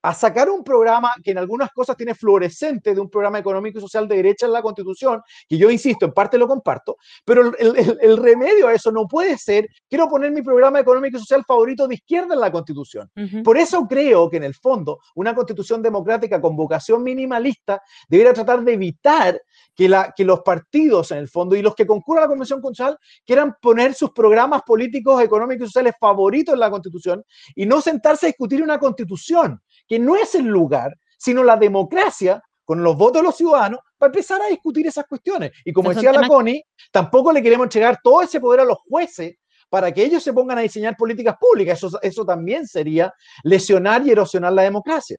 a 0.03 0.15
sacar 0.15 0.49
un 0.49 0.65
programa 0.65 1.15
que 1.23 1.33
en 1.33 1.39
algunas 1.39 1.71
cosas 1.71 1.97
tiene 1.97 2.15
fluorescente 2.15 2.95
de 2.95 3.01
un 3.01 3.11
programa 3.11 3.39
económico 3.39 3.79
y 3.79 3.83
social 3.83 4.09
de 4.09 4.17
derecha 4.17 4.47
en 4.47 4.53
la 4.53 4.63
Constitución, 4.63 5.23
que 5.49 5.59
yo 5.59 5.71
insisto, 5.71 6.07
en 6.07 6.13
parte 6.13 6.39
lo 6.39 6.49
comparto, 6.49 6.97
pero 7.25 7.53
el, 7.59 8.17
remedio 8.17 8.69
a 8.69 8.75
eso 8.75 8.91
no 8.91 9.07
puede 9.07 9.37
ser, 9.37 9.69
quiero 9.89 10.09
poner 10.09 10.31
mi 10.31 10.43
programa 10.43 10.81
económico 10.81 11.17
y 11.17 11.21
social 11.21 11.45
favorito 11.47 11.87
de 11.87 11.95
izquierda 11.95 12.35
en 12.35 12.41
la 12.41 12.51
Constitución. 12.51 13.11
Por 13.45 13.59
eso 13.59 13.87
creo 13.87 14.31
que 14.31 14.39
en 14.39 14.45
el 14.45 14.55
fondo 14.55 15.01
una 15.15 15.35
Constitución 15.35 15.83
democrática 15.83 16.41
con 16.41 16.57
vocación 16.57 17.03
minimalista 17.03 17.83
debería 18.09 18.33
tratar 18.33 18.63
de 18.63 18.73
evitar 18.73 19.41
que, 19.75 19.89
la, 19.89 20.13
que 20.17 20.25
los 20.25 20.41
partidos 20.41 21.11
en 21.11 21.19
el 21.19 21.29
fondo 21.29 21.57
y 21.57 21.63
los 21.63 21.75
que 21.75 21.87
concurran 21.87 22.23
a 22.23 22.27
la 22.27 22.29
Convención 22.29 22.61
Constitucional 22.61 22.99
quieran 23.25 23.57
poner 23.61 23.95
sus 23.95 24.11
programas 24.11 24.63
políticos, 24.63 25.23
económicos 25.23 25.65
y 25.65 25.69
sociales 25.69 25.95
favoritos 25.99 26.55
en 26.55 26.61
la 26.61 26.71
Constitución 26.71 27.25
y 27.55 27.67
no 27.67 27.81
sentarse 27.81 28.27
a 28.27 28.29
discutir 28.29 28.63
una 28.63 28.79
Constitución 28.79 29.61
que 29.91 29.99
no 29.99 30.14
es 30.14 30.36
el 30.36 30.45
lugar, 30.45 30.97
sino 31.18 31.43
la 31.43 31.57
democracia 31.57 32.41
con 32.64 32.80
los 32.84 32.97
votos 32.97 33.22
de 33.22 33.26
los 33.26 33.36
ciudadanos 33.36 33.80
para 33.99 34.11
empezar 34.11 34.41
a 34.41 34.47
discutir 34.47 34.86
esas 34.86 35.05
cuestiones. 35.05 35.51
Y 35.64 35.72
como 35.72 35.93
decía 35.93 36.12
la 36.12 36.28
Connie, 36.28 36.62
tampoco 36.93 37.32
le 37.32 37.43
queremos 37.43 37.64
entregar 37.64 37.99
todo 38.01 38.22
ese 38.22 38.38
poder 38.38 38.61
a 38.61 38.64
los 38.64 38.78
jueces 38.88 39.34
para 39.68 39.93
que 39.93 40.05
ellos 40.05 40.22
se 40.22 40.32
pongan 40.32 40.59
a 40.59 40.61
diseñar 40.61 40.97
políticas 40.97 41.34
públicas. 41.41 41.82
Eso, 41.82 41.99
eso 42.03 42.24
también 42.24 42.68
sería 42.68 43.12
lesionar 43.43 44.07
y 44.07 44.12
erosionar 44.12 44.53
la 44.53 44.62
democracia. 44.62 45.16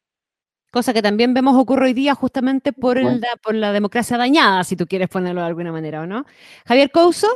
Cosa 0.72 0.93
que 0.93 1.01
también 1.01 1.34
vemos 1.34 1.57
ocurre 1.57 1.88
hoy 1.88 1.93
día 1.93 2.15
justamente 2.15 2.72
por, 2.72 2.97
el, 2.97 3.22
por 3.43 3.55
la 3.55 3.74
democracia 3.74 4.17
dañada, 4.17 4.63
si 4.63 4.78
tú 4.78 4.88
quieres 4.88 5.09
ponerlo 5.09 5.41
de 5.41 5.47
alguna 5.47 5.74
manera, 5.74 5.99
¿o 5.99 6.07
no? 6.07 6.26
Javier 6.65 6.89
Couso. 6.91 7.28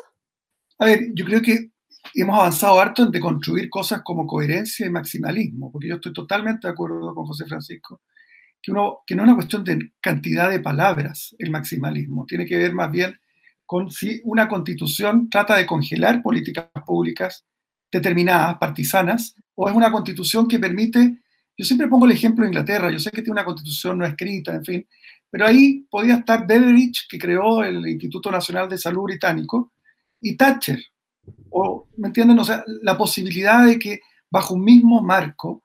A 0.79 0.85
ver, 0.85 1.09
yo 1.13 1.25
creo 1.25 1.41
que 1.41 1.71
hemos 2.13 2.37
avanzado 2.37 2.79
harto 2.79 3.03
en 3.03 3.11
deconstruir 3.11 3.69
cosas 3.69 4.01
como 4.03 4.27
coherencia 4.27 4.85
y 4.85 4.89
maximalismo, 4.89 5.71
porque 5.71 5.87
yo 5.89 5.95
estoy 5.95 6.13
totalmente 6.13 6.67
de 6.67 6.73
acuerdo 6.73 7.13
con 7.13 7.25
José 7.25 7.45
Francisco, 7.45 8.01
que, 8.61 8.71
uno, 8.71 8.99
que 9.05 9.15
no 9.15 9.23
es 9.23 9.27
una 9.27 9.35
cuestión 9.35 9.63
de 9.63 9.91
cantidad 9.99 10.49
de 10.49 10.59
palabras 10.59 11.35
el 11.39 11.51
maximalismo, 11.51 12.25
tiene 12.25 12.45
que 12.45 12.57
ver 12.57 12.73
más 12.73 12.91
bien 12.91 13.19
con 13.65 13.89
si 13.89 14.21
una 14.25 14.47
constitución 14.47 15.29
trata 15.29 15.55
de 15.55 15.65
congelar 15.65 16.21
políticas 16.21 16.67
públicas 16.85 17.45
determinadas, 17.91 18.57
partisanas, 18.57 19.35
o 19.55 19.69
es 19.69 19.75
una 19.75 19.91
constitución 19.91 20.47
que 20.47 20.59
permite, 20.59 21.19
yo 21.57 21.65
siempre 21.65 21.87
pongo 21.87 22.05
el 22.05 22.11
ejemplo 22.11 22.43
de 22.43 22.49
Inglaterra, 22.49 22.91
yo 22.91 22.99
sé 22.99 23.09
que 23.09 23.21
tiene 23.21 23.31
una 23.31 23.45
constitución 23.45 23.97
no 23.97 24.05
escrita, 24.05 24.53
en 24.53 24.65
fin, 24.65 24.87
pero 25.29 25.47
ahí 25.47 25.85
podía 25.89 26.15
estar 26.15 26.45
Beveridge, 26.45 27.07
que 27.09 27.17
creó 27.17 27.63
el 27.63 27.85
Instituto 27.87 28.29
Nacional 28.31 28.69
de 28.69 28.77
Salud 28.77 29.03
Británico, 29.03 29.73
y 30.21 30.35
Thatcher, 30.35 30.79
o, 31.51 31.87
¿me 31.97 32.07
entienden? 32.07 32.39
O 32.39 32.43
sea, 32.43 32.63
la 32.81 32.97
posibilidad 32.97 33.65
de 33.65 33.79
que 33.79 34.01
bajo 34.29 34.53
un 34.55 34.63
mismo 34.63 35.01
marco 35.01 35.63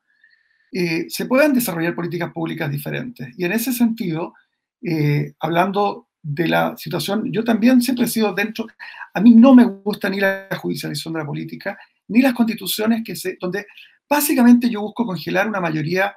eh, 0.72 1.06
se 1.08 1.26
puedan 1.26 1.52
desarrollar 1.52 1.94
políticas 1.94 2.32
públicas 2.32 2.70
diferentes. 2.70 3.28
Y 3.36 3.44
en 3.44 3.52
ese 3.52 3.72
sentido, 3.72 4.34
eh, 4.82 5.32
hablando 5.40 6.08
de 6.22 6.48
la 6.48 6.76
situación, 6.76 7.32
yo 7.32 7.42
también 7.42 7.82
siempre 7.82 8.04
he 8.04 8.08
sido 8.08 8.32
dentro, 8.34 8.66
a 9.14 9.20
mí 9.20 9.34
no 9.34 9.54
me 9.54 9.64
gusta 9.64 10.08
ni 10.08 10.20
la 10.20 10.48
judicialización 10.60 11.14
de 11.14 11.20
la 11.20 11.26
política, 11.26 11.78
ni 12.08 12.22
las 12.22 12.34
constituciones 12.34 13.02
que 13.04 13.16
se, 13.16 13.36
donde 13.40 13.66
básicamente 14.08 14.68
yo 14.68 14.82
busco 14.82 15.06
congelar 15.06 15.48
una 15.48 15.60
mayoría, 15.60 16.14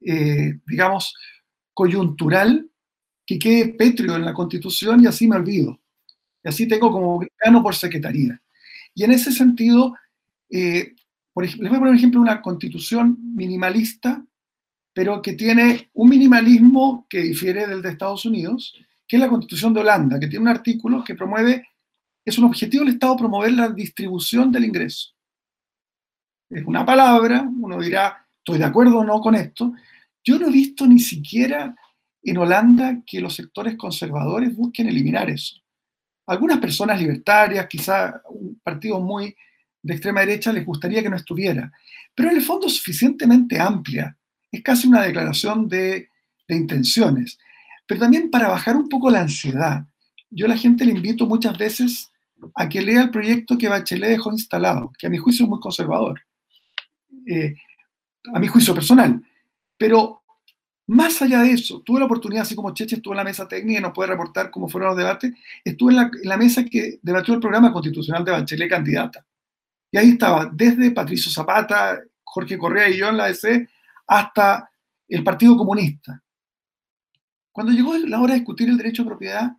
eh, 0.00 0.58
digamos, 0.66 1.14
coyuntural, 1.72 2.70
que 3.24 3.38
quede 3.38 3.74
pétreo 3.74 4.14
en 4.16 4.24
la 4.24 4.34
constitución 4.34 5.02
y 5.02 5.06
así 5.06 5.26
me 5.26 5.36
olvido. 5.36 5.80
Y 6.44 6.48
así 6.48 6.68
tengo 6.68 6.92
como 6.92 7.20
gano 7.44 7.62
por 7.62 7.74
secretaría. 7.74 8.40
Y 8.96 9.04
en 9.04 9.12
ese 9.12 9.30
sentido, 9.30 9.94
eh, 10.48 10.94
les 11.36 11.56
voy 11.58 11.66
a 11.66 11.70
poner 11.70 11.90
un 11.90 11.96
ejemplo 11.96 12.18
una 12.18 12.40
constitución 12.40 13.18
minimalista, 13.34 14.24
pero 14.94 15.20
que 15.20 15.34
tiene 15.34 15.90
un 15.92 16.08
minimalismo 16.08 17.06
que 17.08 17.20
difiere 17.20 17.66
del 17.66 17.82
de 17.82 17.90
Estados 17.90 18.24
Unidos, 18.24 18.74
que 19.06 19.16
es 19.16 19.20
la 19.20 19.28
constitución 19.28 19.74
de 19.74 19.80
Holanda, 19.80 20.18
que 20.18 20.28
tiene 20.28 20.44
un 20.44 20.48
artículo 20.48 21.04
que 21.04 21.14
promueve, 21.14 21.68
es 22.24 22.38
un 22.38 22.44
objetivo 22.44 22.84
del 22.84 22.94
Estado 22.94 23.18
promover 23.18 23.52
la 23.52 23.68
distribución 23.68 24.50
del 24.50 24.64
ingreso. 24.64 25.10
Es 26.48 26.64
una 26.64 26.86
palabra, 26.86 27.42
uno 27.42 27.78
dirá, 27.78 28.26
estoy 28.38 28.58
de 28.58 28.64
acuerdo 28.64 29.00
o 29.00 29.04
no 29.04 29.20
con 29.20 29.34
esto. 29.34 29.74
Yo 30.24 30.38
no 30.38 30.48
he 30.48 30.52
visto 30.52 30.86
ni 30.86 31.00
siquiera 31.00 31.76
en 32.22 32.38
Holanda 32.38 33.02
que 33.06 33.20
los 33.20 33.34
sectores 33.34 33.76
conservadores 33.76 34.56
busquen 34.56 34.88
eliminar 34.88 35.28
eso 35.28 35.65
algunas 36.26 36.58
personas 36.58 37.00
libertarias, 37.00 37.66
quizá 37.68 38.20
un 38.28 38.60
partido 38.62 39.00
muy 39.00 39.34
de 39.82 39.94
extrema 39.94 40.20
derecha, 40.20 40.52
les 40.52 40.66
gustaría 40.66 41.02
que 41.02 41.08
no 41.08 41.16
estuviera. 41.16 41.72
Pero 42.14 42.30
en 42.30 42.36
el 42.36 42.42
fondo 42.42 42.66
es 42.66 42.76
suficientemente 42.76 43.60
amplia. 43.60 44.16
Es 44.50 44.62
casi 44.62 44.88
una 44.88 45.02
declaración 45.02 45.68
de, 45.68 46.08
intenciones. 46.48 47.38
Pero 47.86 48.00
también 48.00 48.30
para 48.30 48.48
bajar 48.48 48.76
un 48.76 48.88
poco 48.88 49.10
la 49.10 49.20
ansiedad. 49.20 49.84
Yo 50.30 50.46
a 50.46 50.48
la 50.48 50.56
gente 50.56 50.84
le 50.84 50.92
invito 50.92 51.26
muchas 51.26 51.56
veces 51.56 52.10
a 52.54 52.68
que 52.68 52.82
lea 52.82 53.02
el 53.02 53.10
proyecto 53.10 53.56
que 53.56 53.68
Bachelet 53.68 54.10
dejó 54.10 54.32
instalado, 54.32 54.92
que 54.98 55.06
a 55.06 55.10
mi 55.10 55.18
juicio 55.18 55.44
es 55.44 55.50
muy 55.50 55.60
conservador. 55.60 56.20
Eh, 57.26 57.54
a 58.34 58.38
mi 58.38 58.48
juicio 58.48 58.74
personal. 58.74 59.22
Pero 59.76 60.22
Más 60.88 61.20
allá 61.20 61.42
de 61.42 61.50
eso, 61.50 61.80
tuve 61.80 61.98
la 61.98 62.06
oportunidad, 62.06 62.42
así 62.42 62.54
como 62.54 62.72
Cheche 62.72 62.96
estuvo 62.96 63.12
en 63.12 63.18
la 63.18 63.24
mesa 63.24 63.48
técnica 63.48 63.80
y 63.80 63.82
nos 63.82 63.92
puede 63.92 64.10
reportar 64.10 64.50
cómo 64.52 64.68
fueron 64.68 64.90
los 64.90 64.98
debates, 64.98 65.32
estuve 65.64 65.92
en 65.94 66.10
la, 66.22 66.36
mesa 66.36 66.64
que 66.64 67.00
debatió 67.02 67.34
el 67.34 67.40
programa 67.40 67.72
constitucional 67.72 68.24
de 68.24 68.30
Bachelet 68.30 68.70
candidata. 68.70 69.26
Y 69.90 69.98
ahí 69.98 70.10
estaba, 70.10 70.48
desde 70.52 70.92
Patricio 70.92 71.30
Zapata, 71.32 72.00
Jorge 72.22 72.56
Correa 72.56 72.88
y 72.88 72.98
yo 72.98 73.08
en 73.08 73.16
la 73.16 73.26
DC, 73.26 73.68
hasta 74.06 74.70
el 75.08 75.24
Partido 75.24 75.56
Comunista. 75.56 76.22
Cuando 77.50 77.72
llegó 77.72 77.96
la 77.96 78.20
hora 78.20 78.34
de 78.34 78.40
discutir 78.40 78.68
el 78.68 78.76
derecho 78.76 79.02
a 79.02 79.06
propiedad, 79.06 79.52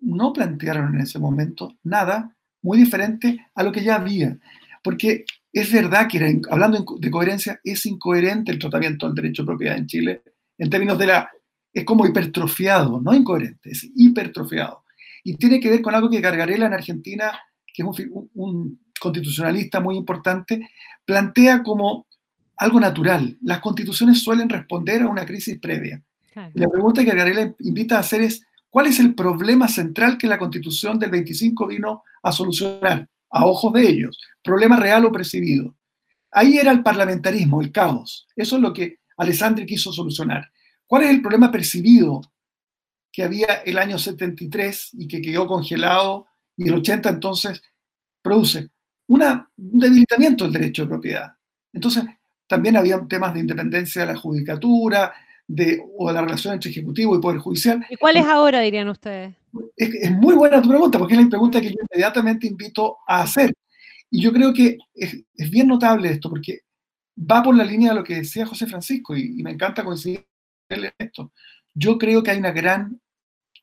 no 0.00 0.32
plantearon 0.34 0.94
en 0.94 1.00
ese 1.00 1.18
momento 1.18 1.78
nada 1.84 2.36
muy 2.60 2.76
diferente 2.76 3.46
a 3.54 3.62
lo 3.62 3.72
que 3.72 3.82
ya 3.82 3.94
había. 3.94 4.36
Porque 4.82 5.24
es 5.50 5.72
verdad 5.72 6.08
que, 6.08 6.40
hablando 6.50 6.84
de 6.98 7.10
coherencia, 7.10 7.58
es 7.64 7.86
incoherente 7.86 8.52
el 8.52 8.58
tratamiento 8.58 9.06
del 9.06 9.14
derecho 9.14 9.44
a 9.44 9.46
propiedad 9.46 9.78
en 9.78 9.86
Chile 9.86 10.22
en 10.62 10.70
términos 10.70 10.96
de 10.96 11.06
la... 11.06 11.30
Es 11.72 11.84
como 11.84 12.06
hipertrofiado, 12.06 13.00
no 13.00 13.12
incoherente, 13.14 13.70
es 13.70 13.90
hipertrofiado. 13.96 14.84
Y 15.24 15.36
tiene 15.36 15.58
que 15.58 15.70
ver 15.70 15.82
con 15.82 15.94
algo 15.94 16.08
que 16.08 16.20
Gargarela 16.20 16.66
en 16.66 16.74
Argentina, 16.74 17.32
que 17.66 17.82
es 17.82 17.88
un, 18.34 18.80
constitucionalista 19.00 19.80
muy 19.80 19.96
importante, 19.96 20.68
plantea 21.04 21.64
como 21.64 22.06
algo 22.58 22.78
natural. 22.78 23.36
Las 23.42 23.58
constituciones 23.58 24.22
suelen 24.22 24.48
responder 24.48 25.02
a 25.02 25.08
una 25.08 25.26
crisis 25.26 25.58
previa. 25.58 26.00
la 26.54 26.68
pregunta 26.68 27.02
que 27.02 27.08
Gargarela 27.08 27.54
invita 27.58 27.96
a 27.96 28.00
hacer 28.00 28.20
es, 28.20 28.46
¿cuál 28.70 28.86
es 28.86 29.00
el 29.00 29.14
problema 29.14 29.66
central 29.66 30.16
que 30.16 30.28
la 30.28 30.38
constitución 30.38 30.98
del 30.98 31.10
25 31.10 31.66
vino 31.66 32.04
a 32.22 32.30
solucionar? 32.30 33.08
A 33.30 33.46
ojos 33.46 33.72
de 33.72 33.88
ellos. 33.88 34.20
Problema 34.44 34.76
real 34.76 35.06
o 35.06 35.10
percibido. 35.10 35.74
Ahí 36.30 36.58
era 36.58 36.70
el 36.70 36.82
parlamentarismo, 36.84 37.60
el 37.60 37.72
caos. 37.72 38.28
Eso 38.36 38.56
es 38.56 38.62
lo 38.62 38.72
que 38.72 39.01
Alessandri 39.22 39.66
quiso 39.66 39.92
solucionar. 39.92 40.50
¿Cuál 40.86 41.04
es 41.04 41.10
el 41.10 41.22
problema 41.22 41.50
percibido 41.50 42.20
que 43.10 43.22
había 43.22 43.62
el 43.64 43.78
año 43.78 43.98
73 43.98 44.90
y 44.94 45.08
que 45.08 45.20
quedó 45.20 45.46
congelado 45.46 46.26
y 46.56 46.68
el 46.68 46.74
80 46.74 47.08
entonces 47.08 47.62
produce? 48.20 48.68
un 49.08 49.78
debilitamiento 49.78 50.44
del 50.44 50.54
derecho 50.54 50.82
de 50.82 50.88
propiedad. 50.88 51.32
Entonces, 51.72 52.04
también 52.46 52.76
había 52.76 52.98
temas 53.06 53.34
de 53.34 53.40
independencia 53.40 54.02
de 54.02 54.12
la 54.12 54.18
judicatura 54.18 55.12
de, 55.46 55.82
o 55.98 56.08
de 56.08 56.14
la 56.14 56.22
relación 56.22 56.54
entre 56.54 56.70
Ejecutivo 56.70 57.16
y 57.16 57.20
Poder 57.20 57.38
Judicial. 57.38 57.84
¿Y 57.90 57.96
cuál 57.96 58.16
es 58.16 58.24
ahora, 58.24 58.60
dirían 58.60 58.88
ustedes? 58.88 59.34
Es, 59.76 60.10
muy 60.10 60.34
buena 60.34 60.62
tu 60.62 60.68
pregunta, 60.68 60.98
porque 60.98 61.14
es 61.14 61.20
la 61.20 61.28
pregunta 61.28 61.60
que 61.60 61.70
yo 61.70 61.76
inmediatamente 61.90 62.46
invito 62.46 62.98
a 63.06 63.22
hacer. 63.22 63.52
Y 64.10 64.22
yo 64.22 64.32
creo 64.32 64.52
que 64.52 64.78
es, 64.94 65.24
es 65.34 65.50
bien 65.50 65.68
notable 65.68 66.10
esto, 66.10 66.30
porque 66.30 66.60
va 67.16 67.42
por 67.42 67.56
la 67.56 67.64
línea 67.64 67.90
de 67.90 67.96
lo 67.96 68.04
que 68.04 68.16
decía 68.16 68.46
José 68.46 68.66
Francisco 68.66 69.16
y, 69.16 69.42
me 69.42 69.50
encanta 69.50 69.84
coincidir 69.84 70.26
en 70.68 70.90
esto. 70.98 71.32
Yo 71.74 71.98
creo 71.98 72.22
que 72.22 72.30
hay 72.30 72.38
una 72.38 72.50
gran 72.50 73.00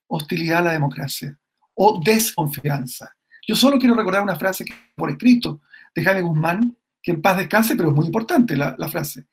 hostilidad 0.08 0.60
a 0.60 0.64
la 0.64 0.72
democracia 0.74 1.38
o 1.74 2.02
desconfianza. 2.04 3.16
Yo 3.47 3.56
solo 3.56 3.80
quiero 3.80 3.95
recordar 3.95 4.24
una 4.24 4.36
frase 4.36 4.66
que 4.66 4.74
por 4.95 5.10
escrito 5.10 5.62
de 5.95 6.04
Jaime 6.04 6.22
Guzmán, 6.22 6.78
que 7.02 7.12
en 7.12 7.22
paz 7.22 7.38
descanse, 7.38 7.76
pero 7.76 7.89
es 7.89 7.95
muy 7.95 8.06
importante 8.06 8.56
la, 8.56 8.76
la 8.78 8.89
frase. 8.89 9.26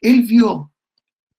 Él 0.00 0.22
vio 0.22 0.72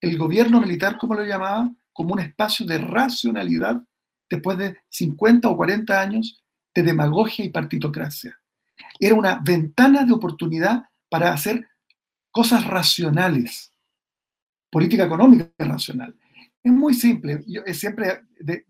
el 0.00 0.18
gobierno 0.18 0.60
militar, 0.60 0.98
como 0.98 1.14
lo 1.14 1.24
llamaba, 1.24 1.70
como 1.92 2.12
un 2.12 2.20
espacio 2.20 2.66
de 2.66 2.78
racionalidad 2.78 3.80
después 4.28 4.58
de 4.58 4.76
50 4.88 5.48
o 5.48 5.56
40 5.56 6.00
años 6.00 6.42
de 6.74 6.82
demagogia 6.82 7.44
y 7.44 7.50
partitocracia. 7.50 8.38
Era 8.98 9.14
una 9.14 9.40
ventana 9.42 10.04
de 10.04 10.12
oportunidad 10.12 10.84
para 11.08 11.32
hacer 11.32 11.66
cosas 12.36 12.66
racionales. 12.66 13.72
Política 14.70 15.04
económica 15.04 15.48
racional. 15.56 16.14
Es 16.62 16.70
muy 16.70 16.92
simple. 16.92 17.42
Yo, 17.46 17.62
es 17.64 17.80
siempre, 17.80 18.24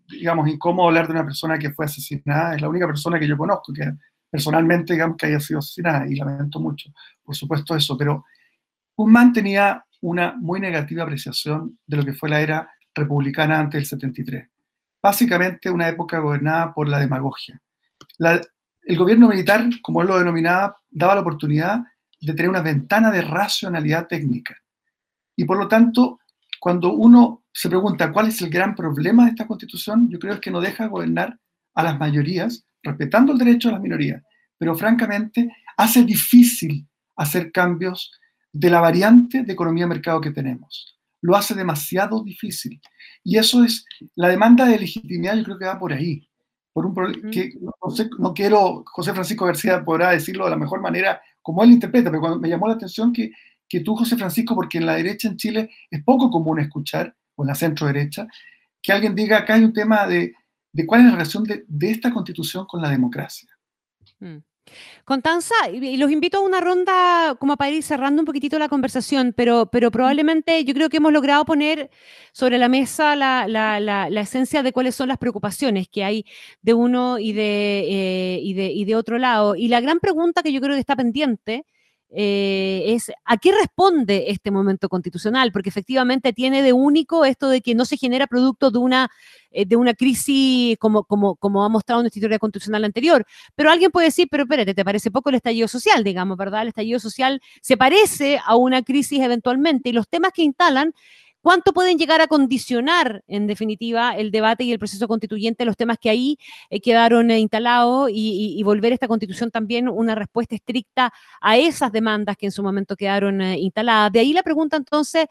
digamos, 0.07 0.47
incómodo 0.47 0.87
hablar 0.87 1.07
de 1.07 1.11
una 1.11 1.25
persona 1.25 1.59
que 1.59 1.71
fue 1.71 1.83
asesinada. 1.83 2.55
Es 2.55 2.61
la 2.61 2.69
única 2.69 2.87
persona 2.87 3.19
que 3.19 3.27
yo 3.27 3.37
conozco 3.37 3.73
que 3.73 3.91
personalmente, 4.29 4.93
digamos, 4.93 5.17
que 5.17 5.25
haya 5.25 5.41
sido 5.41 5.59
asesinada 5.59 6.07
y 6.07 6.15
lamento 6.15 6.61
mucho, 6.61 6.89
por 7.21 7.35
supuesto 7.35 7.75
eso. 7.75 7.97
Pero 7.97 8.23
Guzmán 8.95 9.33
tenía 9.33 9.83
una 9.99 10.33
muy 10.37 10.61
negativa 10.61 11.03
apreciación 11.03 11.77
de 11.85 11.97
lo 11.97 12.05
que 12.05 12.13
fue 12.13 12.29
la 12.29 12.39
era 12.39 12.71
republicana 12.95 13.59
antes 13.59 13.81
del 13.81 13.85
73. 13.99 14.47
Básicamente 15.03 15.69
una 15.69 15.89
época 15.89 16.19
gobernada 16.19 16.73
por 16.73 16.87
la 16.87 16.99
demagogia. 16.99 17.61
el 18.19 18.97
gobierno 18.97 19.27
militar, 19.27 19.65
como 19.81 20.01
él 20.01 20.07
lo 20.07 20.17
denominaba, 20.17 20.77
daba 20.89 21.15
la 21.15 21.21
oportunidad 21.21 21.81
de 22.19 22.33
tener 22.33 22.49
una 22.49 22.61
ventana 22.61 23.11
de 23.11 23.21
racionalidad 23.21 24.07
técnica. 24.07 24.55
Y 25.35 25.45
por 25.45 25.57
lo 25.57 25.67
tanto, 25.67 26.19
cuando 26.59 26.93
uno 26.93 27.43
se 27.53 27.69
pregunta 27.69 28.11
cuál 28.11 28.27
es 28.27 28.41
el 28.41 28.49
gran 28.49 28.75
problema 28.75 29.25
de 29.25 29.31
esta 29.31 29.47
constitución, 29.47 30.09
yo 30.09 30.19
creo 30.19 30.39
que 30.39 30.51
no 30.51 30.59
deja 30.59 30.87
gobernar 30.87 31.37
a 31.75 31.83
las 31.83 31.99
mayorías, 31.99 32.65
respetando 32.81 33.33
el 33.33 33.37
derecho 33.37 33.69
a 33.69 33.73
las 33.73 33.81
minorías, 33.81 34.23
pero 34.57 34.75
francamente 34.75 35.49
hace 35.77 36.03
difícil 36.03 36.87
hacer 37.15 37.51
cambios 37.51 38.11
de 38.51 38.69
la 38.69 38.79
variante 38.79 39.43
de 39.43 39.53
economía-mercado 39.53 40.19
que 40.21 40.31
tenemos. 40.31 40.97
Lo 41.21 41.35
hace 41.35 41.53
demasiado 41.53 42.23
difícil. 42.23 42.81
Y 43.23 43.37
eso 43.37 43.63
es, 43.63 43.85
la 44.15 44.29
demanda 44.29 44.65
de 44.65 44.79
legitimidad 44.79 45.35
yo 45.35 45.43
creo 45.43 45.59
que 45.59 45.65
va 45.65 45.79
por 45.79 45.93
ahí. 45.93 46.27
Por 46.73 46.85
un 46.85 47.31
que 47.31 47.53
no, 47.59 47.73
no, 48.19 48.33
quiero, 48.33 48.83
José 48.85 49.11
Francisco 49.13 49.45
García 49.45 49.83
podrá 49.83 50.11
decirlo 50.11 50.45
de 50.45 50.51
la 50.51 50.57
mejor 50.57 50.79
manera 50.79 51.21
como 51.47 51.63
él 51.63 51.71
interpreta, 51.71 52.09
pero 52.09 52.19
cuando 52.19 52.41
me 52.41 52.49
llamó 52.49 52.67
la 52.67 52.73
atención 52.73 53.13
que, 53.13 53.31
que 53.69 53.79
tú, 53.79 53.95
José 53.95 54.17
Francisco, 54.17 54.53
porque 54.53 54.79
en 54.79 54.85
la 54.85 54.95
derecha 54.95 55.29
en 55.29 55.37
Chile 55.37 55.69
es 55.89 56.03
poco 56.03 56.29
común 56.29 56.59
escuchar, 56.59 57.15
o 57.35 57.43
en 57.43 57.47
la 57.47 57.55
centro 57.55 57.87
derecha, 57.87 58.27
que 58.81 58.91
alguien 58.91 59.15
diga 59.15 59.37
acá 59.37 59.53
hay 59.53 59.63
un 59.63 59.71
tema 59.71 60.05
de, 60.05 60.33
de 60.73 60.85
cuál 60.85 60.99
es 60.99 61.05
la 61.05 61.11
relación 61.13 61.45
de, 61.45 61.63
de, 61.65 61.89
esta 61.89 62.11
constitución 62.11 62.65
con 62.65 62.81
la 62.81 62.89
democracia. 62.89 63.47
Mm. 64.19 64.39
Constanza, 65.05 65.55
y 65.71 65.97
los 65.97 66.11
invito 66.11 66.39
a 66.39 66.41
una 66.41 66.59
ronda 66.59 67.35
como 67.39 67.55
para 67.57 67.71
ir 67.71 67.83
cerrando 67.83 68.21
un 68.21 68.25
poquitito 68.25 68.59
la 68.59 68.69
conversación, 68.69 69.33
pero, 69.35 69.67
probablemente 69.67 70.63
yo 70.65 70.73
creo 70.73 70.89
que 70.89 70.97
hemos 70.97 71.13
logrado 71.13 71.45
poner 71.45 71.89
sobre 72.33 72.57
la 72.57 72.67
mesa 72.69 73.15
la, 73.15 74.09
esencia 74.21 74.63
de 74.63 74.73
cuáles 74.73 74.95
son 74.95 75.07
las 75.07 75.17
preocupaciones 75.17 75.87
que 75.87 76.03
hay 76.03 76.25
de 76.61 76.73
uno 76.73 77.17
eh, 77.17 78.39
y 78.43 78.53
de, 78.53 78.71
y 78.71 78.85
de 78.85 78.95
otro 78.95 79.17
lado. 79.17 79.55
Y 79.55 79.69
la 79.69 79.79
gran 79.81 79.99
pregunta 79.99 80.43
que 80.43 80.51
yo 80.51 80.61
creo 80.61 80.73
que 80.73 80.81
está 80.81 80.95
pendiente 80.95 81.65
eh, 82.09 82.83
es 82.87 83.11
a 83.25 83.37
qué 83.37 83.51
responde 83.51 84.25
este 84.29 84.49
momento 84.49 84.87
constitucional, 84.87 85.51
porque 85.51 85.69
efectivamente 85.69 86.31
tiene 86.31 86.61
de 86.61 86.71
único 86.71 87.25
esto 87.25 87.49
de 87.49 87.61
que 87.61 87.75
no 87.75 87.83
se 87.85 87.97
genera 87.97 88.27
producto 88.27 88.71
de 88.71 88.79
una, 88.79 89.09
eh, 89.51 89.65
de 89.65 89.75
una 89.75 89.93
crisis 89.93 90.77
como, 90.77 91.03
como, 91.03 91.35
como 91.35 91.65
ha 91.65 91.69
mostrado 91.69 92.01
nuestra 92.01 92.19
historia 92.19 92.39
constitucional 92.39 92.85
anterior. 92.85 93.25
Pero 93.55 93.71
alguien 93.71 93.91
puede 93.91 94.07
decir, 94.07 94.27
pero 94.31 94.43
espérate, 94.43 94.73
¿te 94.73 94.85
parece 94.85 95.11
poco 95.11 95.29
el 95.29 95.35
estallido 95.35 95.67
social, 95.67 96.03
digamos, 96.03 96.37
verdad? 96.37 96.61
El 96.61 96.69
estallido 96.69 96.99
social 96.99 97.41
se 97.61 97.75
parece 97.75 98.39
a 98.45 98.55
una 98.55 98.83
crisis 98.83 99.19
eventualmente 99.19 99.89
y 99.89 99.93
los 99.93 100.07
temas 100.07 100.31
que 100.33 100.43
instalan 100.43 100.93
¿Cuánto 101.47 101.71
pueden 101.71 101.97
llegar 101.97 102.19
a 102.19 102.27
condicionar, 102.27 103.23
en 103.25 103.47
definitiva, 103.47 104.17
el 104.17 104.31
debate 104.31 104.65
y 104.65 104.73
el 104.73 104.79
proceso 104.79 105.07
constituyente, 105.07 105.63
los 105.63 105.77
temas 105.77 105.97
que 105.97 106.09
ahí 106.09 106.37
eh, 106.69 106.81
quedaron 106.81 107.31
eh, 107.31 107.39
instalados 107.39 108.09
y, 108.11 108.61
volver 108.63 108.91
esta 108.91 109.07
constitución 109.07 109.49
también 109.49 109.87
una 109.87 110.13
respuesta 110.13 110.55
estricta 110.55 111.13
a 111.39 111.57
esas 111.57 111.93
demandas 111.93 112.35
que 112.35 112.47
en 112.47 112.51
su 112.51 112.63
momento 112.63 112.97
quedaron 112.97 113.39
eh, 113.39 113.59
instaladas? 113.59 114.11
De 114.11 114.19
ahí 114.19 114.33
la 114.33 114.43
pregunta 114.43 114.75
entonces 114.75 115.27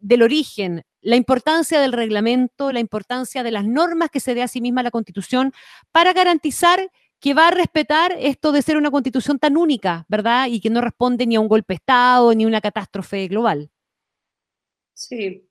del 0.00 0.22
origen, 0.22 0.82
la 1.02 1.14
importancia 1.14 1.80
del 1.80 1.92
reglamento, 1.92 2.72
la 2.72 2.80
importancia 2.80 3.44
de 3.44 3.52
las 3.52 3.64
normas 3.64 4.10
que 4.10 4.18
se 4.18 4.34
dé 4.34 4.42
a 4.42 4.48
sí 4.48 4.60
misma 4.60 4.82
la 4.82 4.90
constitución 4.90 5.52
para 5.92 6.12
garantizar 6.12 6.90
que 7.20 7.32
va 7.32 7.46
a 7.46 7.52
respetar 7.52 8.16
esto 8.18 8.50
de 8.50 8.60
ser 8.60 8.76
una 8.76 8.90
constitución 8.90 9.38
tan 9.38 9.56
única, 9.56 10.04
¿verdad? 10.08 10.48
Y 10.48 10.58
que 10.58 10.70
no 10.70 10.80
responde 10.80 11.28
ni 11.28 11.36
a 11.36 11.40
un 11.40 11.46
golpe 11.46 11.74
de 11.74 11.76
Estado 11.76 12.34
ni 12.34 12.42
a 12.42 12.48
una 12.48 12.60
catástrofe 12.60 13.28
global. 13.28 13.70
Sí. 14.94 15.44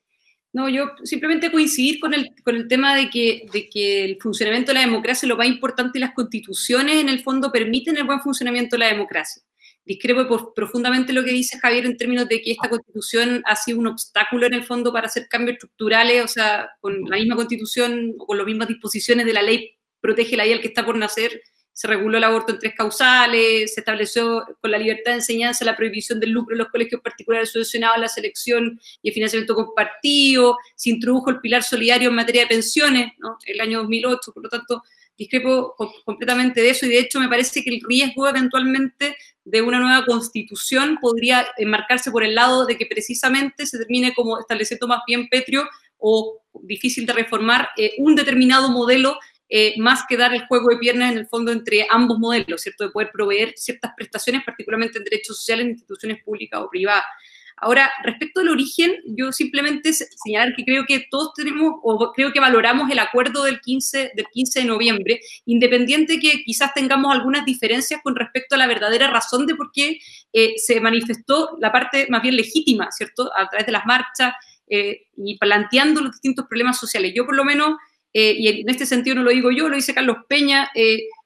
No, 0.52 0.70
yo 0.70 0.91
simplemente 1.04 1.52
coincidir 1.52 2.00
con 2.00 2.14
el, 2.14 2.30
con 2.44 2.56
el 2.56 2.68
tema 2.68 2.96
de 2.96 3.10
que, 3.10 3.48
de 3.52 3.70
que 3.70 4.06
el 4.06 4.18
funcionamiento 4.22 4.72
de 4.72 4.76
la 4.76 4.86
democracia 4.86 5.28
lo 5.28 5.36
más 5.36 5.48
importante 5.48 6.00
las 6.00 6.14
constituciones 6.14 7.02
en 7.02 7.10
el 7.10 7.24
fondo 7.24 7.52
permiten 7.52 7.98
el 7.98 8.04
buen 8.04 8.22
funcionamiento 8.22 8.76
de 8.76 8.82
la 8.82 8.88
democracia. 8.88 9.41
Discrepo 9.86 10.54
profundamente 10.54 11.12
lo 11.12 11.24
que 11.24 11.32
dice 11.32 11.60
Javier 11.60 11.86
en 11.86 11.98
términos 11.98 12.30
de 12.30 12.41
que 12.41 12.52
esta 12.52 12.70
constitución 12.70 13.41
ha 13.46 13.56
sido 13.56 13.80
un 13.80 13.88
obstáculo 13.88 14.46
en 14.46 14.54
el 14.54 14.64
fondo 14.64 14.94
para 14.94 15.08
hacer 15.08 15.28
cambios 15.28 15.56
estructurales, 15.56 16.24
o 16.24 16.28
sea, 16.28 16.70
con 16.80 17.04
la 17.10 17.18
misma 17.18 17.36
constitución 17.36 18.14
o 18.18 18.26
con 18.26 18.38
las 18.38 18.46
mismas 18.46 18.68
disposiciones 18.68 19.26
de 19.26 19.34
la 19.34 19.41
ley 19.41 19.76
protege 20.04 20.36
la 20.36 20.44
ley 20.44 20.54
al 20.54 20.62
que 20.62 20.68
está 20.68 20.86
por 20.86 20.98
nacer, 20.98 21.41
se 21.74 21.88
reguló 21.88 22.17
el 22.17 22.24
aborto 22.24 22.53
en 22.53 22.59
tres 22.59 22.74
causales, 22.76 23.74
se 23.74 23.82
estableció 23.82 24.45
con 24.61 24.71
la 24.71 24.78
libertad 24.78 25.11
de 25.11 25.17
enseñanza 25.17 25.65
la 25.65 25.76
prohibición 25.76 26.19
del 26.19 26.30
lucro 26.30 26.53
en 26.53 26.59
los 26.59 26.69
colegios 26.69 27.01
particulares 27.01 27.51
subvencionados 27.51 27.97
a 27.97 28.01
la 28.01 28.07
selección 28.07 28.80
y 29.01 29.09
el 29.09 29.13
financiamiento 29.13 29.55
compartido, 29.55 30.57
se 30.76 30.91
introdujo 30.91 31.32
el 31.32 31.39
pilar 31.39 31.63
solidario 31.63 32.09
en 32.09 32.15
materia 32.15 32.43
de 32.43 32.47
pensiones, 32.47 33.13
¿no? 33.17 33.38
el 33.45 33.59
año 33.59 33.80
2008, 33.80 34.32
por 34.32 34.43
lo 34.43 34.49
tanto, 34.49 34.84
discrepo 35.17 35.76
completamente 36.05 36.61
de 36.61 36.69
eso 36.69 36.86
y 36.86 36.89
de 36.89 36.99
hecho 36.99 37.19
me 37.19 37.28
parece 37.28 37.63
que 37.63 37.69
el 37.69 37.82
riesgo 37.88 38.28
eventualmente 38.28 39.15
de 39.45 39.61
una 39.61 39.80
nueva 39.80 40.05
constitución 40.05 40.97
podría 41.01 41.47
enmarcarse 41.57 42.11
por 42.11 42.24
el 42.24 42.36
lado 42.36 42.65
de 42.65 42.78
que 42.78 42.86
precisamente 42.86 43.65
se 43.65 43.78
termine 43.78 44.13
como 44.13 44.39
estableciendo 44.39 44.88
más 44.88 45.01
bien 45.05 45.28
petrio 45.30 45.67
o 45.97 46.41
difícil 46.61 47.05
de 47.05 47.13
reformar 47.13 47.69
eh, 47.78 47.93
un 47.97 48.15
determinado 48.15 48.69
modelo 48.69 49.17
eh, 49.50 49.76
más 49.78 50.04
que 50.08 50.18
dar 50.18 50.34
el 50.34 50.46
juego 50.48 50.70
de 50.70 50.78
piernas 50.78 51.12
en 51.12 51.20
el 51.20 51.28
fondo 51.28 51.52
entre 51.52 51.86
ambos 51.89 52.20
modelos, 52.20 52.62
¿cierto? 52.62 52.86
De 52.86 52.91
poder 52.91 53.12
proveer 53.12 53.54
ciertas 53.56 53.91
prestaciones, 53.96 54.44
particularmente 54.44 54.98
en 54.98 55.04
derechos 55.04 55.38
sociales 55.38 55.66
en 55.66 55.72
instituciones 55.72 56.24
públicas 56.24 56.62
o 56.62 56.70
privadas. 56.70 57.04
Ahora, 57.58 57.91
respecto 58.04 58.41
al 58.41 58.50
origen, 58.50 58.96
yo 59.06 59.32
simplemente 59.32 59.94
señalar 59.94 60.56
que 60.56 60.66
creo 60.66 60.86
que 60.86 61.06
todos 61.10 61.34
tenemos, 61.34 61.76
o 61.84 62.12
creo 62.14 62.34
que 62.34 62.39
valoramos 62.39 62.89
el 62.89 63.00
acuerdo 63.00 63.44
del 63.44 63.62
15, 63.62 64.12
del 64.16 64.26
15 64.32 64.62
de 64.62 64.66
noviembre, 64.66 65.20
independiente 65.46 66.20
que 66.20 66.44
quizás 66.44 66.74
tengamos 66.74 67.14
algunas 67.14 67.46
diferencias 67.46 68.02
con 68.04 68.16
respecto 68.16 68.56
a 68.56 68.58
la 68.58 68.68
verdadera 68.68 69.10
razón 69.10 69.46
de 69.46 69.56
por 69.56 69.72
qué 69.72 70.00
eh, 70.34 70.54
se 70.58 70.82
manifestó 70.82 71.58
la 71.60 71.72
parte 71.72 72.08
más 72.10 72.22
bien 72.22 72.36
legítima, 72.36 72.91
¿cierto? 72.91 73.32
A 73.34 73.48
través 73.48 73.66
de 73.66 73.72
las 73.72 73.86
marchas 73.86 74.34
eh, 74.68 75.08
y 75.16 75.38
planteando 75.38 76.02
los 76.02 76.12
distintos 76.14 76.48
problemas 76.48 76.80
sociales. 76.80 77.14
Yo 77.16 77.26
por 77.26 77.36
lo 77.36 77.46
menos, 77.46 77.78
eh, 78.14 78.36
y 78.38 78.61
en 78.61 78.70
este 78.70 78.86
sentido 78.86 79.16
no 79.16 79.24
lo 79.24 79.32
digo 79.32 79.51
yo, 79.51 79.70
lo 79.70 79.76
dice 79.76 79.93
Carlos 79.93 80.18
Peña, 80.28 80.70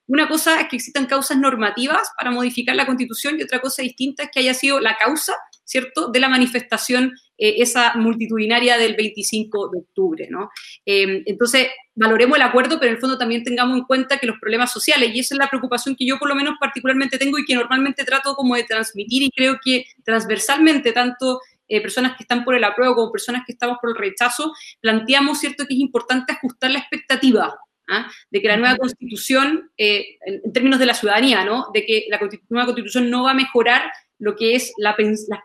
una 0.07 0.27
cosa 0.29 0.61
es 0.61 0.69
que 0.69 0.77
existan 0.77 1.05
causas 1.05 1.37
normativas 1.37 2.09
para 2.17 2.31
modificar 2.31 2.75
la 2.75 2.85
constitución 2.85 3.37
y 3.37 3.43
otra 3.43 3.59
cosa 3.59 3.81
distinta 3.81 4.23
es 4.23 4.29
que 4.31 4.39
haya 4.39 4.53
sido 4.53 4.79
la 4.79 4.95
causa 4.95 5.33
¿cierto?, 5.67 6.07
de 6.07 6.19
la 6.21 6.29
manifestación 6.29 7.11
eh, 7.37 7.55
esa 7.57 7.93
multitudinaria 7.95 8.77
del 8.77 8.95
25 8.95 9.69
de 9.69 9.79
octubre, 9.79 10.27
¿no? 10.29 10.49
Em, 10.85 11.23
entonces, 11.25 11.67
valoremos 11.93 12.37
el 12.37 12.43
acuerdo, 12.43 12.79
pero 12.79 12.89
en 12.89 12.95
el 12.95 13.01
fondo 13.01 13.17
también 13.17 13.43
tengamos 13.43 13.77
en 13.77 13.83
cuenta 13.83 14.17
que 14.17 14.27
los 14.27 14.39
problemas 14.39 14.71
sociales, 14.71 15.11
y 15.13 15.19
esa 15.19 15.35
es 15.35 15.39
la 15.39 15.49
preocupación 15.49 15.97
que 15.97 16.05
yo 16.05 16.17
por 16.17 16.29
lo 16.29 16.35
menos 16.35 16.55
particularmente 16.57 17.17
tengo 17.17 17.37
y 17.37 17.43
que 17.45 17.53
normalmente 17.53 18.05
trato 18.05 18.33
como 18.33 18.55
de 18.55 18.63
transmitir 18.63 19.23
y 19.23 19.29
creo 19.31 19.59
que 19.61 19.85
transversalmente 20.05 20.93
tanto 20.93 21.41
eh, 21.67 21.81
personas 21.81 22.15
que 22.15 22.23
están 22.23 22.43
por 22.43 22.55
el 22.55 22.63
apruebo 22.63 22.95
como 22.95 23.11
personas 23.11 23.43
que 23.45 23.53
estamos 23.53 23.77
por 23.81 23.91
el 23.91 23.97
rechazo, 23.97 24.53
planteamos, 24.81 25.39
¿cierto?, 25.39 25.65
que 25.65 25.73
es 25.73 25.79
importante 25.79 26.33
ajustar 26.33 26.71
la 26.71 26.79
expectativa, 26.79 27.57
¿ah? 27.89 28.09
de 28.29 28.41
que 28.41 28.47
la 28.47 28.57
nueva 28.57 28.77
constitución, 28.77 29.71
eh, 29.77 30.17
en, 30.25 30.53
términos 30.53 30.79
de 30.79 30.85
la 30.85 30.93
ciudadanía, 30.93 31.43
¿no? 31.43 31.67
de 31.73 31.85
que 31.85 32.05
la 32.09 32.19
nueva 32.49 32.65
constitución 32.65 33.09
no 33.09 33.23
va 33.23 33.31
a 33.31 33.35
mejorar 33.35 33.91
lo 34.19 34.35
que 34.35 34.55
es 34.55 34.73
las 34.77 34.95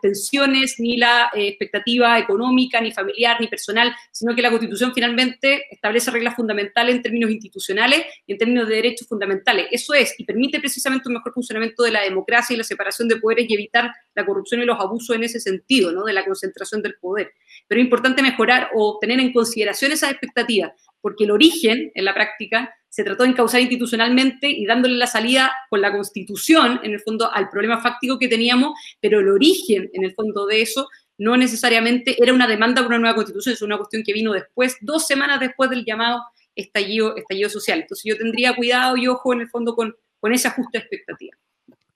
pensiones, 0.01 0.75
ni 0.79 0.97
la 0.97 1.29
eh, 1.33 1.47
expectativa 1.47 2.17
económica, 2.17 2.81
ni 2.81 2.91
familiar, 2.91 3.39
ni 3.39 3.47
personal, 3.47 3.93
sino 4.11 4.35
que 4.35 4.41
la 4.41 4.49
Constitución 4.49 4.93
finalmente 4.93 5.63
establece 5.69 6.11
reglas 6.11 6.35
fundamentales 6.35 6.95
en 6.95 7.01
términos 7.01 7.31
institucionales 7.31 8.03
y 8.25 8.33
en 8.33 8.37
términos 8.37 8.67
de 8.67 8.75
derechos 8.75 9.07
fundamentales. 9.07 9.67
Eso 9.71 9.93
es, 9.93 10.15
y 10.17 10.25
permite 10.25 10.59
precisamente 10.59 11.07
un 11.07 11.15
mejor 11.15 11.33
funcionamiento 11.33 11.83
de 11.83 11.91
la 11.91 12.01
democracia 12.01 12.53
y 12.53 12.57
la 12.57 12.63
separación 12.63 13.07
de 13.07 13.17
poderes 13.17 13.45
y 13.49 13.53
evitar 13.53 13.91
la 14.15 14.25
corrupción 14.25 14.61
y 14.61 14.65
los 14.65 14.79
abusos 14.79 15.15
en 15.15 15.23
ese 15.23 15.39
sentido, 15.39 15.91
¿no? 15.91 16.03
de 16.03 16.13
la 16.13 16.25
concentración 16.25 16.81
del 16.81 16.95
poder. 16.95 17.31
Pero 17.67 17.79
es 17.79 17.85
importante 17.85 18.21
mejorar 18.21 18.69
o 18.75 18.97
tener 18.99 19.19
en 19.19 19.33
consideración 19.33 19.91
esas 19.91 20.11
expectativas, 20.11 20.71
porque 21.01 21.25
el 21.25 21.31
origen, 21.31 21.91
en 21.93 22.05
la 22.05 22.13
práctica, 22.13 22.73
se 22.93 23.03
trató 23.03 23.23
de 23.23 23.29
encauzar 23.29 23.59
institucionalmente 23.59 24.47
y 24.47 24.67
dándole 24.67 24.97
la 24.97 25.07
salida 25.07 25.51
con 25.67 25.81
la 25.81 25.91
constitución, 25.91 26.79
en 26.83 26.91
el 26.91 26.99
fondo, 26.99 27.33
al 27.33 27.49
problema 27.49 27.81
fáctico 27.81 28.19
que 28.19 28.27
teníamos, 28.27 28.79
pero 29.01 29.19
el 29.19 29.29
origen, 29.29 29.89
en 29.93 30.03
el 30.03 30.13
fondo, 30.13 30.45
de 30.45 30.61
eso 30.61 30.87
no 31.17 31.35
necesariamente 31.35 32.15
era 32.21 32.31
una 32.31 32.45
demanda 32.45 32.83
por 32.83 32.91
una 32.91 32.99
nueva 32.99 33.15
constitución, 33.15 33.53
es 33.53 33.63
una 33.63 33.77
cuestión 33.77 34.03
que 34.03 34.13
vino 34.13 34.31
después, 34.31 34.77
dos 34.79 35.07
semanas 35.07 35.39
después 35.39 35.71
del 35.71 35.83
llamado 35.83 36.21
estallido, 36.53 37.15
estallido 37.15 37.49
social. 37.49 37.79
Entonces 37.79 38.03
yo 38.05 38.15
tendría 38.15 38.55
cuidado 38.55 38.95
y 38.95 39.07
ojo, 39.07 39.33
en 39.33 39.41
el 39.41 39.49
fondo, 39.49 39.73
con, 39.73 39.95
con 40.19 40.31
esa 40.31 40.51
justa 40.51 40.77
expectativa. 40.77 41.35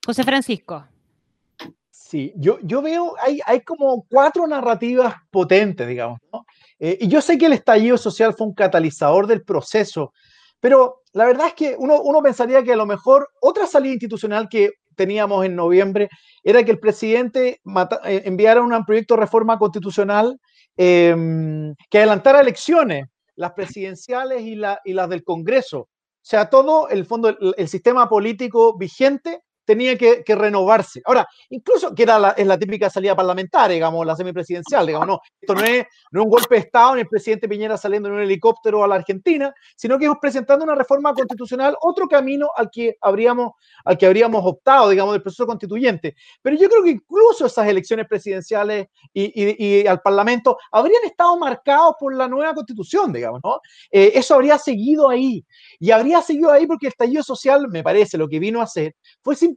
José 0.03 0.23
Francisco. 0.23 0.83
Sí, 1.91 2.33
yo, 2.37 2.57
yo 2.63 2.81
veo, 2.81 3.13
hay, 3.21 3.39
hay 3.45 3.61
como 3.61 4.03
cuatro 4.09 4.47
narrativas 4.47 5.13
potentes, 5.29 5.87
digamos, 5.87 6.19
¿no? 6.33 6.43
Eh, 6.79 6.97
y 7.01 7.07
yo 7.07 7.21
sé 7.21 7.37
que 7.37 7.45
el 7.45 7.53
estallido 7.53 7.99
social 7.99 8.33
fue 8.33 8.47
un 8.47 8.55
catalizador 8.55 9.27
del 9.27 9.43
proceso, 9.43 10.13
pero 10.59 11.03
la 11.13 11.25
verdad 11.25 11.47
es 11.47 11.53
que 11.53 11.75
uno, 11.77 12.01
uno 12.01 12.21
pensaría 12.21 12.63
que 12.63 12.73
a 12.73 12.77
lo 12.77 12.85
mejor 12.85 13.29
otra 13.41 13.67
salida 13.67 13.93
institucional 13.93 14.47
que 14.49 14.73
teníamos 14.97 15.45
en 15.45 15.55
noviembre 15.55 16.09
era 16.43 16.63
que 16.63 16.71
el 16.71 16.79
presidente 16.79 17.61
eh, 18.03 18.21
enviara 18.25 18.61
un 18.61 18.85
proyecto 18.85 19.13
de 19.13 19.21
reforma 19.21 19.57
constitucional 19.57 20.39
em, 20.75 21.73
que 21.89 21.99
adelantara 21.99 22.41
elecciones, 22.41 23.07
las 23.35 23.53
presidenciales 23.53 24.41
y, 24.41 24.55
la, 24.55 24.81
y, 24.83 24.93
las 24.93 25.07
del 25.09 25.23
Congreso. 25.23 25.79
O 25.79 26.29
sea, 26.29 26.49
todo 26.49 26.89
el 26.89 27.05
fondo, 27.05 27.29
el 27.55 27.67
sistema 27.69 28.09
político 28.09 28.77
vigente 28.77 29.41
tenía 29.67 29.97
que, 29.97 30.23
renovarse. 30.27 31.01
Ahora, 31.03 31.27
incluso 31.49 31.93
que 31.93 32.03
era 32.03 32.17
la, 32.17 32.29
es 32.29 32.47
la 32.47 32.57
típica 32.57 32.89
salida 32.89 33.15
parlamentaria, 33.15 33.75
digamos, 33.75 34.05
la 34.05 34.15
semipresidencial, 34.15 34.87
digamos, 34.87 35.07
no, 35.07 35.19
esto 35.41 35.53
no 35.53 35.61
es, 35.61 35.85
no 36.11 36.23
un 36.23 36.29
golpe 36.29 36.55
de 36.55 36.61
Estado 36.61 36.95
ni 36.95 37.01
el 37.01 37.07
presidente 37.07 37.49
Piñera 37.49 37.77
saliendo 37.77 38.07
en 38.07 38.15
un 38.15 38.21
helicóptero 38.21 38.81
a 38.81 38.87
la 38.87 38.95
Argentina, 38.95 39.53
sino 39.75 39.99
que 39.99 40.05
es 40.05 40.11
presentando 40.21 40.63
una 40.63 40.73
reforma 40.73 41.13
constitucional, 41.13 41.75
otro 41.81 42.07
camino 42.07 42.47
al 42.55 42.69
que 42.71 42.95
habríamos, 43.01 43.51
al 43.83 43.97
que 43.97 44.05
habríamos 44.05 44.41
optado, 44.45 44.89
digamos, 44.89 45.13
del 45.13 45.21
proceso 45.21 45.45
constituyente. 45.45 46.15
Pero 46.41 46.55
yo 46.55 46.69
creo 46.69 46.83
que 46.83 46.91
incluso 46.91 47.45
esas 47.45 47.67
elecciones 47.67 48.07
presidenciales 48.07 48.87
y, 49.13 49.85
al 49.85 50.01
Parlamento 50.01 50.57
habrían 50.71 51.03
estado 51.03 51.37
marcados 51.37 51.95
por 51.99 52.15
la 52.15 52.29
nueva 52.29 52.53
constitución, 52.53 53.11
digamos, 53.11 53.41
¿no? 53.43 53.59
Eh, 53.91 54.13
eso 54.15 54.35
habría 54.35 54.57
seguido 54.57 55.09
ahí. 55.09 55.45
Y 55.77 55.91
habría 55.91 56.21
seguido 56.21 56.51
ahí 56.51 56.65
porque 56.65 56.85
el 56.85 56.91
estallido 56.91 57.21
social, 57.21 57.67
me 57.67 57.83
parece, 57.83 58.17
lo 58.17 58.29
que 58.29 58.39
vino 58.39 58.61
a 58.61 58.63
hacer 58.63 58.95
fue 59.21 59.35
simplemente 59.35 59.56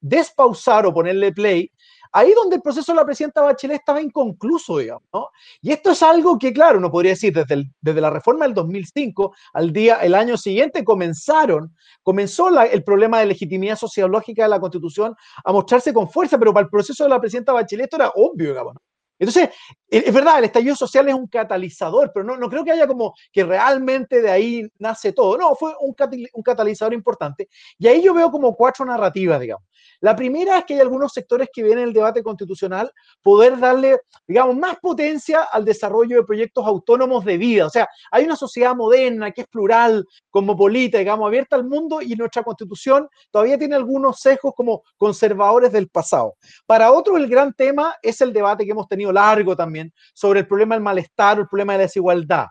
despausar 0.00 0.86
o 0.86 0.94
ponerle 0.94 1.32
play 1.32 1.70
ahí 2.12 2.32
donde 2.34 2.56
el 2.56 2.62
proceso 2.62 2.92
de 2.92 2.96
la 2.96 3.04
presidenta 3.04 3.42
Bachelet 3.42 3.78
estaba 3.78 4.02
inconcluso, 4.02 4.78
digamos, 4.78 5.04
¿no? 5.12 5.28
Y 5.60 5.72
esto 5.72 5.92
es 5.92 6.02
algo 6.02 6.38
que, 6.38 6.52
claro, 6.52 6.78
uno 6.78 6.90
podría 6.90 7.12
decir, 7.12 7.32
desde, 7.32 7.70
desde 7.80 8.00
la 8.00 8.10
reforma 8.10 8.44
del 8.44 8.54
2005 8.54 9.34
al 9.54 9.72
día, 9.72 9.96
el 9.96 10.14
año 10.14 10.36
siguiente 10.36 10.84
comenzaron, 10.84 11.74
comenzó 12.02 12.48
el 12.62 12.84
problema 12.84 13.20
de 13.20 13.26
legitimidad 13.26 13.76
sociológica 13.76 14.44
de 14.44 14.48
la 14.48 14.60
Constitución 14.60 15.14
a 15.44 15.52
mostrarse 15.52 15.92
con 15.92 16.10
fuerza, 16.10 16.38
pero 16.38 16.52
para 16.52 16.64
el 16.64 16.70
proceso 16.70 17.04
de 17.04 17.10
la 17.10 17.20
presidenta 17.20 17.52
Bachelet 17.52 17.84
esto 17.84 17.96
era 17.96 18.12
obvio, 18.14 18.48
digamos, 18.48 18.74
¿no? 18.74 18.80
Entonces, 19.20 19.50
es 19.86 20.14
verdad, 20.14 20.38
el 20.38 20.46
estallido 20.46 20.74
social 20.74 21.06
es 21.06 21.14
un 21.14 21.26
catalizador, 21.26 22.10
pero 22.12 22.24
no, 22.24 22.38
no 22.38 22.48
creo 22.48 22.64
que 22.64 22.72
haya 22.72 22.86
como 22.86 23.14
que 23.30 23.44
realmente 23.44 24.22
de 24.22 24.30
ahí 24.30 24.66
nace 24.78 25.12
todo. 25.12 25.36
No, 25.36 25.54
fue 25.54 25.74
un, 25.78 26.42
catalizador 26.42 26.94
importante. 26.94 27.50
Y 27.78 27.86
ahí 27.86 28.02
yo 28.02 28.14
veo 28.14 28.30
como 28.30 28.56
cuatro 28.56 28.86
narrativas, 28.86 29.38
digamos. 29.38 29.68
La 30.00 30.16
primera 30.16 30.58
es 30.58 30.64
que 30.64 30.74
hay 30.74 30.80
algunos 30.80 31.12
sectores 31.12 31.48
que 31.52 31.62
vienen 31.62 31.80
en 31.80 31.88
el 31.88 31.94
debate 31.94 32.22
constitucional 32.22 32.90
poder 33.22 33.58
darle, 33.58 33.98
digamos, 34.26 34.56
más 34.56 34.76
potencia 34.80 35.42
al 35.42 35.64
desarrollo 35.64 36.16
de 36.16 36.24
proyectos 36.24 36.66
autónomos 36.66 37.24
de 37.24 37.38
vida. 37.38 37.66
O 37.66 37.70
sea, 37.70 37.88
hay 38.10 38.24
una 38.24 38.36
sociedad 38.36 38.74
moderna 38.74 39.30
que 39.30 39.42
es 39.42 39.46
plural, 39.48 40.06
cosmopolita, 40.30 40.98
digamos, 40.98 41.26
abierta 41.26 41.56
al 41.56 41.64
mundo 41.64 42.00
y 42.00 42.14
nuestra 42.14 42.42
constitución 42.42 43.08
todavía 43.30 43.58
tiene 43.58 43.76
algunos 43.76 44.20
sesgos 44.20 44.52
como 44.56 44.82
conservadores 44.96 45.72
del 45.72 45.88
pasado. 45.88 46.34
Para 46.66 46.92
otros, 46.92 47.18
el 47.18 47.28
gran 47.28 47.52
tema 47.52 47.94
es 48.02 48.20
el 48.20 48.32
debate 48.32 48.64
que 48.64 48.70
hemos 48.70 48.88
tenido 48.88 49.12
largo 49.12 49.56
también 49.56 49.92
sobre 50.14 50.40
el 50.40 50.46
problema 50.46 50.74
del 50.74 50.82
malestar 50.82 51.38
o 51.38 51.42
el 51.42 51.48
problema 51.48 51.74
de 51.74 51.78
la 51.78 51.84
desigualdad. 51.84 52.46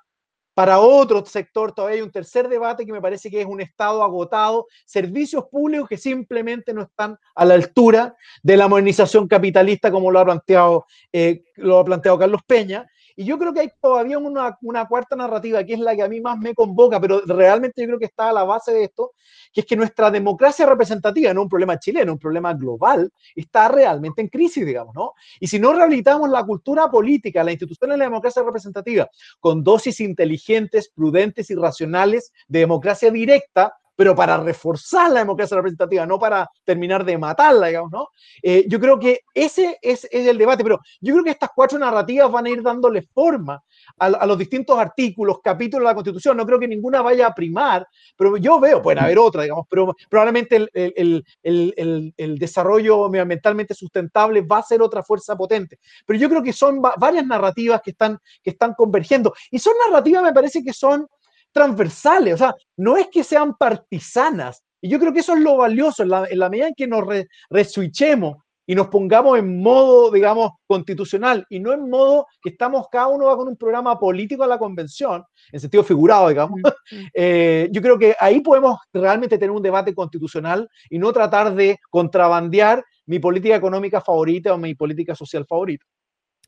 Para 0.59 0.81
otro 0.81 1.25
sector 1.25 1.71
todavía 1.71 1.99
hay 1.99 2.01
un 2.01 2.11
tercer 2.11 2.49
debate 2.49 2.85
que 2.85 2.91
me 2.91 2.99
parece 2.99 3.31
que 3.31 3.39
es 3.39 3.47
un 3.47 3.61
Estado 3.61 4.03
agotado, 4.03 4.67
servicios 4.85 5.45
públicos 5.49 5.87
que 5.87 5.95
simplemente 5.95 6.73
no 6.73 6.81
están 6.81 7.17
a 7.33 7.45
la 7.45 7.53
altura 7.53 8.13
de 8.43 8.57
la 8.57 8.67
modernización 8.67 9.25
capitalista 9.29 9.89
como 9.89 10.11
lo 10.11 10.19
ha 10.19 10.25
planteado, 10.25 10.85
eh, 11.13 11.45
lo 11.55 11.79
ha 11.79 11.85
planteado 11.85 12.19
Carlos 12.19 12.41
Peña, 12.45 12.85
y 13.15 13.25
yo 13.25 13.37
creo 13.37 13.53
que 13.53 13.61
hay 13.61 13.71
todavía 13.81 14.17
una, 14.17 14.57
una, 14.61 14.87
cuarta 14.87 15.15
narrativa, 15.15 15.63
que 15.63 15.73
es 15.73 15.79
la 15.79 15.95
que 15.95 16.03
a 16.03 16.09
mí 16.09 16.21
más 16.21 16.37
me 16.37 16.53
convoca, 16.53 16.99
pero 16.99 17.21
realmente 17.25 17.81
yo 17.81 17.87
creo 17.87 17.99
que 17.99 18.05
está 18.05 18.29
a 18.29 18.33
la 18.33 18.43
base 18.43 18.71
de 18.71 18.85
esto, 18.85 19.13
que 19.53 19.61
es 19.61 19.67
que 19.67 19.75
nuestra 19.75 20.11
democracia 20.11 20.65
representativa, 20.65 21.33
no 21.33 21.43
un 21.43 21.49
problema 21.49 21.77
chileno, 21.79 22.13
un 22.13 22.19
problema 22.19 22.53
global, 22.53 23.11
está 23.35 23.67
realmente 23.67 24.21
en 24.21 24.27
crisis, 24.27 24.65
digamos, 24.65 24.95
¿no? 24.95 25.13
Y 25.39 25.47
si 25.47 25.59
no 25.59 25.73
rehabilitamos 25.73 26.29
la 26.29 26.43
cultura 26.43 26.89
política, 26.89 27.43
la 27.43 27.51
institución 27.51 27.91
de 27.91 27.97
la 27.97 28.05
democracia 28.05 28.43
representativa, 28.43 29.09
con 29.39 29.63
dosis 29.63 29.99
inteligentes, 29.99 30.89
prudentes 30.89 31.49
y 31.49 31.55
racionales 31.55 32.31
de 32.47 32.59
democracia 32.59 33.11
directa, 33.11 33.73
pero 33.99 34.15
para 34.15 34.37
reforzar 34.37 35.11
la 35.11 35.19
democracia 35.19 35.57
representativa, 35.57 36.05
no 36.05 36.17
para 36.17 36.49
terminar 36.63 37.03
de 37.03 37.17
matarla, 37.17 37.67
digamos, 37.67 37.91
¿no? 37.91 38.07
Eh, 38.41 38.63
yo 38.65 38.79
creo 38.79 38.97
que 38.97 39.23
ese 39.33 39.77
es, 39.81 40.07
el 40.09 40.37
debate, 40.37 40.63
pero 40.63 40.79
yo 41.01 41.15
creo 41.15 41.25
que 41.25 41.31
estas 41.31 41.49
cuatro 41.53 41.77
narrativas 41.77 42.31
van 42.31 42.45
a 42.45 42.49
ir 42.49 42.63
dándole 42.63 43.01
forma 43.01 43.61
a, 43.97 44.25
los 44.25 44.37
distintos 44.37 44.79
artículos, 44.79 45.39
capítulos 45.43 45.83
de 45.83 45.91
la 45.91 45.95
Constitución. 45.95 46.37
No 46.37 46.45
creo 46.45 46.57
que 46.57 46.67
ninguna 46.69 47.01
vaya 47.01 47.27
a 47.27 47.35
primar, 47.35 47.85
pero 48.15 48.37
yo 48.37 48.57
veo, 48.57 48.81
pueden 48.81 49.03
haber 49.03 49.19
otras, 49.19 49.43
digamos, 49.43 49.65
pero 49.69 49.93
probablemente 50.09 50.55
el, 50.55 51.25
el, 51.43 52.13
el, 52.15 52.39
desarrollo 52.39 53.09
medioambientalmente 53.09 53.73
sustentable 53.73 54.43
va 54.43 54.59
a 54.59 54.63
ser 54.63 54.81
otra 54.81 55.03
fuerza 55.03 55.35
potente. 55.35 55.77
Pero 56.05 56.17
yo 56.17 56.29
creo 56.29 56.41
que 56.41 56.53
son 56.53 56.81
varias 56.81 57.27
narrativas 57.27 57.81
que 57.81 57.91
están, 57.91 58.17
que 58.41 58.51
están 58.51 58.75
convergiendo. 58.75 59.33
Y 59.51 59.59
son 59.59 59.73
narrativas, 59.85 60.23
me 60.23 60.31
parece 60.31 60.63
que 60.63 60.71
son 60.71 61.05
transversales, 61.51 62.35
o 62.35 62.37
sea, 62.37 62.55
no 62.77 62.97
es 62.97 63.07
que 63.07 63.23
sean 63.23 63.55
partisanas. 63.57 64.63
Y 64.81 64.89
yo 64.89 64.99
creo 64.99 65.11
que 65.11 65.19
eso 65.19 65.33
es 65.33 65.41
lo 65.41 65.57
valioso, 65.57 66.03
en 66.03 66.09
la, 66.09 66.49
medida 66.49 66.67
en 66.67 66.75
que 66.75 66.87
nos 66.87 67.03
reswitchemos 67.49 68.37
y 68.65 68.75
nos 68.75 68.87
pongamos 68.87 69.37
en 69.39 69.61
modo, 69.61 70.11
digamos, 70.11 70.51
constitucional 70.67 71.45
y 71.49 71.59
no 71.59 71.73
en 71.73 71.89
modo 71.89 72.27
que 72.41 72.51
estamos, 72.51 72.85
cada 72.91 73.07
uno 73.07 73.25
va 73.25 73.35
con 73.35 73.47
un 73.47 73.57
programa 73.57 73.99
político 73.99 74.43
a 74.43 74.47
la 74.47 74.59
convención, 74.59 75.23
en 75.51 75.59
sentido 75.59 75.83
figurado, 75.83 76.29
digamos, 76.29 76.61
eh, 77.13 77.67
yo 77.71 77.81
creo 77.81 77.97
que 77.97 78.15
ahí 78.19 78.41
podemos 78.41 78.77
realmente 78.93 79.37
tener 79.37 79.51
un 79.51 79.63
debate 79.63 79.93
constitucional 79.93 80.69
y 80.89 80.99
no 80.99 81.11
tratar 81.11 81.55
de 81.55 81.79
contrabandear 81.89 82.83
mi 83.07 83.17
política 83.17 83.55
económica 83.55 84.01
favorita 84.01 84.53
o 84.53 84.57
mi 84.57 84.75
política 84.75 85.15
social 85.15 85.45
favorita. 85.47 85.83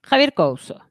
Javier 0.03 0.33
Couso. 0.33 0.90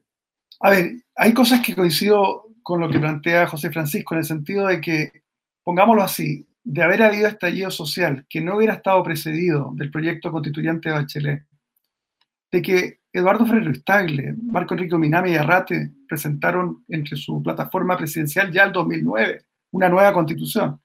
A 0.61 0.69
ver, 0.69 1.03
hay 1.15 1.33
cosas 1.33 1.61
que 1.61 1.75
coincido 1.75 2.45
con 2.61 2.79
lo 2.79 2.89
que 2.89 2.99
plantea 2.99 3.47
José 3.47 3.71
Francisco, 3.71 4.13
en 4.13 4.19
el 4.19 4.25
sentido 4.25 4.67
de 4.67 4.79
que, 4.79 5.23
pongámoslo 5.63 6.03
así, 6.03 6.47
de 6.63 6.83
haber 6.83 7.01
habido 7.01 7.27
estallido 7.27 7.71
social 7.71 8.25
que 8.29 8.41
no 8.41 8.57
hubiera 8.57 8.75
estado 8.75 9.01
precedido 9.03 9.71
del 9.75 9.89
proyecto 9.89 10.31
constituyente 10.31 10.89
de 10.89 10.95
Bachelet, 10.95 11.45
de 12.51 12.61
que 12.61 12.99
Eduardo 13.11 13.45
Ferrer 13.45 13.75
Stagle, 13.75 14.35
Marco 14.43 14.75
Enrique 14.75 14.97
Minami 14.97 15.31
y 15.31 15.35
Arrate 15.35 15.91
presentaron 16.07 16.83
entre 16.87 17.17
su 17.17 17.41
plataforma 17.41 17.97
presidencial 17.97 18.51
ya 18.51 18.63
el 18.65 18.71
2009 18.71 19.45
una 19.71 19.89
nueva 19.89 20.13
constitución, 20.13 20.79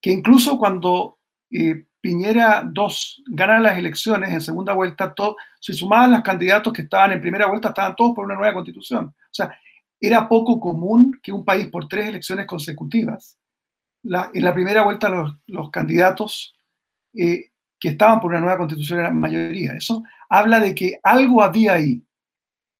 que 0.00 0.10
incluso 0.10 0.58
cuando 0.58 1.18
eh, 1.50 1.86
Piñera 2.04 2.62
2 2.70 3.22
gana 3.28 3.58
las 3.58 3.78
elecciones 3.78 4.30
en 4.30 4.42
segunda 4.42 4.74
vuelta, 4.74 5.14
todo, 5.14 5.36
si 5.58 5.72
sumaban 5.72 6.10
los 6.10 6.20
candidatos 6.20 6.70
que 6.70 6.82
estaban 6.82 7.12
en 7.12 7.20
primera 7.22 7.46
vuelta, 7.46 7.68
estaban 7.68 7.96
todos 7.96 8.14
por 8.14 8.26
una 8.26 8.34
nueva 8.34 8.52
constitución. 8.52 9.06
O 9.06 9.30
sea, 9.30 9.58
era 9.98 10.28
poco 10.28 10.60
común 10.60 11.18
que 11.22 11.32
un 11.32 11.46
país 11.46 11.68
por 11.68 11.88
tres 11.88 12.08
elecciones 12.08 12.46
consecutivas, 12.46 13.38
en 14.02 14.44
la 14.44 14.52
primera 14.52 14.82
vuelta 14.82 15.08
los, 15.46 15.70
candidatos 15.70 16.54
eh, 17.14 17.52
que 17.80 17.88
estaban 17.88 18.20
por 18.20 18.32
una 18.32 18.40
nueva 18.40 18.58
constitución 18.58 19.00
eran 19.00 19.18
mayoría. 19.18 19.72
Eso 19.72 20.02
habla 20.28 20.60
de 20.60 20.74
que 20.74 21.00
algo 21.02 21.42
había 21.42 21.72
ahí. 21.72 22.02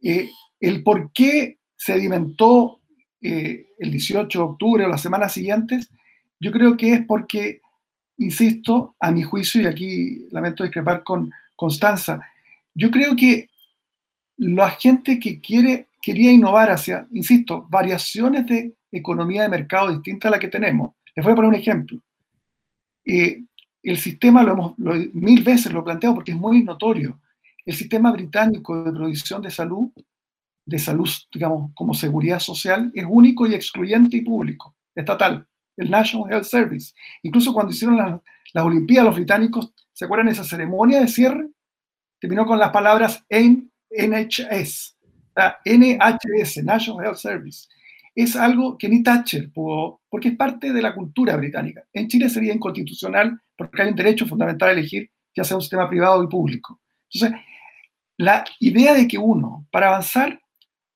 Eh, 0.03 0.29
el 0.61 0.83
por 0.83 1.11
qué 1.13 1.61
sedimentó 1.75 2.83
eh, 3.23 3.69
el 3.79 3.91
18 3.91 4.39
de 4.39 4.45
octubre 4.45 4.85
o 4.85 4.89
las 4.89 5.01
semanas 5.01 5.33
siguientes, 5.33 5.91
yo 6.39 6.53
creo 6.53 6.77
que 6.77 6.93
es 6.93 7.07
porque 7.07 7.63
insisto, 8.19 8.97
a 9.01 9.11
mi 9.11 9.23
juicio, 9.23 9.63
y 9.63 9.67
aquí 9.67 10.27
lamento 10.31 10.65
discrepar 10.65 11.03
con 11.03 11.31
Constanza, 11.57 12.21
yo 12.75 12.91
creo 12.91 13.15
que 13.17 13.49
la 14.37 14.71
gente 14.71 15.19
que 15.19 15.41
quiere, 15.41 15.89
quería 16.03 16.33
innovar 16.33 16.71
hacia, 16.71 17.07
insisto, 17.13 17.67
variaciones 17.69 18.47
de 18.47 18.75
economía 18.91 19.43
de 19.43 19.49
mercado 19.49 19.91
distintas 19.91 20.29
a 20.29 20.33
la 20.33 20.39
que 20.39 20.49
tenemos. 20.49 20.93
Les 21.15 21.25
voy 21.25 21.33
a 21.33 21.37
poner 21.37 21.49
un 21.51 21.57
ejemplo. 21.57 21.99
Eh, 23.05 23.43
el 23.83 23.99
sistema, 23.99 24.43
lo 24.43 24.53
hemos 24.53 24.79
mil 25.15 25.43
veces 25.43 25.73
lo 25.73 25.81
he 25.81 25.85
planteado 25.85 26.15
porque 26.15 26.33
es 26.33 26.39
muy 26.39 26.63
notorio, 26.63 27.21
el 27.67 27.75
sistema 27.75 28.13
británico 28.13 28.85
de 28.85 28.93
provisión 28.93 29.43
de 29.43 29.51
salud, 29.51 29.91
de 30.67 30.79
salud, 30.79 31.09
digamos, 31.33 31.71
como 31.75 31.95
seguridad 31.95 32.39
social, 32.39 32.91
es 32.95 33.05
único 33.09 33.47
y 33.47 33.55
excluyente 33.55 34.17
y 34.17 34.23
público, 34.23 34.75
estatal 34.95 35.47
el 35.77 35.91
National 35.91 36.33
Health 36.33 36.45
Service. 36.45 36.93
Incluso 37.23 37.53
cuando 37.53 37.73
hicieron 37.73 38.21
las 38.53 38.65
Olimpiadas, 38.65 39.07
los 39.07 39.17
británicos, 39.17 39.73
¿se 39.93 40.05
acuerdan 40.05 40.27
de 40.27 40.33
esa 40.33 40.45
ceremonia 40.45 41.01
de 41.01 41.09
cierre? 41.09 41.49
Terminó 42.21 42.47
con 42.47 42.59
las 42.59 42.71
palabras 42.71 43.25
NHS, 43.29 44.97
NHS, 45.65 46.65
National 46.65 47.05
Health 47.05 47.19
Service. 47.19 47.69
Es 48.15 48.37
algo 48.37 48.79
que 48.79 48.89
ni 48.89 49.03
Thatcher 49.03 49.53
pudo, 49.53 50.01
porque 50.09 50.29
es 50.29 50.37
parte 50.37 50.73
de 50.73 50.81
la 50.81 50.95
cultura 50.95 51.37
británica. 51.37 51.85
En 51.93 52.07
Chile 52.07 52.29
sería 52.29 52.55
inconstitucional 52.55 53.41
porque 53.57 53.83
hay 53.83 53.89
un 53.89 53.97
derecho 53.97 54.27
fundamental 54.27 54.69
a 54.69 54.73
elegir 54.73 55.11
ya 55.35 55.45
sea 55.45 55.57
un 55.57 55.63
sistema 55.63 55.89
privado 55.89 56.23
y 56.23 56.29
público. 56.29 56.81
Entonces, 57.13 57.41
la 58.17 58.45
idea 58.61 58.95
de 58.95 59.09
que 59.09 59.19
uno, 59.19 59.67
para 59.71 59.89
avanzar 59.89 60.41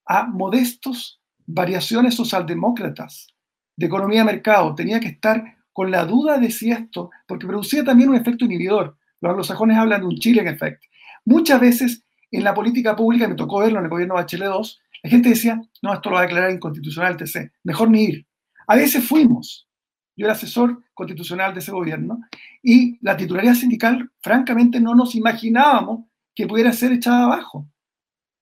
a 0.06 0.26
modestos 0.26 1.20
variaciones 1.46 2.14
socialdemócratas, 2.14 3.34
de 3.78 3.86
economía 3.86 4.18
de 4.18 4.32
mercado, 4.32 4.74
tenía 4.74 4.98
que 4.98 5.06
estar 5.06 5.56
con 5.72 5.92
la 5.92 6.04
duda 6.04 6.38
de 6.38 6.50
si 6.50 6.72
esto, 6.72 7.10
porque 7.28 7.46
producía 7.46 7.84
también 7.84 8.10
un 8.10 8.16
efecto 8.16 8.44
inhibidor. 8.44 8.98
Los 9.20 9.30
anglosajones 9.30 9.78
hablan 9.78 10.00
de 10.00 10.06
un 10.08 10.18
chilling 10.18 10.48
effect. 10.48 10.82
Muchas 11.24 11.60
veces 11.60 12.04
en 12.32 12.42
la 12.42 12.54
política 12.54 12.96
pública, 12.96 13.28
me 13.28 13.36
tocó 13.36 13.60
verlo 13.60 13.78
en 13.78 13.84
el 13.84 13.90
gobierno 13.90 14.14
de 14.14 14.22
Bachelet 14.22 14.48
2, 14.48 14.80
la 15.04 15.10
gente 15.10 15.28
decía, 15.28 15.60
no, 15.80 15.94
esto 15.94 16.10
lo 16.10 16.16
va 16.16 16.22
a 16.22 16.24
declarar 16.24 16.50
inconstitucional 16.50 17.12
el 17.12 17.18
TC, 17.18 17.52
mejor 17.62 17.88
ni 17.88 18.02
ir. 18.02 18.26
A 18.66 18.74
veces 18.74 19.06
fuimos. 19.06 19.68
Yo 20.16 20.26
era 20.26 20.34
asesor 20.34 20.82
constitucional 20.92 21.54
de 21.54 21.60
ese 21.60 21.70
gobierno 21.70 22.18
y 22.60 22.98
la 23.00 23.16
titularidad 23.16 23.54
sindical, 23.54 24.10
francamente, 24.20 24.80
no 24.80 24.96
nos 24.96 25.14
imaginábamos 25.14 26.06
que 26.34 26.48
pudiera 26.48 26.72
ser 26.72 26.90
echada 26.90 27.26
abajo. 27.26 27.68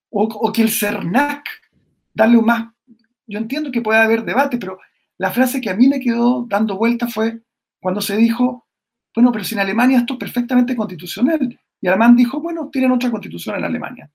O, 0.09 0.51
que 0.51 0.63
el 0.63 0.71
CERNAC, 0.71 1.45
darle 2.15 2.39
un 2.39 2.47
más... 2.47 2.69
Yo 3.27 3.39
entiendo 3.39 3.71
que 3.71 3.83
puede 3.83 4.01
haber 4.01 4.25
debate, 4.25 4.57
pero 4.57 4.79
la 5.19 5.31
frase 5.31 5.61
que 5.61 5.71
a 5.71 5.77
mí 5.77 5.89
me 5.89 6.01
quedó 6.01 6.47
dando 6.49 6.77
vuelta 6.77 7.07
fue 7.09 7.41
cuando 7.81 8.01
se 8.01 8.17
dijo, 8.17 8.67
bueno, 9.15 9.33
pero 9.33 9.45
si 9.45 9.55
en 9.55 9.61
Alemania 9.61 9.99
esto 9.99 10.15
es 10.15 10.21
perfectamente 10.21 10.77
constitucional. 10.77 11.59
Y 11.81 11.87
Alemán 11.89 12.17
dijo, 12.17 12.41
bueno, 12.41 12.69
tienen 12.71 12.93
otra 12.93 13.11
constitución 13.11 13.57
en 13.57 13.65
Alemania. 13.65 14.11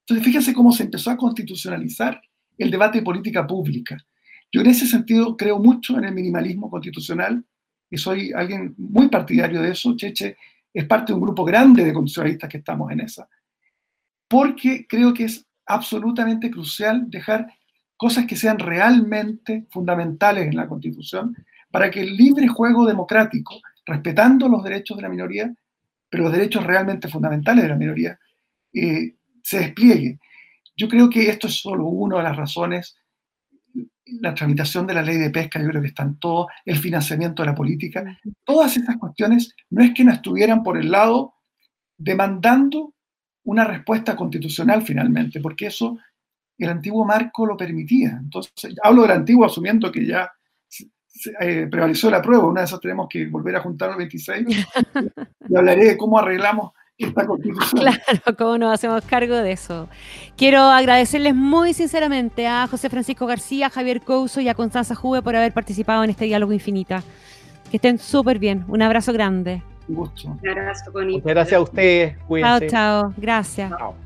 Entonces, 0.00 0.24
fíjense 0.24 0.54
cómo 0.54 0.72
se 0.72 0.84
empezó 0.84 1.10
a 1.10 1.16
constitucionalizar 1.16 2.20
el 2.56 2.70
debate 2.70 2.98
de 2.98 3.04
política 3.04 3.46
pública. 3.46 3.96
Yo 4.52 4.60
en 4.60 4.68
ese 4.68 4.86
sentido 4.86 5.36
creo 5.36 5.58
mucho 5.58 5.98
en 5.98 6.04
el 6.04 6.14
minimalismo 6.14 6.70
constitucional 6.70 7.44
y 7.90 7.96
soy 7.96 8.32
alguien 8.32 8.74
muy 8.78 9.08
partidario 9.08 9.60
de 9.60 9.72
eso. 9.72 9.94
Cheche 9.96 10.36
es 10.72 10.84
parte 10.86 11.12
de 11.12 11.14
un 11.14 11.22
grupo 11.22 11.44
grande 11.44 11.84
de 11.84 11.92
constitucionalistas 11.92 12.48
que 12.48 12.58
estamos 12.58 12.90
en 12.92 13.00
esa. 13.00 13.28
Porque 14.28 14.86
creo 14.88 15.12
que 15.12 15.24
es 15.24 15.46
absolutamente 15.66 16.50
crucial 16.50 17.10
dejar 17.10 17.46
cosas 17.96 18.26
que 18.26 18.36
sean 18.36 18.58
realmente 18.58 19.66
fundamentales 19.70 20.48
en 20.48 20.56
la 20.56 20.68
Constitución 20.68 21.34
para 21.70 21.90
que 21.90 22.00
el 22.00 22.16
libre 22.16 22.48
juego 22.48 22.86
democrático, 22.86 23.60
respetando 23.84 24.48
los 24.48 24.62
derechos 24.62 24.96
de 24.96 25.02
la 25.02 25.08
minoría, 25.08 25.54
pero 26.08 26.24
los 26.24 26.32
derechos 26.32 26.64
realmente 26.64 27.08
fundamentales 27.08 27.64
de 27.64 27.68
la 27.68 27.76
minoría, 27.76 28.18
eh, 28.72 29.14
se 29.42 29.60
despliegue. 29.60 30.18
Yo 30.76 30.88
creo 30.88 31.08
que 31.08 31.28
esto 31.28 31.46
es 31.46 31.54
solo 31.60 31.86
una 31.86 32.18
de 32.18 32.22
las 32.24 32.36
razones, 32.36 32.96
la 34.04 34.34
tramitación 34.34 34.86
de 34.86 34.94
la 34.94 35.02
ley 35.02 35.16
de 35.16 35.30
pesca, 35.30 35.60
yo 35.60 35.68
creo 35.68 35.82
que 35.82 35.88
están 35.88 36.18
todos, 36.18 36.46
el 36.64 36.76
financiamiento 36.76 37.42
de 37.42 37.48
la 37.48 37.54
política, 37.54 38.18
todas 38.44 38.76
estas 38.76 38.96
cuestiones 38.96 39.54
no 39.70 39.82
es 39.82 39.92
que 39.94 40.04
no 40.04 40.12
estuvieran 40.12 40.62
por 40.62 40.76
el 40.76 40.90
lado 40.90 41.34
demandando 41.98 42.94
una 43.44 43.64
respuesta 43.64 44.14
constitucional 44.14 44.82
finalmente, 44.82 45.40
porque 45.40 45.66
eso 45.66 45.98
el 46.58 46.70
antiguo 46.70 47.04
marco 47.04 47.46
lo 47.46 47.56
permitía. 47.56 48.18
Entonces, 48.20 48.52
hablo 48.82 49.02
del 49.02 49.12
antiguo 49.12 49.44
asumiendo 49.44 49.90
que 49.92 50.06
ya 50.06 50.30
eh, 51.40 51.66
prevaleció 51.70 52.10
la 52.10 52.22
prueba, 52.22 52.44
una 52.44 52.60
de 52.60 52.66
esas 52.66 52.80
tenemos 52.80 53.08
que 53.08 53.26
volver 53.26 53.56
a 53.56 53.60
juntar 53.60 53.90
el 53.90 53.96
26 53.96 54.46
y 55.48 55.56
hablaré 55.56 55.84
de 55.84 55.96
cómo 55.96 56.18
arreglamos 56.18 56.72
esta 56.98 57.26
constitución. 57.26 57.82
Claro, 57.82 58.36
cómo 58.38 58.58
nos 58.58 58.74
hacemos 58.74 59.04
cargo 59.04 59.36
de 59.36 59.52
eso. 59.52 59.88
Quiero 60.36 60.60
agradecerles 60.60 61.34
muy 61.34 61.74
sinceramente 61.74 62.46
a 62.46 62.66
José 62.66 62.88
Francisco 62.88 63.26
García, 63.26 63.66
a 63.66 63.70
Javier 63.70 64.00
Couso 64.00 64.40
y 64.40 64.48
a 64.48 64.54
Constanza 64.54 64.94
Juve 64.94 65.22
por 65.22 65.36
haber 65.36 65.52
participado 65.52 66.04
en 66.04 66.10
este 66.10 66.24
diálogo 66.24 66.52
infinita. 66.52 67.02
Que 67.70 67.78
estén 67.78 67.98
súper 67.98 68.38
bien. 68.38 68.64
Un 68.68 68.80
abrazo 68.82 69.12
grande. 69.12 69.62
Un 69.88 69.96
gusto. 69.96 70.38
Un 70.42 70.48
abrazo, 70.48 70.92
Connie. 70.92 71.20
gracias 71.20 71.58
a 71.58 71.62
ustedes. 71.62 72.16
Chao, 72.40 72.60
chao. 72.68 73.14
Gracias. 73.16 73.70
Chao. 73.70 74.05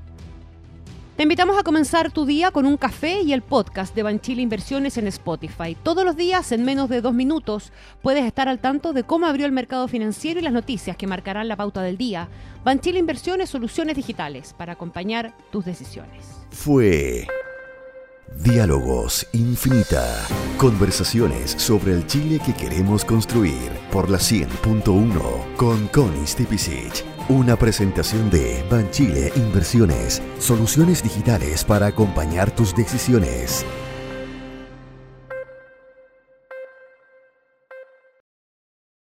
Te 1.21 1.25
invitamos 1.25 1.59
a 1.59 1.63
comenzar 1.63 2.11
tu 2.11 2.25
día 2.25 2.51
con 2.51 2.65
un 2.65 2.79
café 2.79 3.21
y 3.21 3.35
el 3.35 3.43
podcast 3.43 3.95
de 3.95 4.03
Banchile 4.03 4.41
Inversiones 4.41 4.97
en 4.97 5.07
Spotify. 5.07 5.77
Todos 5.83 6.03
los 6.03 6.17
días, 6.17 6.51
en 6.51 6.65
menos 6.65 6.89
de 6.89 7.03
dos 7.03 7.13
minutos, 7.13 7.75
puedes 8.01 8.25
estar 8.25 8.49
al 8.49 8.59
tanto 8.59 8.95
de 8.95 9.05
cómo 9.05 9.27
abrió 9.27 9.45
el 9.45 9.53
mercado 9.53 9.87
financiero 9.87 10.41
y 10.41 10.43
las 10.43 10.55
noticias 10.55 10.97
que 10.97 11.07
marcarán 11.07 11.47
la 11.47 11.57
pauta 11.57 11.83
del 11.83 11.99
día. 11.99 12.31
Banchile 12.65 13.01
Inversiones, 13.01 13.51
soluciones 13.51 13.97
digitales 13.97 14.55
para 14.57 14.73
acompañar 14.73 15.35
tus 15.53 15.67
decisiones. 15.67 16.25
Fue 16.53 17.27
Diálogos 18.37 19.27
Infinita. 19.33 20.27
Conversaciones 20.57 21.51
sobre 21.51 21.93
el 21.93 22.07
Chile 22.07 22.41
que 22.45 22.55
queremos 22.55 23.05
construir 23.05 23.71
por 23.91 24.09
la 24.09 24.19
100.1 24.19 25.57
con 25.57 25.89
Connie 25.89 26.27
Stipicic. 26.27 27.05
Una 27.29 27.57
presentación 27.57 28.31
de 28.31 28.65
Banchile 28.71 29.33
Inversiones, 29.37 30.23
soluciones 30.39 31.03
digitales 31.03 31.65
para 31.65 31.89
acompañar 31.89 32.51
tus 32.55 32.75
decisiones. 32.75 33.67